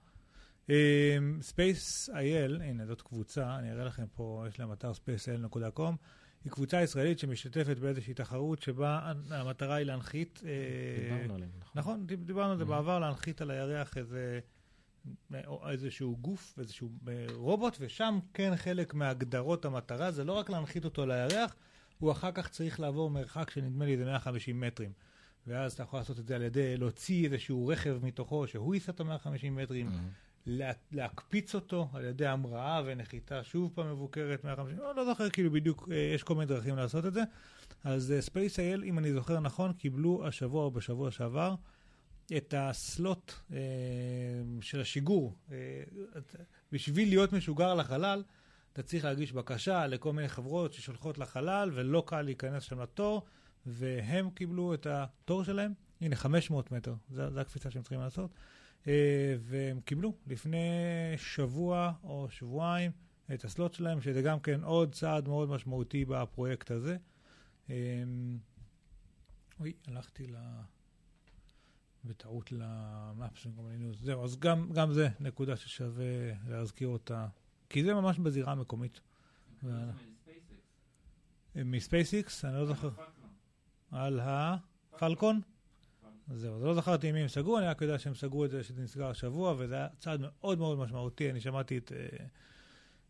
[2.13, 5.93] אייל, הנה זאת קבוצה, אני אראה לכם פה, יש להם אתר spaceil.com,
[6.47, 10.41] היא קבוצה ישראלית שמשתתפת באיזושהי תחרות שבה המטרה היא להנחית...
[10.45, 10.51] אה,
[11.17, 11.71] דיברנו עליהם, נכון.
[11.79, 12.67] נכון, דיב- דיברנו על זה Mhm.
[12.67, 14.39] בעבר, להנחית על הירח איזה,
[15.47, 20.85] או איזשהו גוף, איזשהו אה, רובוט, ושם כן חלק מהגדרות המטרה, זה לא רק להנחית
[20.85, 21.55] אותו על הירח,
[21.99, 24.91] הוא אחר כך צריך לעבור מרחק שנדמה לי זה 150 מטרים.
[25.47, 28.99] ואז אתה יכול לעשות את זה על ידי להוציא איזשהו רכב מתוכו, שהוא ייסע את
[28.99, 30.09] ה-150 מטרים, מהמם.
[30.47, 35.51] לה, להקפיץ אותו על ידי המראה ונחיתה שוב פעם מבוקרת 150, לא, לא זוכר כאילו
[35.51, 37.21] בדיוק, אה, יש כל מיני דרכים לעשות את זה.
[37.83, 41.55] אז SpaceIL, אם אני זוכר נכון, קיבלו השבוע או בשבוע שעבר
[42.37, 43.57] את ה slot אה,
[44.61, 45.35] של השיגור.
[45.51, 45.83] אה,
[46.71, 48.23] בשביל להיות משוגר לחלל,
[48.73, 53.25] אתה צריך להגיש בקשה לכל מיני חברות ששולחות לחלל, ולא קל להיכנס שם לתור,
[53.65, 55.73] והם קיבלו את התור שלהם.
[56.01, 58.31] הנה, 500 מטר, זו הקפיצה שהם צריכים לעשות.
[58.87, 60.67] אה, והם קיבלו לפני
[61.17, 62.91] שבוע או שבועיים
[63.33, 66.97] את ה slot שלהם, שזה גם כן עוד צעד מאוד משמעותי בפרויקט הזה.
[67.69, 67.75] אה,
[69.59, 70.35] אוי, הלכתי ל...
[72.07, 73.97] בטעות למאפסים קומוניניוס.
[74.01, 76.05] זהו, אז גם, גם זה נקודה ששווה
[76.47, 77.27] להזכיר אותה,
[77.69, 78.99] כי זה ממש בזירה המקומית.
[81.55, 82.89] מ SpaceX, אני לא זוכר.
[83.91, 85.41] על ה Falcon?
[86.35, 88.63] זהו, אז לא זכרתי עם מי הם סגרו, אני רק יודע שהם סגרו את זה,
[88.63, 91.29] שזה נסגר השבוע, וזה היה צעד מאוד מאוד משמעותי.
[91.29, 92.25] אני שמעתי את, אה,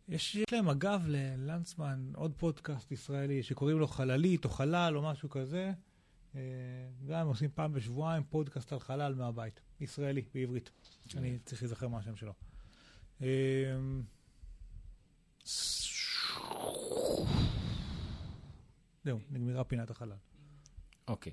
[0.08, 5.30] יש יש להם, אגב, ללנצמן עוד פודקאסט ישראלי שקוראים לו חללית או חלל או משהו
[5.30, 5.74] כזה.
[6.36, 6.42] אה,
[7.08, 9.60] גם עושים פעם בשבועיים פודקאסט על חלל מהבית.
[9.80, 10.72] ישראלי, בעברית.
[11.16, 12.34] אני צריך להיזכר מה השם שלו.
[13.22, 13.28] אה,
[19.04, 20.18] זהו, נגמרה פינת החלל.
[21.08, 21.32] אוקיי.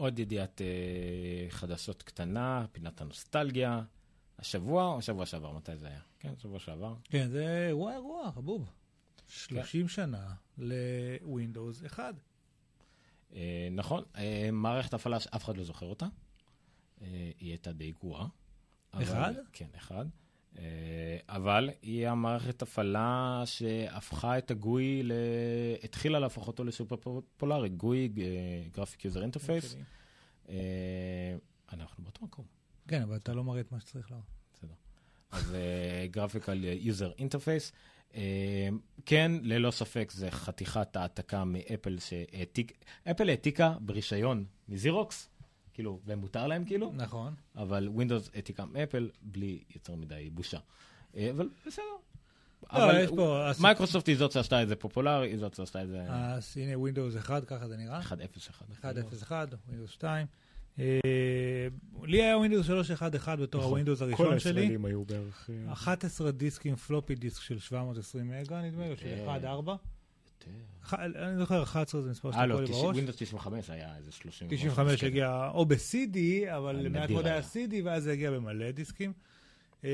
[0.00, 3.82] עוד ידיעת אה, חדשות קטנה, פינת הנוסטלגיה.
[4.38, 5.52] השבוע או שבוע שעבר?
[5.52, 6.00] מתי זה היה?
[6.18, 6.94] כן, שבוע שעבר.
[7.04, 8.70] כן, זה אירוע אירוע, חבוב.
[9.28, 12.14] 30 שנה ל Windows 1.
[13.34, 16.06] אה, נכון, אה, מערכת הפעלה שאף אחד לא זוכר אותה.
[17.02, 18.26] אה, היא הייתה די גרועה.
[18.92, 19.34] אחד?
[19.52, 20.06] כן, אחד.
[20.58, 20.64] אה,
[21.28, 25.12] אבל היא המערכת הפעלה שהפכה את ה GUI, ל...
[25.84, 27.68] התחילה להפוך אותו לסופר פופולרי.
[27.68, 28.08] GUI,
[28.72, 29.76] graphic user interface.
[31.72, 32.44] אנחנו באותו מקום.
[32.88, 34.26] כן, אבל אתה לא מראה את מה שצריך להראות.
[34.54, 34.74] בסדר.
[35.30, 35.56] אז
[36.10, 37.72] graphical user interface.
[39.06, 45.28] כן, ללא ספק זה חתיכת העתקה מ Apple שהעתיק, Apple העתיקה ברישיון מ Xerox,
[45.80, 47.34] כאילו, ומותר להם כאילו, נכון.
[47.56, 50.58] אבל Windows העתיקה מ Apple בלי יותר מדי בושה.
[51.16, 51.84] אה, אבל בסדר.
[52.72, 53.50] לא, אבל יש פה...
[53.50, 56.78] הס- מייקרוסופט היא זאת שעשתה את זה פופולרי, היא זאת שעשתה את זה אז הנה
[56.78, 58.00] Windows 1, ככה זה נראה.
[58.00, 58.84] 1.0.1.
[58.84, 59.32] 1.0.1,
[59.68, 60.26] Windows 2.
[60.78, 60.84] אה,
[62.02, 63.70] לי היה Windows 3.1.1 בתור נכון.
[63.70, 64.76] ה Windows הראשון שלי.
[64.84, 65.50] היו בערך...
[65.68, 69.46] אה, 11 דיסקים floppy disk של 720 מגה, נדמה לי, או של כן.
[69.66, 69.70] 1.4.
[70.46, 71.28] יותר.
[71.28, 72.94] אני זוכר, 11 זה מספר אה, שאתה לא, לי בראש.
[72.94, 74.48] ווינדוס 95 היה איזה 30.
[74.50, 75.06] 95 כן.
[75.06, 76.18] הגיע או ב-CD,
[76.56, 77.66] אבל נדיר מעט מאוד היה היה.
[77.66, 79.12] CD, ואז זה הגיע במלא דיסקים.
[79.84, 79.90] אה,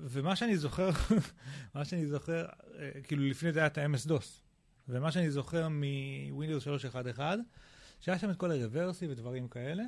[0.00, 0.90] ומה שאני זוכר,
[1.74, 2.46] מה שאני זוכר,
[2.78, 4.46] אה, כאילו לפני זה היה את ה-MS-DOS.
[4.88, 5.68] ומה שאני זוכר
[6.30, 7.20] מ Windows 3.1.1,
[8.00, 9.82] שהיה שם את כל ה Reversi ודברים כאלה.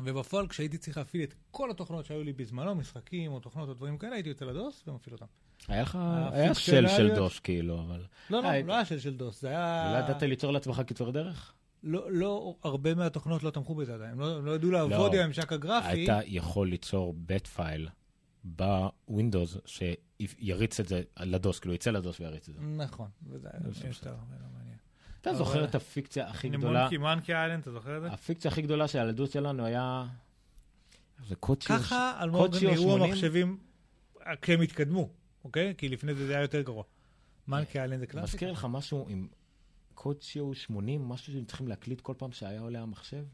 [0.00, 3.98] ובפועל, כשהייתי צריך להפעיל את כל התוכנות שהיו לי בזמנו, משחקים או תוכנות או דברים
[3.98, 5.26] כאלה, הייתי יוצא ל DOS ומפעיל אותם.
[5.68, 8.04] היה לך, הפונקציונליות- היה של של דוש כאילו, אבל...
[8.30, 9.92] לא, לא, אה, לא היה shell של DOS, זה היה...
[9.92, 11.54] לא ידעת ליצור לעצמך קיצורי דרך?
[11.82, 15.18] לא, לא, הרבה מהתוכנות לא תמכו בזה עדיין, הם לא, לא ידעו לעבוד לא.
[15.18, 15.86] עם הממשק הגרפי.
[15.88, 17.88] היית יכול ליצור bat file
[18.44, 22.60] ב Windows שיריץ את זה ל DOS, כאילו יצא ל DOS ויריץ את זה.
[22.60, 24.78] נכון, יותר לא מעניין.
[25.20, 26.80] אתה זוכר את הפיקציה הכי גדולה?
[26.80, 28.08] מונקי, מונקי איילנד, אתה זוכר את זה?
[28.08, 30.06] הפיקציה הכי גדולה של הילדות שלנו היה...
[31.28, 31.76] זה קוצ'יו...
[31.78, 33.02] ככה אלמוג נראו 80?
[33.02, 33.58] המחשבים
[34.42, 35.08] כשהם התקדמו,
[35.48, 35.74] אוקיי?
[35.78, 36.84] כי לפני זה זה היה יותר גרוע.
[37.46, 38.26] מונקי איילנד זה קלאסי.
[38.26, 39.28] מזכיר לך משהו עם
[39.94, 43.24] קוציו 80, משהו שהם צריכים להקליט כל פעם שהיה עולה המחשב?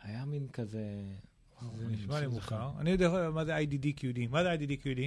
[0.00, 0.84] היה מין כזה...
[1.76, 2.26] זה נשמע לי.
[2.26, 2.72] מוכר.
[2.78, 4.28] אני יודע מה זה IDD-QD.
[4.30, 5.00] מה זה IDD-QD?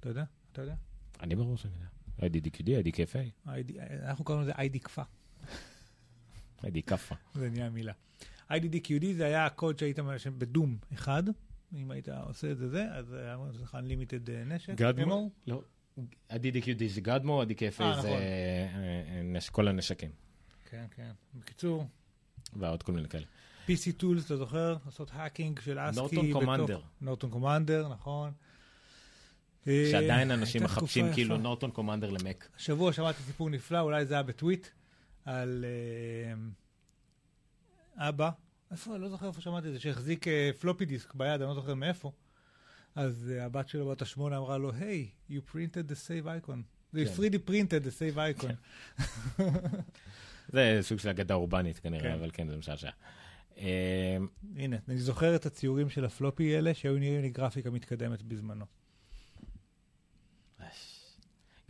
[0.00, 0.24] אתה יודע?
[0.52, 0.74] אתה יודע?
[1.20, 1.86] אני ברור שאני יודע.
[2.18, 5.02] IDDQD, IDKFA, ID אנחנו קוראים לזה ID כפה.
[6.62, 7.14] ID כאפה.
[7.34, 7.92] זה נהיה מילה.
[8.50, 9.98] IDD-QD זה היה הקוד שהיית
[10.38, 11.22] בדום אחד.
[11.74, 14.74] אם היית עושה את זה זה, אז היה לך Unlimited אה, נשק.
[14.74, 15.30] גדמו?
[15.46, 15.62] לא.
[16.30, 18.10] ה-DDQD זה גדמו, ה-DKFA אה, זה נכון.
[18.10, 20.10] אה, אה, כל הנשקים,
[20.70, 21.10] כן, כן.
[21.34, 21.86] בקיצור,
[22.56, 23.24] ועוד כל מיני כאלה.
[23.66, 24.76] PC Tools, אתה זוכר?
[24.86, 26.00] לעשות האקינג של אסקי.
[26.00, 26.80] נורטון קומנדר.
[27.00, 28.32] נורטון קומנדר, נכון.
[29.66, 31.36] אה, שעדיין אנשים מחפשים כאילו.
[31.36, 32.48] נורטון קומנדר למק.
[32.56, 34.66] השבוע שמעתי סיפור נפלא, אולי זה היה בטוויט,
[35.24, 35.64] על
[37.96, 38.30] אה, אבא,
[38.70, 41.54] איפה, אני לא זוכר איפה שמעתי את זה, שהחזיק אה, פלופי דיסק ביד, אני לא
[41.54, 42.12] זוכר מאיפה.
[42.94, 46.58] אז אה, הבת שלו בת השמונה אמרה לו, היי, you printed the save icon.
[46.94, 47.12] They כן.
[47.16, 48.52] 3D printed the save icon.
[50.52, 52.12] זה סוג של אגדה אורבנית כנראה, כן.
[52.12, 52.90] אבל כן, זה משעשע.
[53.58, 54.16] אה,
[54.56, 58.64] הנה, אני זוכר את הציורים של הפלופי האלה, שהיו נראים לי גרפיקה מתקדמת בזמנו.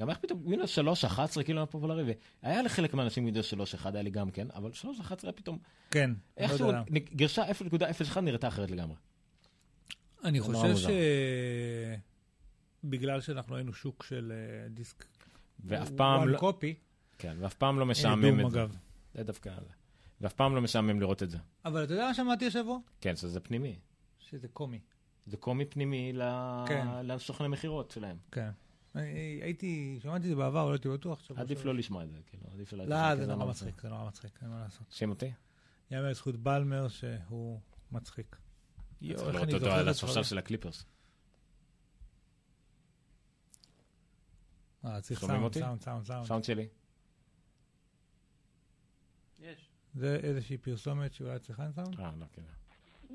[0.00, 3.94] גם איך פתאום ווינדוס 3, 11 כאילו היה פופולרי, והיה לחלק מהאנשים ווינדוס 3, 1
[3.94, 5.58] היה לי גם כן, אבל 3, 11 היה פתאום,
[5.90, 6.82] כן, לא איכשהו למה.
[7.14, 8.96] גרשה 0.01 נראתה אחרת לגמרי.
[10.24, 10.90] אני חושב.
[12.84, 15.04] שבגלל שאנחנו היינו שוק של אה, דיסק,
[15.64, 16.74] ואף פעם לא, copy,
[17.18, 18.58] כן, ואף פעם לא משעמם את זה.
[18.60, 18.76] אגב.
[19.14, 19.50] זה דווקא,
[20.20, 21.38] ואף פעם לא משעמם לראות את זה.
[21.64, 22.78] אבל אתה יודע מה שמעתי השבוע?
[23.00, 23.78] כן, שזה פנימי.
[24.18, 24.80] שזה קומי.
[25.26, 26.86] זה קומי פנימי ל- כן.
[27.02, 28.16] לסוכני מכירות שלהם.
[28.32, 28.50] כן.
[28.96, 29.08] אני-
[29.42, 31.30] הייתי, שמעתי את זה בעבר, אבל לא הייתי בטוח.
[31.36, 31.64] עדיף.
[31.64, 32.84] לא לשמוע את זה, כאילו, עדיף לא...
[32.84, 34.86] לא, זה זה נורא לא- מצחיק, זה נורא מצחיק, אין מה לעשות.
[34.90, 35.32] שים אותי?
[35.90, 37.60] יאמר לזכות בלמר שהוא
[37.92, 38.36] מצחיק.
[39.00, 40.24] יואו, איך אני זוכר על את הספסל הדברים.
[40.24, 40.84] של הקליפרס.
[44.84, 45.60] אה, צריך שומעים סאונד, אותי?
[45.60, 46.26] סאונד, סאונד, סאונד.
[46.26, 46.68] סאונד שלי.
[49.38, 49.68] יש.
[49.94, 52.00] זה איזושהי פרסומת שאולי צריכה עם סאונד?
[52.00, 52.42] אה, לא, כן.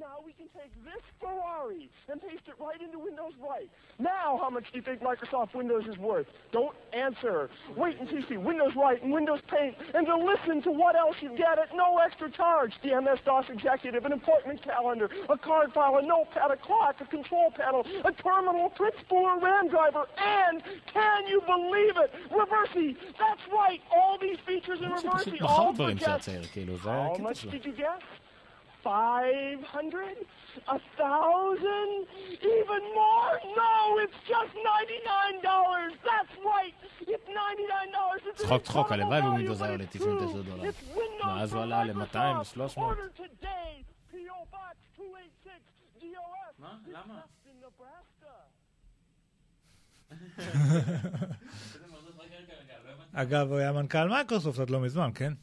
[0.01, 3.69] Now we can take this Ferrari and paste it right into Windows Right.
[3.99, 6.25] Now how much do you think Microsoft Windows is worth?
[6.51, 7.51] Don't answer.
[7.77, 11.17] Wait until you see Windows Right and Windows Paint and to listen to what else
[11.21, 12.73] you get at no extra charge.
[12.81, 17.51] The MS-DOS executive, an appointment calendar, a card file, a notepad, a clock, a control
[17.51, 22.11] panel, a terminal, print a RAM driver, and can you believe it?
[22.31, 22.95] Reversi.
[23.19, 23.79] That's right.
[23.95, 25.41] All these features in Reversi.
[25.43, 27.17] All for.
[27.17, 28.01] How much did you guess?
[28.83, 30.17] Five hundred?
[30.67, 31.91] A thousand?
[32.57, 33.33] Even more?
[33.61, 35.93] No, it's just ninety-nine dollars.
[36.09, 36.75] That's right.
[37.13, 38.21] It's ninety-nine dollars.
[38.29, 40.43] It's an צחוק, צחוק, הלוואי ווינדוס היה עולה it's 99 true.
[40.43, 40.69] דולר.
[41.27, 42.43] ואז הוא עלה ל-200, Microsoft.
[42.43, 42.97] 300.
[42.97, 43.83] Order today.
[44.11, 44.37] P.O.
[44.53, 45.51] Box 286
[46.01, 46.53] DOS.
[46.59, 46.77] מה?
[46.87, 47.21] למה?
[53.13, 55.33] אגב, הוא היה מנכ"ל מייקרוסופט עד לא מזמן, כן?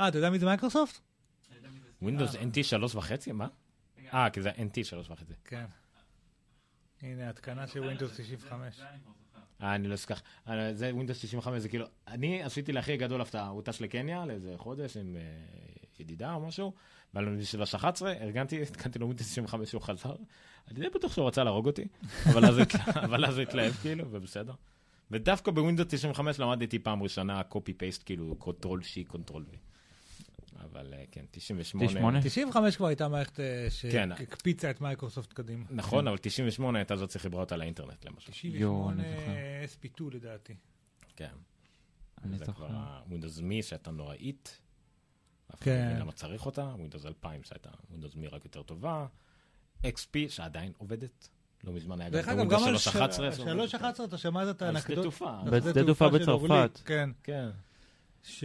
[0.00, 1.00] אה, אתה יודע מי זה Microsoft?
[2.02, 3.32] Windows NT שלוש וחצי?
[3.32, 3.48] מה?
[4.14, 5.32] אה, כי זה NT שלוש וחצי.
[5.44, 5.64] כן.
[7.02, 8.80] הנה, התקנה של Windows 95.
[9.62, 10.22] אה, אני לא אשכח.
[10.48, 14.54] אה, זה Windows 95, זה כאילו, אני עשיתי להכי גדול הפתעה, הוא טס לקניה לאיזה
[14.56, 15.22] חודש עם אה,
[15.98, 16.72] ידידה או משהו,
[17.14, 20.14] והיה לנו שלוש 11, ארגנתי, התקנתי לו Windows 95 שהוא חזר.
[20.68, 21.84] אני די בטוח שהוא רצה להרוג אותי,
[22.26, 22.66] אבל אז הוא
[23.04, 24.52] אבל התלהב כאילו, ובסדר.
[25.10, 27.42] ודווקא ב Windows 95 למדתי פעם ראשונה
[27.76, 29.56] paste, כאילו Control C, Control V.
[30.60, 31.86] אבל אה, כן, 98.
[31.86, 32.20] 98?
[32.22, 34.10] 95 כבר הייתה מערכת אה, כן.
[34.16, 35.64] שהקפיצה את מייקרוסופט קדימה.
[35.70, 38.30] נכון, אבל 98 הייתה זאת שחיברה אותה לאינטרנט למשל.
[38.32, 39.88] 98 אני זוכר.
[39.88, 40.54] SP2 לדעתי.
[41.16, 41.34] כן.
[42.24, 42.52] אני זה זוכר.
[42.68, 44.60] כבר Windows ME שהייתה נוראית.
[45.60, 45.90] כן.
[45.94, 49.06] לא למה צריך אותה, Windows 2000 שהייתה Windows ME רק יותר טובה.
[49.86, 51.28] XP שעדיין עובדת.
[51.64, 53.32] לא מזמן היה גם גם על 311.
[53.32, 55.02] 311 אתה שמעת את על שדה?
[55.02, 55.36] תעופה.
[55.50, 56.80] בשדה תעופה בצרפת.
[56.84, 57.10] כן.
[57.22, 57.48] כן.
[58.22, 58.44] ש...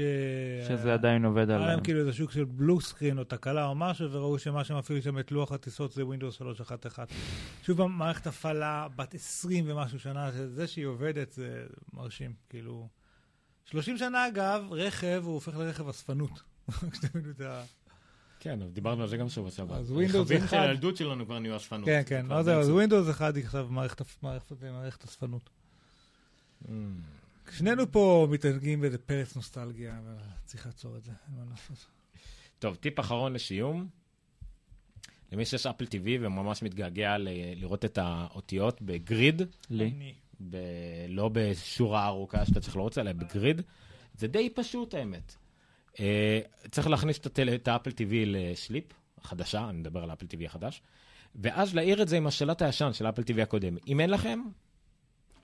[0.68, 1.68] שזה עדיין עובד היה על...
[1.68, 5.19] להם כאילו איזה שוק של בלו סקרין או תקלה או משהו, וראו שמה שמפעיל שם
[5.19, 7.06] את לוח הטיסות זה Windows 311.
[7.64, 12.88] שוב פעם, מערכת הפעלה בת 20 ומשהו שנה, זה שהיא עובדת זה מרשים, כאילו...
[13.65, 16.41] 30 שנה אגב, רכב הוא הופך לרכב אספנות.
[18.39, 19.76] כן, דיברנו על זה גם שבוע שעבר.
[19.76, 21.85] אז Windows רכבים של אחד- הילדות שלנו כבר נהיו אספנות.
[21.85, 22.69] כן, כן, אז.
[22.69, 25.49] Windows 1 היא עכשיו מערכת אספנות.
[27.51, 30.15] שנינו פה מתענגים באיזה פרץ נוסטלגיה, אבל
[30.45, 31.85] צריך לעצור את זה, אין מה לעשות.
[32.59, 33.88] טוב, טיפ אחרון לסיום.
[35.31, 40.13] למי שיש אפל TV וממש מתגעגע ל- לראות את האותיות בגריד, לי.
[40.49, 40.57] ב...
[41.09, 43.61] לא בשורה ארוכה שאתה צריך לרוץ עליה, בגריד.
[44.17, 45.35] זה די פשוט האמת.
[45.93, 45.97] Uh,
[46.72, 47.55] צריך להכניס את, הטל...
[47.55, 48.84] את ה Apple TV ל sleep,
[49.22, 50.81] חדשה, אני מדבר על ה Apple TV החדש,
[51.35, 53.77] ואז להעיר את זה עם השלט הישן של ה Apple TV הקודם.
[53.88, 54.39] אם אין לכם,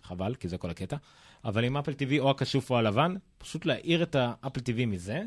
[0.04, 0.98] חבל, כי זה כל הקטע,
[1.46, 5.24] אבל עם Apple TV או השחור או הלבן, פשוט להעיר את ה Apple TV מזה,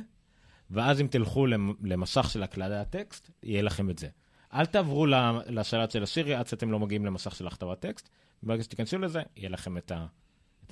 [0.71, 4.09] ואז אם תלכו למ- למסך של הקלדת טקסט, יהיה לכם את זה.
[4.55, 5.07] אל תעברו
[5.47, 8.09] לשלט של ה Siri עד שאתם לא מגיעים למסך של הכתבת טקסט.
[8.43, 10.07] ברגע שתיכנסו לזה, יהיה לכם את ה...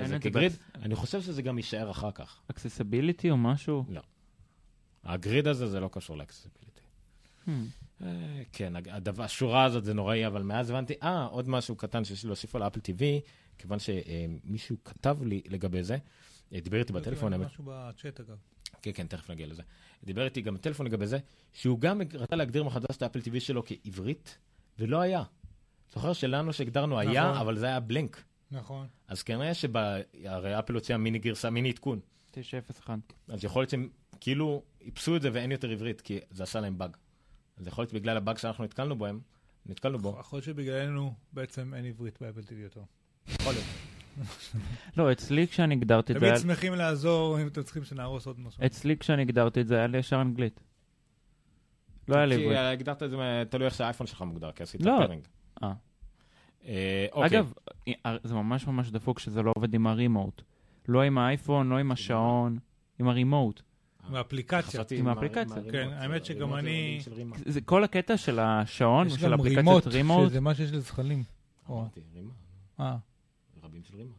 [0.00, 0.52] את זה כ grid.
[0.74, 2.40] אני חושב שזה גם יישאר אחר כך.
[2.50, 3.84] accessibility או משהו?
[5.04, 6.80] ה grid הזה זה לא קשור ל accessibility.
[7.46, 7.50] Hmm.
[8.02, 12.22] אה, כן, הדבר, השורה הזאת זה נוראי, אבל מאז הבנתי, אה, עוד משהו קטן שיש
[12.22, 13.02] לי להוסיף על ה Apple TV,
[13.58, 15.96] כיוון שמישהו כתב לי לגבי זה,
[16.52, 18.36] דיבר איתי בטלפון, משהו בצ'אט אגב.
[18.82, 19.62] כן, כן, תכף נגיע לזה.
[20.04, 21.18] דיבר איתי גם בטלפון לגבי זה,
[21.52, 24.38] שהוא גם רצה להגדיר מחדש את ה Apple TV שלו כעברית,
[24.78, 25.22] ולא היה.
[25.94, 27.40] זוכר שלנו שהגדרנו היה, נכון.
[27.40, 28.24] אבל זה היה בלנק.
[28.50, 28.86] נכון.
[29.08, 29.76] אז כנראה שב...
[30.24, 32.00] הרי אפל הוציאה מיני גרסה, מיני עדכון.
[32.30, 32.98] 901.
[33.28, 33.88] אז יכול להיות שהם
[34.20, 36.96] כאילו איפסו את זה ואין יותר עברית, כי זה עשה להם באג.
[37.56, 39.20] אז יכול להיות בגלל הבאג שאנחנו נתקלנו בו, הם-
[39.66, 42.82] נתקלנו בו, יכול להיות שבגללנו בעצם אין עברית באפל TV יותר.
[43.28, 43.66] יכול להיות.
[44.96, 48.66] לא, אצלי כשאני הגדרתי את זה, תמיד שמחים לעזור אם אתם צריכים שנהרוס עוד משהו.
[48.66, 50.60] אצלי כשאני הגדרתי את זה, היה לי ישר אנגלית.
[52.08, 52.58] לא היה לי כי עברית.
[52.58, 53.16] הגדרת את זה,
[53.50, 54.98] תלוי איך שהאייפון שלך מוגדר, כי עשית לא.
[55.06, 55.22] pairing.
[55.62, 55.72] אה.
[56.66, 57.26] אה, אוקיי.
[57.38, 57.52] אגב,
[58.24, 60.42] זה ממש ממש דפוק שזה לא עובד עם ה remote.
[60.88, 62.58] לא עם האייפון, לא עם השעון,
[62.98, 63.62] עם ה remote.
[64.08, 64.82] עם האפליקציה.
[64.96, 65.62] עם האפליקציה.
[65.72, 67.12] כן, האמת שגם אני- של.
[67.46, 70.28] זה כל הקטע של השעון יש גם אפליקציית remote, remote.
[70.30, 71.22] שזה מה שיש לזחלים.
[71.68, 72.30] או, אמרתי, רימה.
[72.80, 72.96] אה,
[73.72, 74.14] רבים של רימה.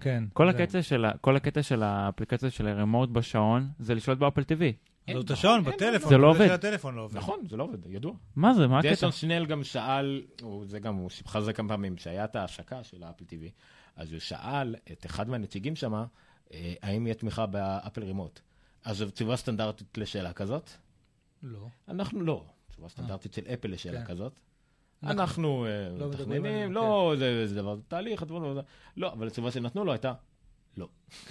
[0.00, 0.24] כן.
[0.32, 0.58] כל זה.
[0.62, 4.42] הקטע של ה- כל הקטע של האפליקציה של ה remote בשעון זה לשלוט ב Apple
[4.42, 4.62] TV.
[5.08, 6.08] אין, את השעון בטלפון.
[6.08, 6.50] זה לא עובד.
[6.50, 7.16] הטלפון לא עובד.
[7.16, 8.12] נכון, זה לא עובד, ידוע.
[8.36, 8.66] מה זה?
[8.66, 8.88] מה הקטע?
[8.88, 12.84] ג'ייסון שנל גם שאל, הוא- זה גם, הוא על זה כמה פעמים, שהיה את ההשקה
[12.84, 13.50] של האפל TV,
[13.96, 15.94] אז הוא שאל את אחד מהנציגים שם,
[16.52, 18.40] אה, האם יהיה תמיכה באפל רימוט.
[18.84, 20.70] אז זו תשובה סטנדרטית לשאלה כזאת?
[21.42, 21.68] לא.
[21.88, 22.44] אנחנו לא.
[22.70, 24.06] תשובה סטנדרטית של אפל לשאלה כן.
[24.06, 24.40] כזאת.
[25.02, 28.62] אנחנו אנחנו אה, לא מתכננים, עליהם, לא, זה זה דבר, זה תהליך, לא,
[28.96, 30.12] לא, אבל התשובה שנתנו לו הייתה,
[30.76, 30.88] לא.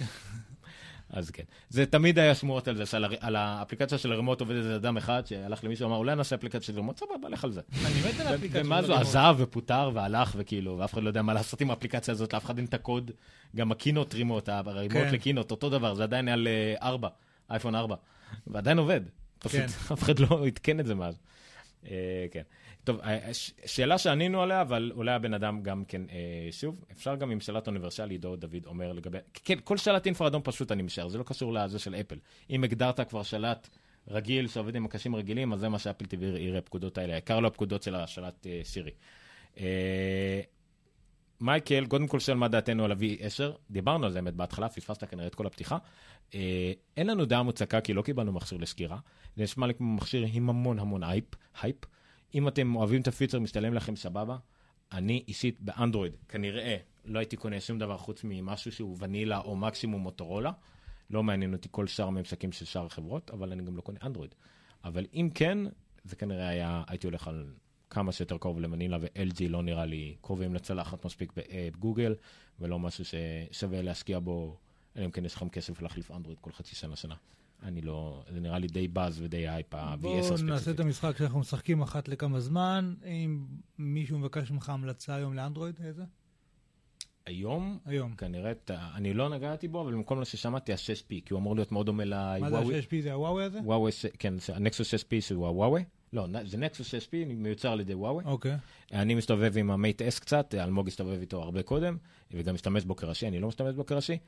[1.12, 1.42] אז כן.
[1.68, 5.64] זה תמיד היה שמועות על זה, שעל האפליקציה של הרימוט עובד איזה אדם אחד שהלך
[5.64, 7.60] למישהו, אמר, אולי נעשה אפליקציה של רימוט, סבבה, לך על זה.
[7.86, 8.62] אני מת על האפליקציה.
[8.64, 9.08] ומה של זה, הרימוט.
[9.08, 12.58] עזב ופוטר והלך וכאילו, ואף אחד לא יודע מה לעשות עם האפליקציה הזאת, לאף אחד
[12.58, 13.10] אין את הקוד.
[13.56, 15.14] גם הקינות רימוט, הרימוט כן.
[15.14, 17.08] לקינות, אותו דבר, זה עדיין על אה, 4,
[17.50, 17.96] אייפון 4,
[18.46, 19.00] ועדיין עובד.
[19.38, 19.66] פשוט כן.
[19.94, 21.18] אף אחד לא עדכן את זה מאז.
[21.90, 22.42] אה, כן.
[22.84, 27.16] טוב, אה, ש- שאלה שענינו עליה, אבל אולי הבן אדם גם כן, אה, שוב, אפשר
[27.16, 30.82] גם עם שלט אוניברסלי, עידו דוד אומר לגבי, כן, כל שלט אינפרה אדום פשוט אני
[30.82, 32.18] משער, זה לא קשור לזה של אפל.
[32.50, 33.68] אם הגדרת כבר שלט
[34.08, 37.40] רגיל שעובד עם מקשים רגילים, אז זה מה ש Apple TV יראה הפקודות האלה, העיקר
[37.40, 38.90] לא הפקודות של השלט אה, סירי.
[39.60, 40.40] אה,
[41.40, 45.26] מייקל, קודם כל שואל מה דעתנו על ה-V10, דיברנו על זה באמת בהתחלה, פספסת כנראה
[45.26, 45.78] את כל הפתיחה.
[46.34, 48.98] אה, אין לנו דעה מוצקה כי לא קיבלנו מכשיר לסקירה.
[49.36, 51.24] זה נשמע לי כמו מכשיר עם המון המון hype,
[51.62, 51.76] hype.
[52.34, 54.36] אם אתם אוהבים את הפיצ'ר, משתלם לכם סבבה.
[54.92, 60.00] אני אישית באנדרואיד, כנראה לא הייתי קונה שום דבר חוץ ממשהו שהוא ונילה או מקסימום
[60.00, 60.52] מוטורולה.
[61.10, 64.34] לא מעניין אותי כל שאר הממשקים של שאר החברות, אבל אני גם לא קונה אנדרואיד.
[64.84, 65.58] אבל אם כן,
[66.04, 67.54] זה כנראה היה, הייתי הולך על
[67.90, 72.14] כמה שיותר קרוב לוונילה, ו-LG לא נראה לי קרובים לצלחת מספיק בגוגל,
[72.60, 74.56] ולא משהו ששווה להשקיע בו,
[74.96, 77.14] אלא אם כן יש לכם כסף להחליף אנדרואיד כל חצי שנה שנה.
[77.62, 80.70] אני לא, זה נראה לי די באז ודי הייפ, ה-V10 בואו נעשה.
[80.70, 82.94] את המשחק שאנחנו משחקים אחת לכמה זמן.
[83.04, 83.44] אם
[83.78, 86.02] מישהו מבקש ממך המלצה היום לאנדרואיד, איזה?
[87.26, 88.14] היום, היום.
[88.14, 88.52] כנראה,
[88.94, 92.04] אני לא נגעתי בו, אבל במקום מה ששמעתי, ה-6P, כי הוא אמור להיות מאוד דומה
[92.04, 92.76] מה זה לוואוי.
[92.76, 93.60] ה-6P זה הוואוי הזה?
[93.64, 95.84] וואוי, כן, הנקסוס 6P שהוא הוואוי.
[96.12, 98.24] לא, זה נקסוס 6P, מיוצר על ידי וואוי.
[98.24, 98.56] אוקיי.
[98.92, 101.96] אני מסתובב עם ה Mate S קצת, אלמוג הסתובב איתו הרבה קודם,
[102.30, 104.18] וגם משתמש בו כראשי, אני לא משתמש בו כראשי.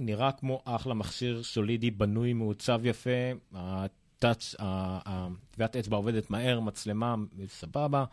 [0.00, 3.10] נראה כמו אחלה מכשיר סולידי, בנוי, מעוצב יפה,
[3.54, 7.14] ה touch, הטביעת אצבע עובדת מהר, מצלמה,
[7.46, 8.04] סבבה.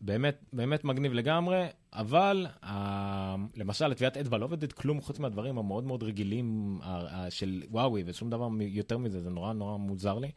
[0.00, 5.84] באמת, באמת מגניב לגמרי, אבל ה- למשל, טביעת אצבע לא עובדת כלום חוץ מהדברים המאוד
[5.84, 6.86] מאוד רגילים ה-
[7.26, 10.30] ה- של וואוי, ושום דבר יותר מזה, זה נורא נורא מוזר לי.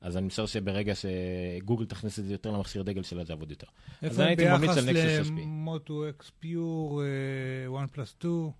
[0.00, 3.66] אז אני משער שברגע שגוגל תכניס את זה יותר למכשיר דגל שלה, זה יעבוד יותר.
[4.02, 5.30] איפה ביחס על Nexus 6P.
[5.40, 7.02] ל Moto X
[7.66, 8.50] Pure, OnePlus 2?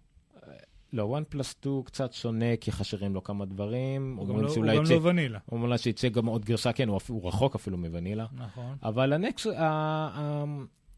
[0.93, 4.17] לא, OnePlus 2 קצת שונה, כי חסרים לו כמה דברים.
[4.17, 5.39] הוא גם לא- הוא גם יצא- לא ונילה.
[5.53, 8.27] אומרים שיצא גם עוד גרסה, כן, הוא הוא רחוק אפילו מוונילה.
[8.33, 8.77] נכון.
[8.83, 9.47] אבל הנקס,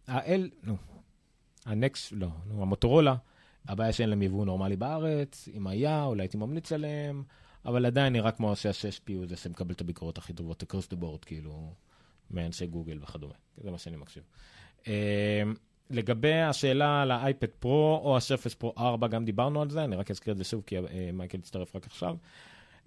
[0.06, 0.76] האל, נו,
[1.66, 3.14] הנקס, לא, נו, המוטורולה,
[3.68, 7.22] הבעיה שאין להם יבוא נורמלי בארץ, אם היה, אולי הייתי ממליץ עליהם,
[7.64, 11.26] אבל עדיין נראה כמו שה-6P הוא זה שמקבל את הביקורות הכי טובות, across the board,
[11.26, 11.72] כאילו,
[12.30, 13.34] מאנשי גוגל וכדומה.
[13.64, 14.22] זה מה שאני מקשיב.
[15.90, 20.10] לגבי השאלה על האייפד פרו או השרפס פרו 4, גם דיברנו על זה, אני רק
[20.10, 22.16] אזכיר את זה שוב, כי אה, מייקל הצטרף רק עכשיו.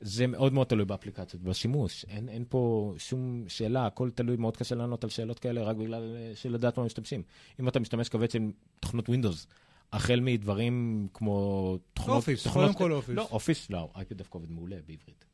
[0.02, 2.06] זה מאוד מאוד תלוי באפליקציות, בשימוש.
[2.10, 6.15] אין, אין פה שום שאלה, הכל תלוי, מאוד קשה לענות על שאלות כאלה רק בגלל
[6.15, 7.23] אה, שלדעת מה משתמשים.
[7.60, 9.48] אם אתה משתמש כבד של תוכנות Windows,
[9.94, 12.18] החל מדברים כמו תוכנות...
[12.18, 13.15] Office, קודם כל Office.
[13.15, 15.26] לא, Office לא, אייפד דווקא עובד מעולה בעברית.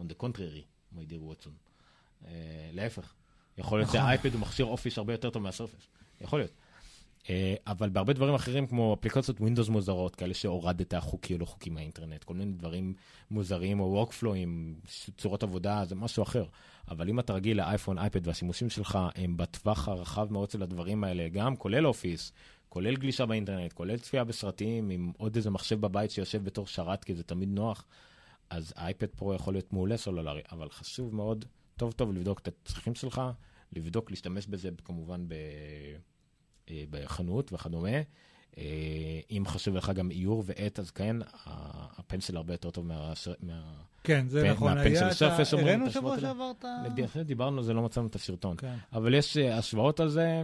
[0.00, 0.64] on the contrary,
[0.96, 1.52] my dear Watson.
[2.26, 2.30] אה,
[2.72, 3.14] להפך,
[3.58, 4.00] יכול להיות נכון.
[4.00, 5.88] שהאייפד הוא מכשיר Office הרבה יותר טוב מה Surface.
[6.20, 6.52] יכול להיות.
[7.28, 11.70] אה, אבל בהרבה דברים אחרים, כמו אפליקציות Windows מוזרות, כאלה שהורדת חוקי או לא חוקי
[11.70, 12.94] מהאינטרנט, כל מיני דברים
[13.30, 16.44] מוזרים, או workflow ים, צורות עבודה, זה משהו אחר.
[16.88, 21.28] אבל אם אתה רגיל לאייפון, אייפד, והשימושים שלך הם בטווח הרחב מאוד של הדברים האלה,
[21.28, 22.32] גם כולל אופיס,
[22.68, 27.14] כולל גלישה באינטרנט, כולל צפייה בסרטים, עם עוד איזה מחשב בבית שיושב בתור שרת, כי
[27.14, 27.84] זה תמיד נוח,
[28.50, 31.44] אז האייפד פרו יכול להיות מעולה סולולרי, אבל חשוב מאוד,
[31.76, 33.22] טוב טוב לבדוק את הצרכים שלך,
[33.72, 35.34] לבדוק, להשתמש בזה כמובן ב...
[36.70, 37.88] אה, בחנות וכדומה.
[38.58, 38.64] אה,
[39.30, 41.16] אם חשוב לך גם איור ועט, אז כן,
[41.98, 43.12] הפנסל הרבה יותר טוב מה...
[43.42, 43.62] מה...
[44.04, 44.74] כן, זה פן- נכון.
[44.74, 45.14] מהפנסל
[45.52, 46.20] אומרים, הראינו שבוע.
[46.20, 47.22] שעבר את ה...
[47.22, 48.56] דיברנו זה, לא מצאנו את הסרטון.
[48.56, 48.74] כן.
[48.92, 50.42] אבל יש אה, השוואות על זה,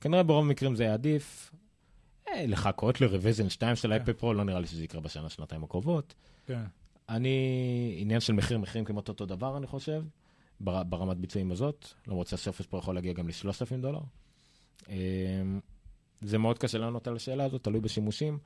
[0.00, 1.52] כנראה ברוב המקרים זה עדיף.
[2.36, 6.14] לחכות לרוויזן 2 של אייפד פרו, לא נראה לי שזה יקרה בשנה, שנתיים הקרובות.
[6.46, 6.62] כן.
[7.08, 10.02] אני, עניין של מחיר, מחירים כמעט אותו דבר, אני חושב,
[10.60, 14.00] בר, ברמת ביצועים הזאת, למרות שהסרפס פה יכול להגיע גם ל-3,000 דולר.
[14.88, 15.60] אמ,
[16.20, 18.38] זה מאוד קשה לענות על השאלה הזאת, תלוי בשימושים.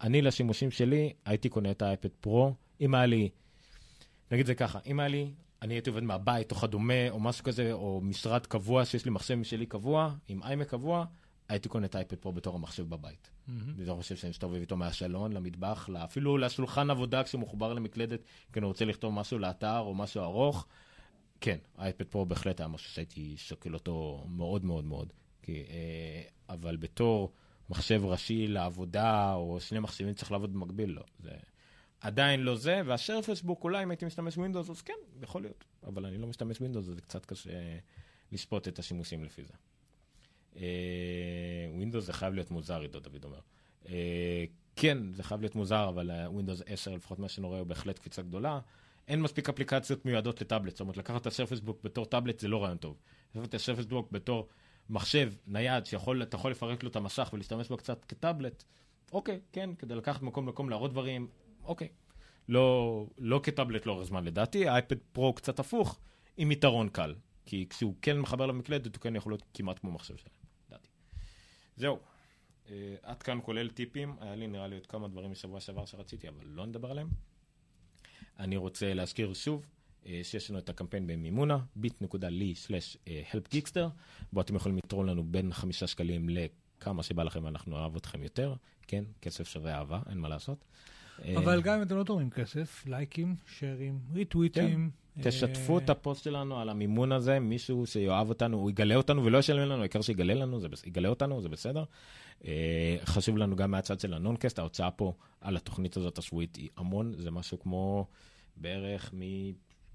[0.00, 3.28] אני, לשימושים שלי, הייתי קונה את האייפד פרו, אם היה לי,
[4.30, 5.30] נגיד זה ככה, אם היה לי,
[5.62, 9.34] אני הייתי עובד מהבית או כדומה, או משהו כזה, או משרד קבוע, שיש לי מחשב
[9.34, 11.04] משלי קבוע, עם איימק קבוע,
[11.48, 13.30] הייתי קונה את האייפד פרו בתור המחשב בבית.
[13.78, 18.20] אני לא חושב שאני מסתובב איתו מהשלון למטבח, לה- אפילו לשולחן עבודה כשמחובר למקלדת,
[18.52, 20.66] כי אני רוצה לכתוב משהו לאתר או משהו ארוך.
[21.40, 25.12] כן, האייפד פרו בהחלט היה משהו שהייתי שוקל אותו מאוד מאוד מאוד.
[25.50, 26.22] כי, אה,
[26.54, 27.32] אבל בתור
[27.70, 31.02] מחשב ראשי לעבודה, או שני מחשבים צריך לעבוד במקביל, לא.
[31.18, 31.30] זה
[32.00, 35.64] עדיין לא זה, וה Surface Book אולי אם הייתי משתמש Windows, אז כן, יכול להיות.
[35.86, 37.50] אבל אני לא משתמש Windows, אז זה קצת קשה
[38.32, 39.54] לשפוט את השימושים לפי זה.
[41.74, 43.40] Windows זה חייב להיות מוזר, עידו דוד אומר.
[43.88, 44.44] אה,
[44.76, 47.98] כן, זה חייב להיות מוזר, אבל אה, Windows 10, לפחות מה שאני רואה, הוא בהחלט
[47.98, 48.60] קפיצה גדולה.
[49.08, 52.48] אין מספיק אפליקציות מיועדות לטאבלט, זאת אומרת, לקחת את ה Surface Book בתור טאבלט זה
[52.48, 52.96] לא רעיון טוב.
[53.34, 54.48] לקחת את הסרפס בוק בתור
[54.90, 58.64] מחשב נייד, שאתה יכול לפרק לו את המסך ולהשתמש בו קצת כטאבלט,
[59.12, 61.28] אוקיי, כן, כדי לקחת מקום למקום להראות דברים,
[61.64, 61.88] אוקיי.
[62.48, 65.98] לא, לא כטאבלט לאורך זמן לדעתי, האייפד פרו קצת הפוך,
[66.36, 67.14] עם יתרון קל.
[67.46, 70.34] כי כשהוא כן מחבר למקלדת, הוא כן יכול להיות כמעט כמו מחשב שלהם,
[70.68, 70.88] לדעתי.
[71.76, 71.98] זהו.
[72.66, 72.70] Uh,
[73.02, 76.44] עד כאן כולל טיפים, היה לי נראה לי עוד כמה דברים משבוע שעבר שרציתי, אבל
[76.44, 77.08] לא נדבר עליהם.
[78.38, 79.66] אני רוצה להזכיר שוב
[80.22, 83.88] שיש לנו את הקמפיין במימונה, bit.ly/helpgeekster,
[84.32, 88.54] בו אתם יכולים לתרום לנו בין חמישה שקלים לכמה שבא לכם ואנחנו אוהב אתכם יותר.
[88.86, 90.64] כן, כסף שווה אהבה, אין מה לעשות.
[91.36, 94.90] אבל אה, גם אם אתם לא תורמים כסף, לייקים, share ים, ריטוויטים.
[95.22, 99.38] תשתפו אה, את הפוסט שלנו על המימון הזה, מישהו שיאהב אותנו, הוא יגלה אותנו ולא
[99.38, 100.68] ישלם לנו, העיקר שיגלה לנו, זה.
[100.86, 101.84] יגלה אותנו, זה בסדר.
[102.44, 107.12] אה, חשוב לנו גם מהצד של הנונקאסט, ההוצאה פה על התוכנית הזאת השבועית היא המון,
[107.16, 108.06] זה משהו כמו
[108.56, 109.20] בערך מ...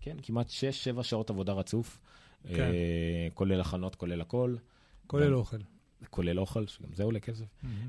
[0.05, 0.49] כן, כמעט
[0.97, 1.99] 6-7 שעות עבודה רצוף.
[2.47, 2.53] כן.
[2.61, 4.55] אה, כולל הכנות, כולל הכל.
[5.07, 5.57] כולל גם- אוכל.
[6.09, 7.45] כולל אוכל, שגם זה עולה כסף.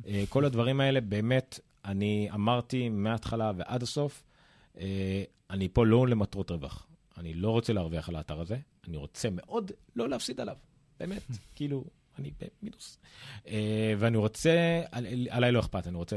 [0.07, 4.23] אה, כל הדברים האלה, באמת, אני אמרתי מההתחלה ועד הסוף,
[4.79, 6.87] אה, אני פה לא למטרות רווח.
[7.19, 8.57] אני לא רוצה להרוויח על האתר הזה,
[8.89, 10.57] אני רוצה מאוד לא להפסיד עליו.
[11.01, 11.23] באמת,
[11.57, 11.85] כאילו,
[12.19, 12.99] אני במינוס.
[13.47, 16.17] אה, ואני רוצה, על- עליי לא אכפת, אני רוצה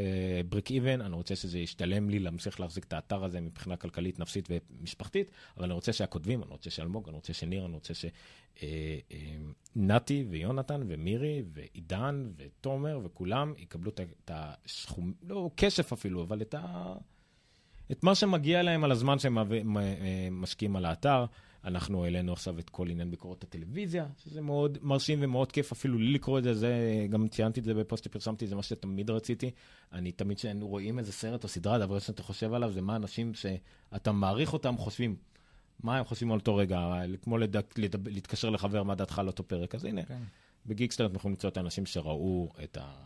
[0.50, 4.50] בריק איבן, אני רוצה שזה ישתלם לי להמשיך להחזיק את האתר הזה מבחינה כלכלית, נפשית
[4.50, 7.94] ומשפחתית, אבל אני רוצה שהכותבים, אני רוצה שאלמוג, אני רוצה שניר, אני רוצה
[9.76, 16.94] שנתי ויונתן ומירי ועידן ותומר וכולם יקבלו את הסכום, לא כסף אפילו, אבל את ה...
[17.92, 19.44] את מה שמגיע להם על הזמן שהם אה,
[20.32, 21.26] משקיעים על האתר.
[21.66, 26.14] אנחנו העלינו עכשיו את כל עניין ביקורות הטלוויזיה, שזה מאוד מרשים ומאוד כיף אפילו לי
[26.14, 26.74] לקרוא את זה, זה
[27.10, 29.52] גם ציינתי את זה בפוסט שפרסמתי, זה מה שתמיד רציתי.
[29.94, 33.34] אני תמיד כשאנו רואים איזה סרט או סדרה, הדבר שאתה חושב עליו זה מה אנשים
[33.34, 35.16] שאתה מעריך אותם חושבים.
[35.84, 37.56] מה הם חושבים על אותו רגע, כמו לד...
[37.78, 38.08] לדב...
[38.08, 40.22] להתקשר לחבר מה דעתך על אותו פרק, אז הנה, כן.
[40.66, 43.06] בגיקסטר אתם יכולים למצוא את האנשים שראו את ה...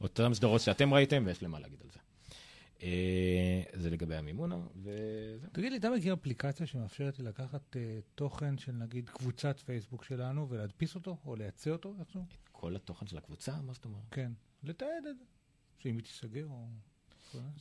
[0.00, 1.98] אותם סדרות שאתם ראיתם ויש להם מה להגיד על זה.
[2.82, 5.50] אה, זה לגבי המימונה, וזהו.
[5.52, 10.48] תגיד לי, אתה מכיר אפליקציה שמאפשרת לי לקחת אה, תוכן של נגיד קבוצת פייסבוק שלנו
[10.48, 12.24] ולהדפיס אותו, או לייצא אותו איכשהו?
[12.52, 14.02] כל התוכן של הקבוצה, מה זאת אומרת?
[14.10, 14.32] כן.
[14.62, 15.24] לתעד את זה.
[15.78, 16.66] שאם היא תיסגר או...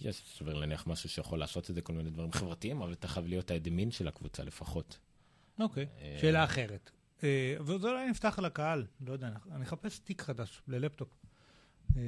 [0.01, 3.25] יש סביר להניח משהו שיכול לעשות את זה, כל מיני דברים חברתיים, אבל אתה חייב
[3.25, 4.99] להיות האדמין של הקבוצה לפחות.
[5.59, 5.87] אוקיי.
[5.99, 6.91] אה, שאלה אחרת.
[7.59, 11.20] וזה אולי נפתח לקהל, לא יודע, אני אחפש תיק חדש ללפטופ.
[11.97, 12.01] אה,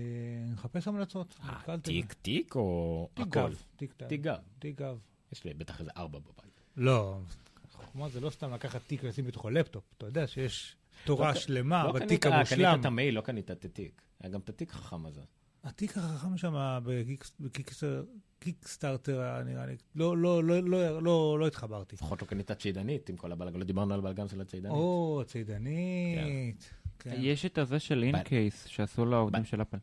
[0.44, 1.40] אני מחפש המלצות.
[1.44, 3.54] נתקלתי תיק תיק או הכל?
[3.76, 4.08] תיק גב.
[4.08, 4.38] תיק גב.
[4.60, 4.98] תיק גב.
[5.32, 6.62] יש לי בטח איזה ארבע בבית.
[6.78, 7.20] לא,
[7.72, 9.84] חוכמה זה לא סתם לקחת תיק ולשים בתוכו לפטופ.
[9.98, 12.58] אתה יודע שיש תורה לא שלמה לא בתיק אה, המושלם.
[12.58, 14.02] קנית את המייל, לא קנית את התיק.
[14.20, 15.22] היה גם את התיק החכם הזה.
[15.64, 16.80] התיק החכם שם
[18.40, 20.18] בקיקסטארטר, נראה לי, לא,
[21.38, 21.96] לא, התחברתי.
[21.96, 24.72] לפחות לא קנית צידנית עם כל הבלגן, לא דיברנו על הבלגן של הצידנית.
[24.72, 26.74] או, צידנית.
[27.04, 27.16] כן.
[27.18, 29.78] יש את הזה של אינקייס שעשו לעובדים ב- של אפל.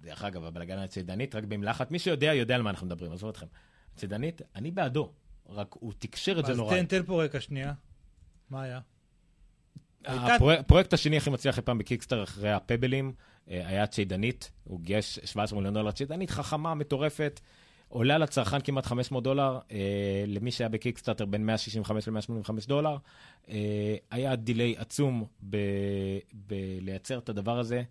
[0.00, 3.28] דרך אגב, הבלגן הצידנית, רק במילה אחת, מי שיודע, יודע על מה אנחנו מדברים, עזוב
[3.28, 3.46] אתכם.
[3.96, 5.12] צידנית, אני בעדו,
[5.48, 6.76] רק הוא תקשר את זה אז נורא.
[6.76, 7.72] תן, תן פה רקע שנייה.
[8.50, 8.80] מה היה?
[10.04, 13.12] הפרויקט השני הכי מצליח אי פעם ב Kickstarter אחרי ה Pebble ים
[13.50, 17.40] אה, היה צידנית, הוא גייס 17 מיליון דולר צידנית חכמה, מטורפת,
[17.88, 22.96] עולה לצרכן כמעט 500 דולר, אה, למי שהיה ב Kickstarter בין 165 ל-185 דולר.
[23.48, 27.82] אה, היה delay עצום ב- בלייצר את הדבר הזה,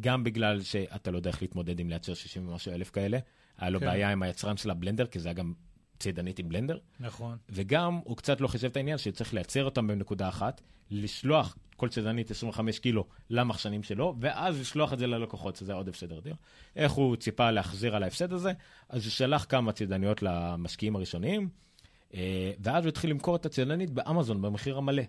[0.00, 3.18] גם בגלל שאתה לא יודע איך להתמודד עם לייצר 60 ומשהו אלף כאלה.
[3.58, 3.86] היה לו כן.
[3.86, 5.52] בעיה עם היצרן של הבלנדר, כי זה היה גם
[5.98, 6.78] צידנית עם בלנדר.
[7.00, 7.38] נכון.
[7.48, 10.60] וגם הוא קצת לא חישב את העניין שצריך לייצר אותם בנקודה אחת,
[10.90, 16.18] לשלוח כל צידנית 25 קילו למחשנים שלו, ואז לשלוח את זה ללקוחות, שזה עודף סדר
[16.18, 16.34] אדיר.
[16.76, 18.52] איך הוא ציפה להחזיר על ההפסד הזה?
[18.88, 21.48] אז הוא שלח כמה צידניות למשקיעים הראשוניים,
[22.14, 25.02] אה, ואז הוא התחיל למכור את הצידנית באמזון במחיר המלא.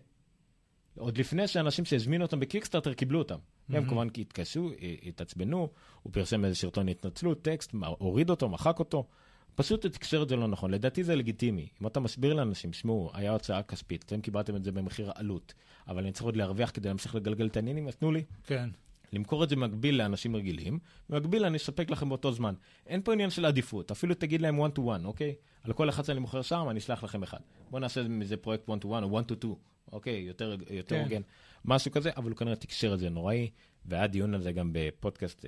[0.97, 3.37] עוד לפני שאנשים שהזמינו אותם בקיקסטארטר קיבלו אותם.
[3.69, 5.69] הם כמובן התקשו, אה, התעצבנו,
[6.03, 9.07] הוא פרסם איזה סרטון התנצלות, טקסט, הוריד אותו, מחק אותו.
[9.55, 10.71] פשוט הוא תקשר את זה לא נכון.
[10.71, 11.67] לדעתי זה לגיטימי.
[11.81, 15.53] אם אתה מסביר לאנשים, שמעו, היה הוצאה כספית, אתם קיבלתם את זה במחיר העלות,
[15.87, 18.23] אבל אני צריך עוד להרוויח כדי להמשיך לגלגל את העניינים, אז תנו לי.
[18.43, 18.69] כן.
[19.13, 20.79] למכור את זה במקביל לאנשים רגילים,
[21.09, 22.53] במקביל אני אספק לכם באותו זמן.
[22.87, 25.35] אין פה עניין של עדיפות, אפילו תגיד להם one to one, אוקיי?
[25.63, 27.39] על כל אחד שאני מוכר שם, אני אשלח לכם אחד.
[27.69, 29.55] בואו נעשה מזה פרויקט one to one או one to two,
[29.91, 30.21] אוקיי?
[30.21, 31.03] יותר, יותר כן.
[31.03, 31.21] הוגן.
[31.65, 33.49] משהו כזה, אבל הוא כנראה תקשר את זה נוראי,
[33.85, 35.45] והיה דיון על זה גם בפודקאסט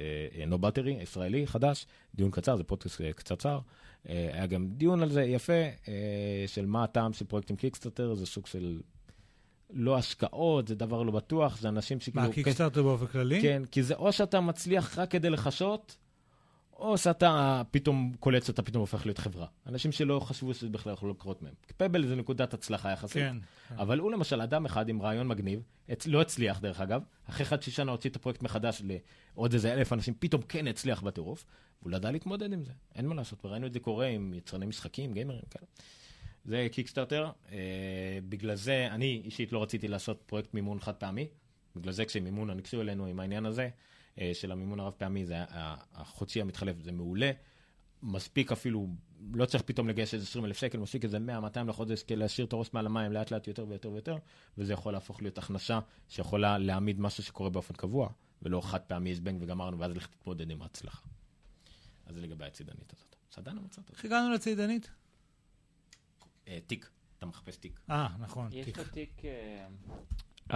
[0.47, 1.85] No Battery, ישראלי, חדש,
[2.15, 3.59] דיון קצר, זה פודקאסט אה, קצרצר.
[4.09, 5.53] אה, היה גם דיון על זה יפה,
[5.87, 8.81] אה, של מה הטעם של פרויקטים Kickstarter, זה סוג של
[9.69, 12.27] לא השקעות, זה דבר לא בטוח, זה אנשים שכאילו...
[12.27, 13.41] מה, Kickstarter באופן כללי?
[13.41, 15.97] כן, כי זה או שאתה מצליח רק כדי לחשות,
[16.77, 19.47] או שאתה פתאום קולט שאתה פתאום הופך להיות חברה.
[19.67, 21.53] אנשים שלא חשבו שזה בכלל יכול לקרות מהם.
[21.77, 23.23] Pebble זה נקודת הצלחה יחסית.
[23.23, 23.37] כן.
[23.75, 25.61] אבל הוא למשל אדם אחד עם רעיון מגניב.
[26.05, 28.81] לא הצליח דרך אגב, אחרי חצי שנה הוציא את הפרויקט מחדש
[29.35, 31.45] לעוד איזה אלף אנשים, פתאום כן הצליח בטירוף,
[31.81, 35.13] והוא ידע להתמודד עם זה, אין מה לעשות, וראינו את זה קורה עם יצרני משחקים,
[35.13, 35.65] גיימרים כאלה.
[36.45, 37.57] זה קיקסטארטר, אה,
[38.29, 41.27] בגלל זה אני אישית לא רציתי לעשות פרויקט מימון חד פעמי,
[41.75, 43.69] בגלל זה כשמימון ניגשו אלינו עם העניין הזה,
[44.33, 45.35] של המימון הרב פעמי, זה
[45.93, 47.31] החודשי המתחלף, זה מעולה.
[48.03, 48.87] מספיק אפילו,
[49.33, 52.53] לא צריך פתאום לגייס איזה 20 אלף שקל, מספיק איזה 100-200 לחודש כדי להשאיר את
[52.53, 54.17] הראש מעל המים לאט לאט יותר ויותר ויותר,
[54.57, 55.79] וזה יכול להפוך להיות הכנסה
[56.09, 58.09] שיכולה להעמיד משהו שקורה באופן קבוע,
[58.41, 61.07] ולא חד פעמי זבנג וגמרנו, ואז לך תתמודד עם ההצלחה.
[62.05, 63.15] אז זה לגבי הצידנית הזאת.
[63.31, 63.91] סדנה מצאת.
[63.91, 64.89] איך הגענו לצידנית?
[66.47, 67.79] אה, תיק, אתה מחפש תיק.
[67.89, 68.49] אה, נכון.
[68.51, 68.77] יש תיק.
[68.77, 69.25] לו תיק...
[69.25, 69.67] אה,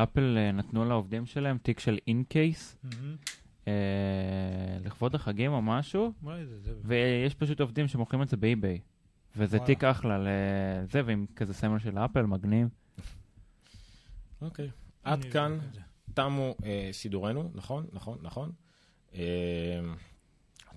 [0.04, 2.78] אפל אה, נתנו לעובדים שלהם תיק של אינקייס,
[3.68, 4.86] מהמם.
[4.86, 6.74] לכבוד החגים או משהו, אולי זה זה.
[6.84, 8.80] ויש פשוט עובדים שמוכרים את זה באי-ביי.
[9.36, 9.66] וזה וואלה.
[9.68, 12.68] תיק אחלה לזה, ועם כזה סמל של אפל, מגניב.
[14.42, 14.70] אוקיי.
[15.04, 15.58] עד אני כאן.
[16.14, 18.52] תמו אה, סידורנו, נכון, נכון, נכון.
[19.16, 19.80] אה,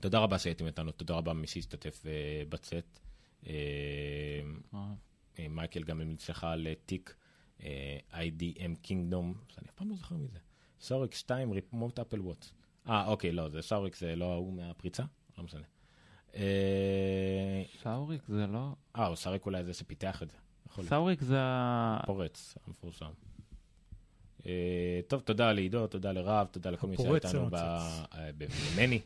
[0.00, 3.00] תודה רבה שהייתם איתנו, תודה רבה מי שהשתתף אה, בצאת.
[3.46, 3.52] אה,
[5.38, 7.14] אה, מייקל גם המליץ לך לתיק
[7.62, 10.38] אה, IDM Kingdom, שאני אף פעם לא זוכר מזה.
[10.80, 12.52] סוריק 2 רימוט אפל וואטס.
[12.89, 15.02] אה, אוקיי, לא, זה סוריק זה לא ההוא מהפריצה?
[15.39, 15.62] לא משנה.
[16.35, 18.73] אה, סאוריק זה לא...
[18.97, 20.36] אה, או סוריק אולי זה שפיתח את זה.
[20.82, 22.01] סאוריק זה ה...
[22.07, 23.11] פורץ המפורסם.
[24.47, 27.55] אה, טוב, תודה לעידו, תודה לרב, תודה לכל מי שהיה איתנו ב-.
[27.55, 29.01] אה, במני.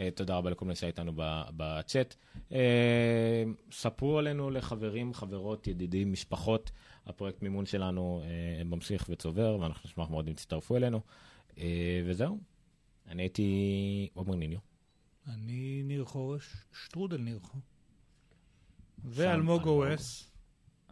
[0.00, 1.12] אה, תודה רבה לכל מי שהיה איתנו
[1.56, 2.14] בצ'אט.
[2.52, 6.70] אה, ספרו עלינו לחברים, חברות, ידידים, משפחות.
[7.06, 11.00] הפרויקט מימון שלנו אה, ממשיך וצובר, ואנחנו נשמח מאוד אם תצטרפו אלינו.
[11.58, 12.38] אה, וזהו.
[13.10, 14.58] אני הייתי עומר ניניו.
[15.28, 17.62] אני ניר חורש, שטרודל ניר חורש.
[19.04, 19.14] אלמוג.
[19.16, 20.30] ואלמוג אורס.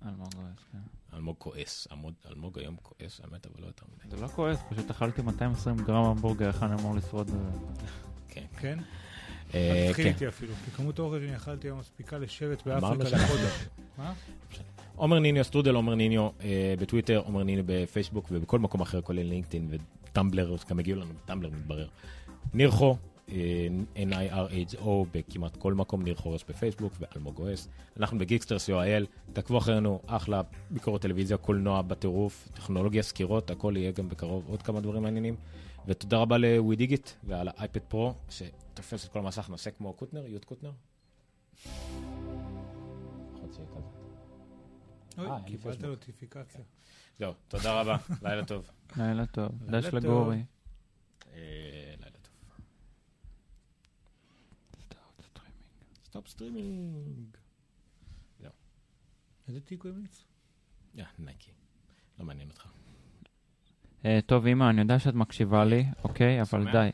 [0.07, 0.33] אלמוג
[0.73, 0.79] כן.
[1.15, 1.89] אלמוג כועס.
[2.27, 4.17] אלמוג- היום כועס, האמת, אבל לא יותר מדי.
[4.17, 7.51] זה לא כועס, פשוט אכלתי 220 גרם המבורגר, איך אני אמור לשרוד בזה?
[8.29, 8.45] כן.
[8.61, 8.79] כן?
[9.55, 10.11] אה, תתחיל כן.
[10.11, 13.67] איתי אפילו, כי כמות האוכל שאני אכלתי היום מספיקה לשבת באפריקה לחודש.
[13.99, 14.15] מה?
[14.97, 19.71] עומר ניניו, סטרודל עומר ניניו אה, בטוויטר, עומר ניניו בפייסבוק ובכל מקום אחר, כולל לינקדאין
[20.19, 21.89] וטמבלר, גם הגיעו לנו בטמבלר, מתברר.
[22.55, 22.97] ניר חו,
[23.29, 27.69] אה, N-I-R-H-O, בכמעט כל מקום, ניר חורש בפייסבוק ואלמוג אוהס.
[27.97, 34.09] אנחנו בגיקסטר co.il, תעקבו אחרינו, אחלה ביקורת טלוויזיה, קולנוע בטירוף, טכנולוגיה, סקירות, הכל יהיה גם
[34.09, 35.37] בקרוב, עוד כמה דברים מעניינים.
[35.87, 40.45] ותודה רבה לווי דיגיט ועל האייפד פרו, שתופס את כל המסך, נעשה כמו קוטנר, יוד
[40.45, 40.73] קוטנר.
[45.19, 45.83] אוי, אה, קיבלת.
[45.83, 46.61] נוטיפיקציה.
[47.19, 48.71] זהו, תודה רבה, לילה טוב.
[48.97, 49.49] לילה טוב.
[49.67, 49.95] דש טוב.
[49.95, 50.45] לגורי.
[51.33, 52.33] אה, לילה טוב.
[56.05, 57.37] stop streaming.
[59.49, 60.25] איזה תיק הוא המליץ?
[60.95, 61.51] יא, נייקי.
[62.19, 62.67] לא מעניין אותך.
[64.05, 66.43] אה, טוב, אמא, אני יודע שאת מקשיבה לי, אוקיי?
[66.43, 66.73] אבל?
[66.73, 66.91] די.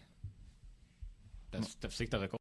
[1.79, 2.33] תפסיק את ה record.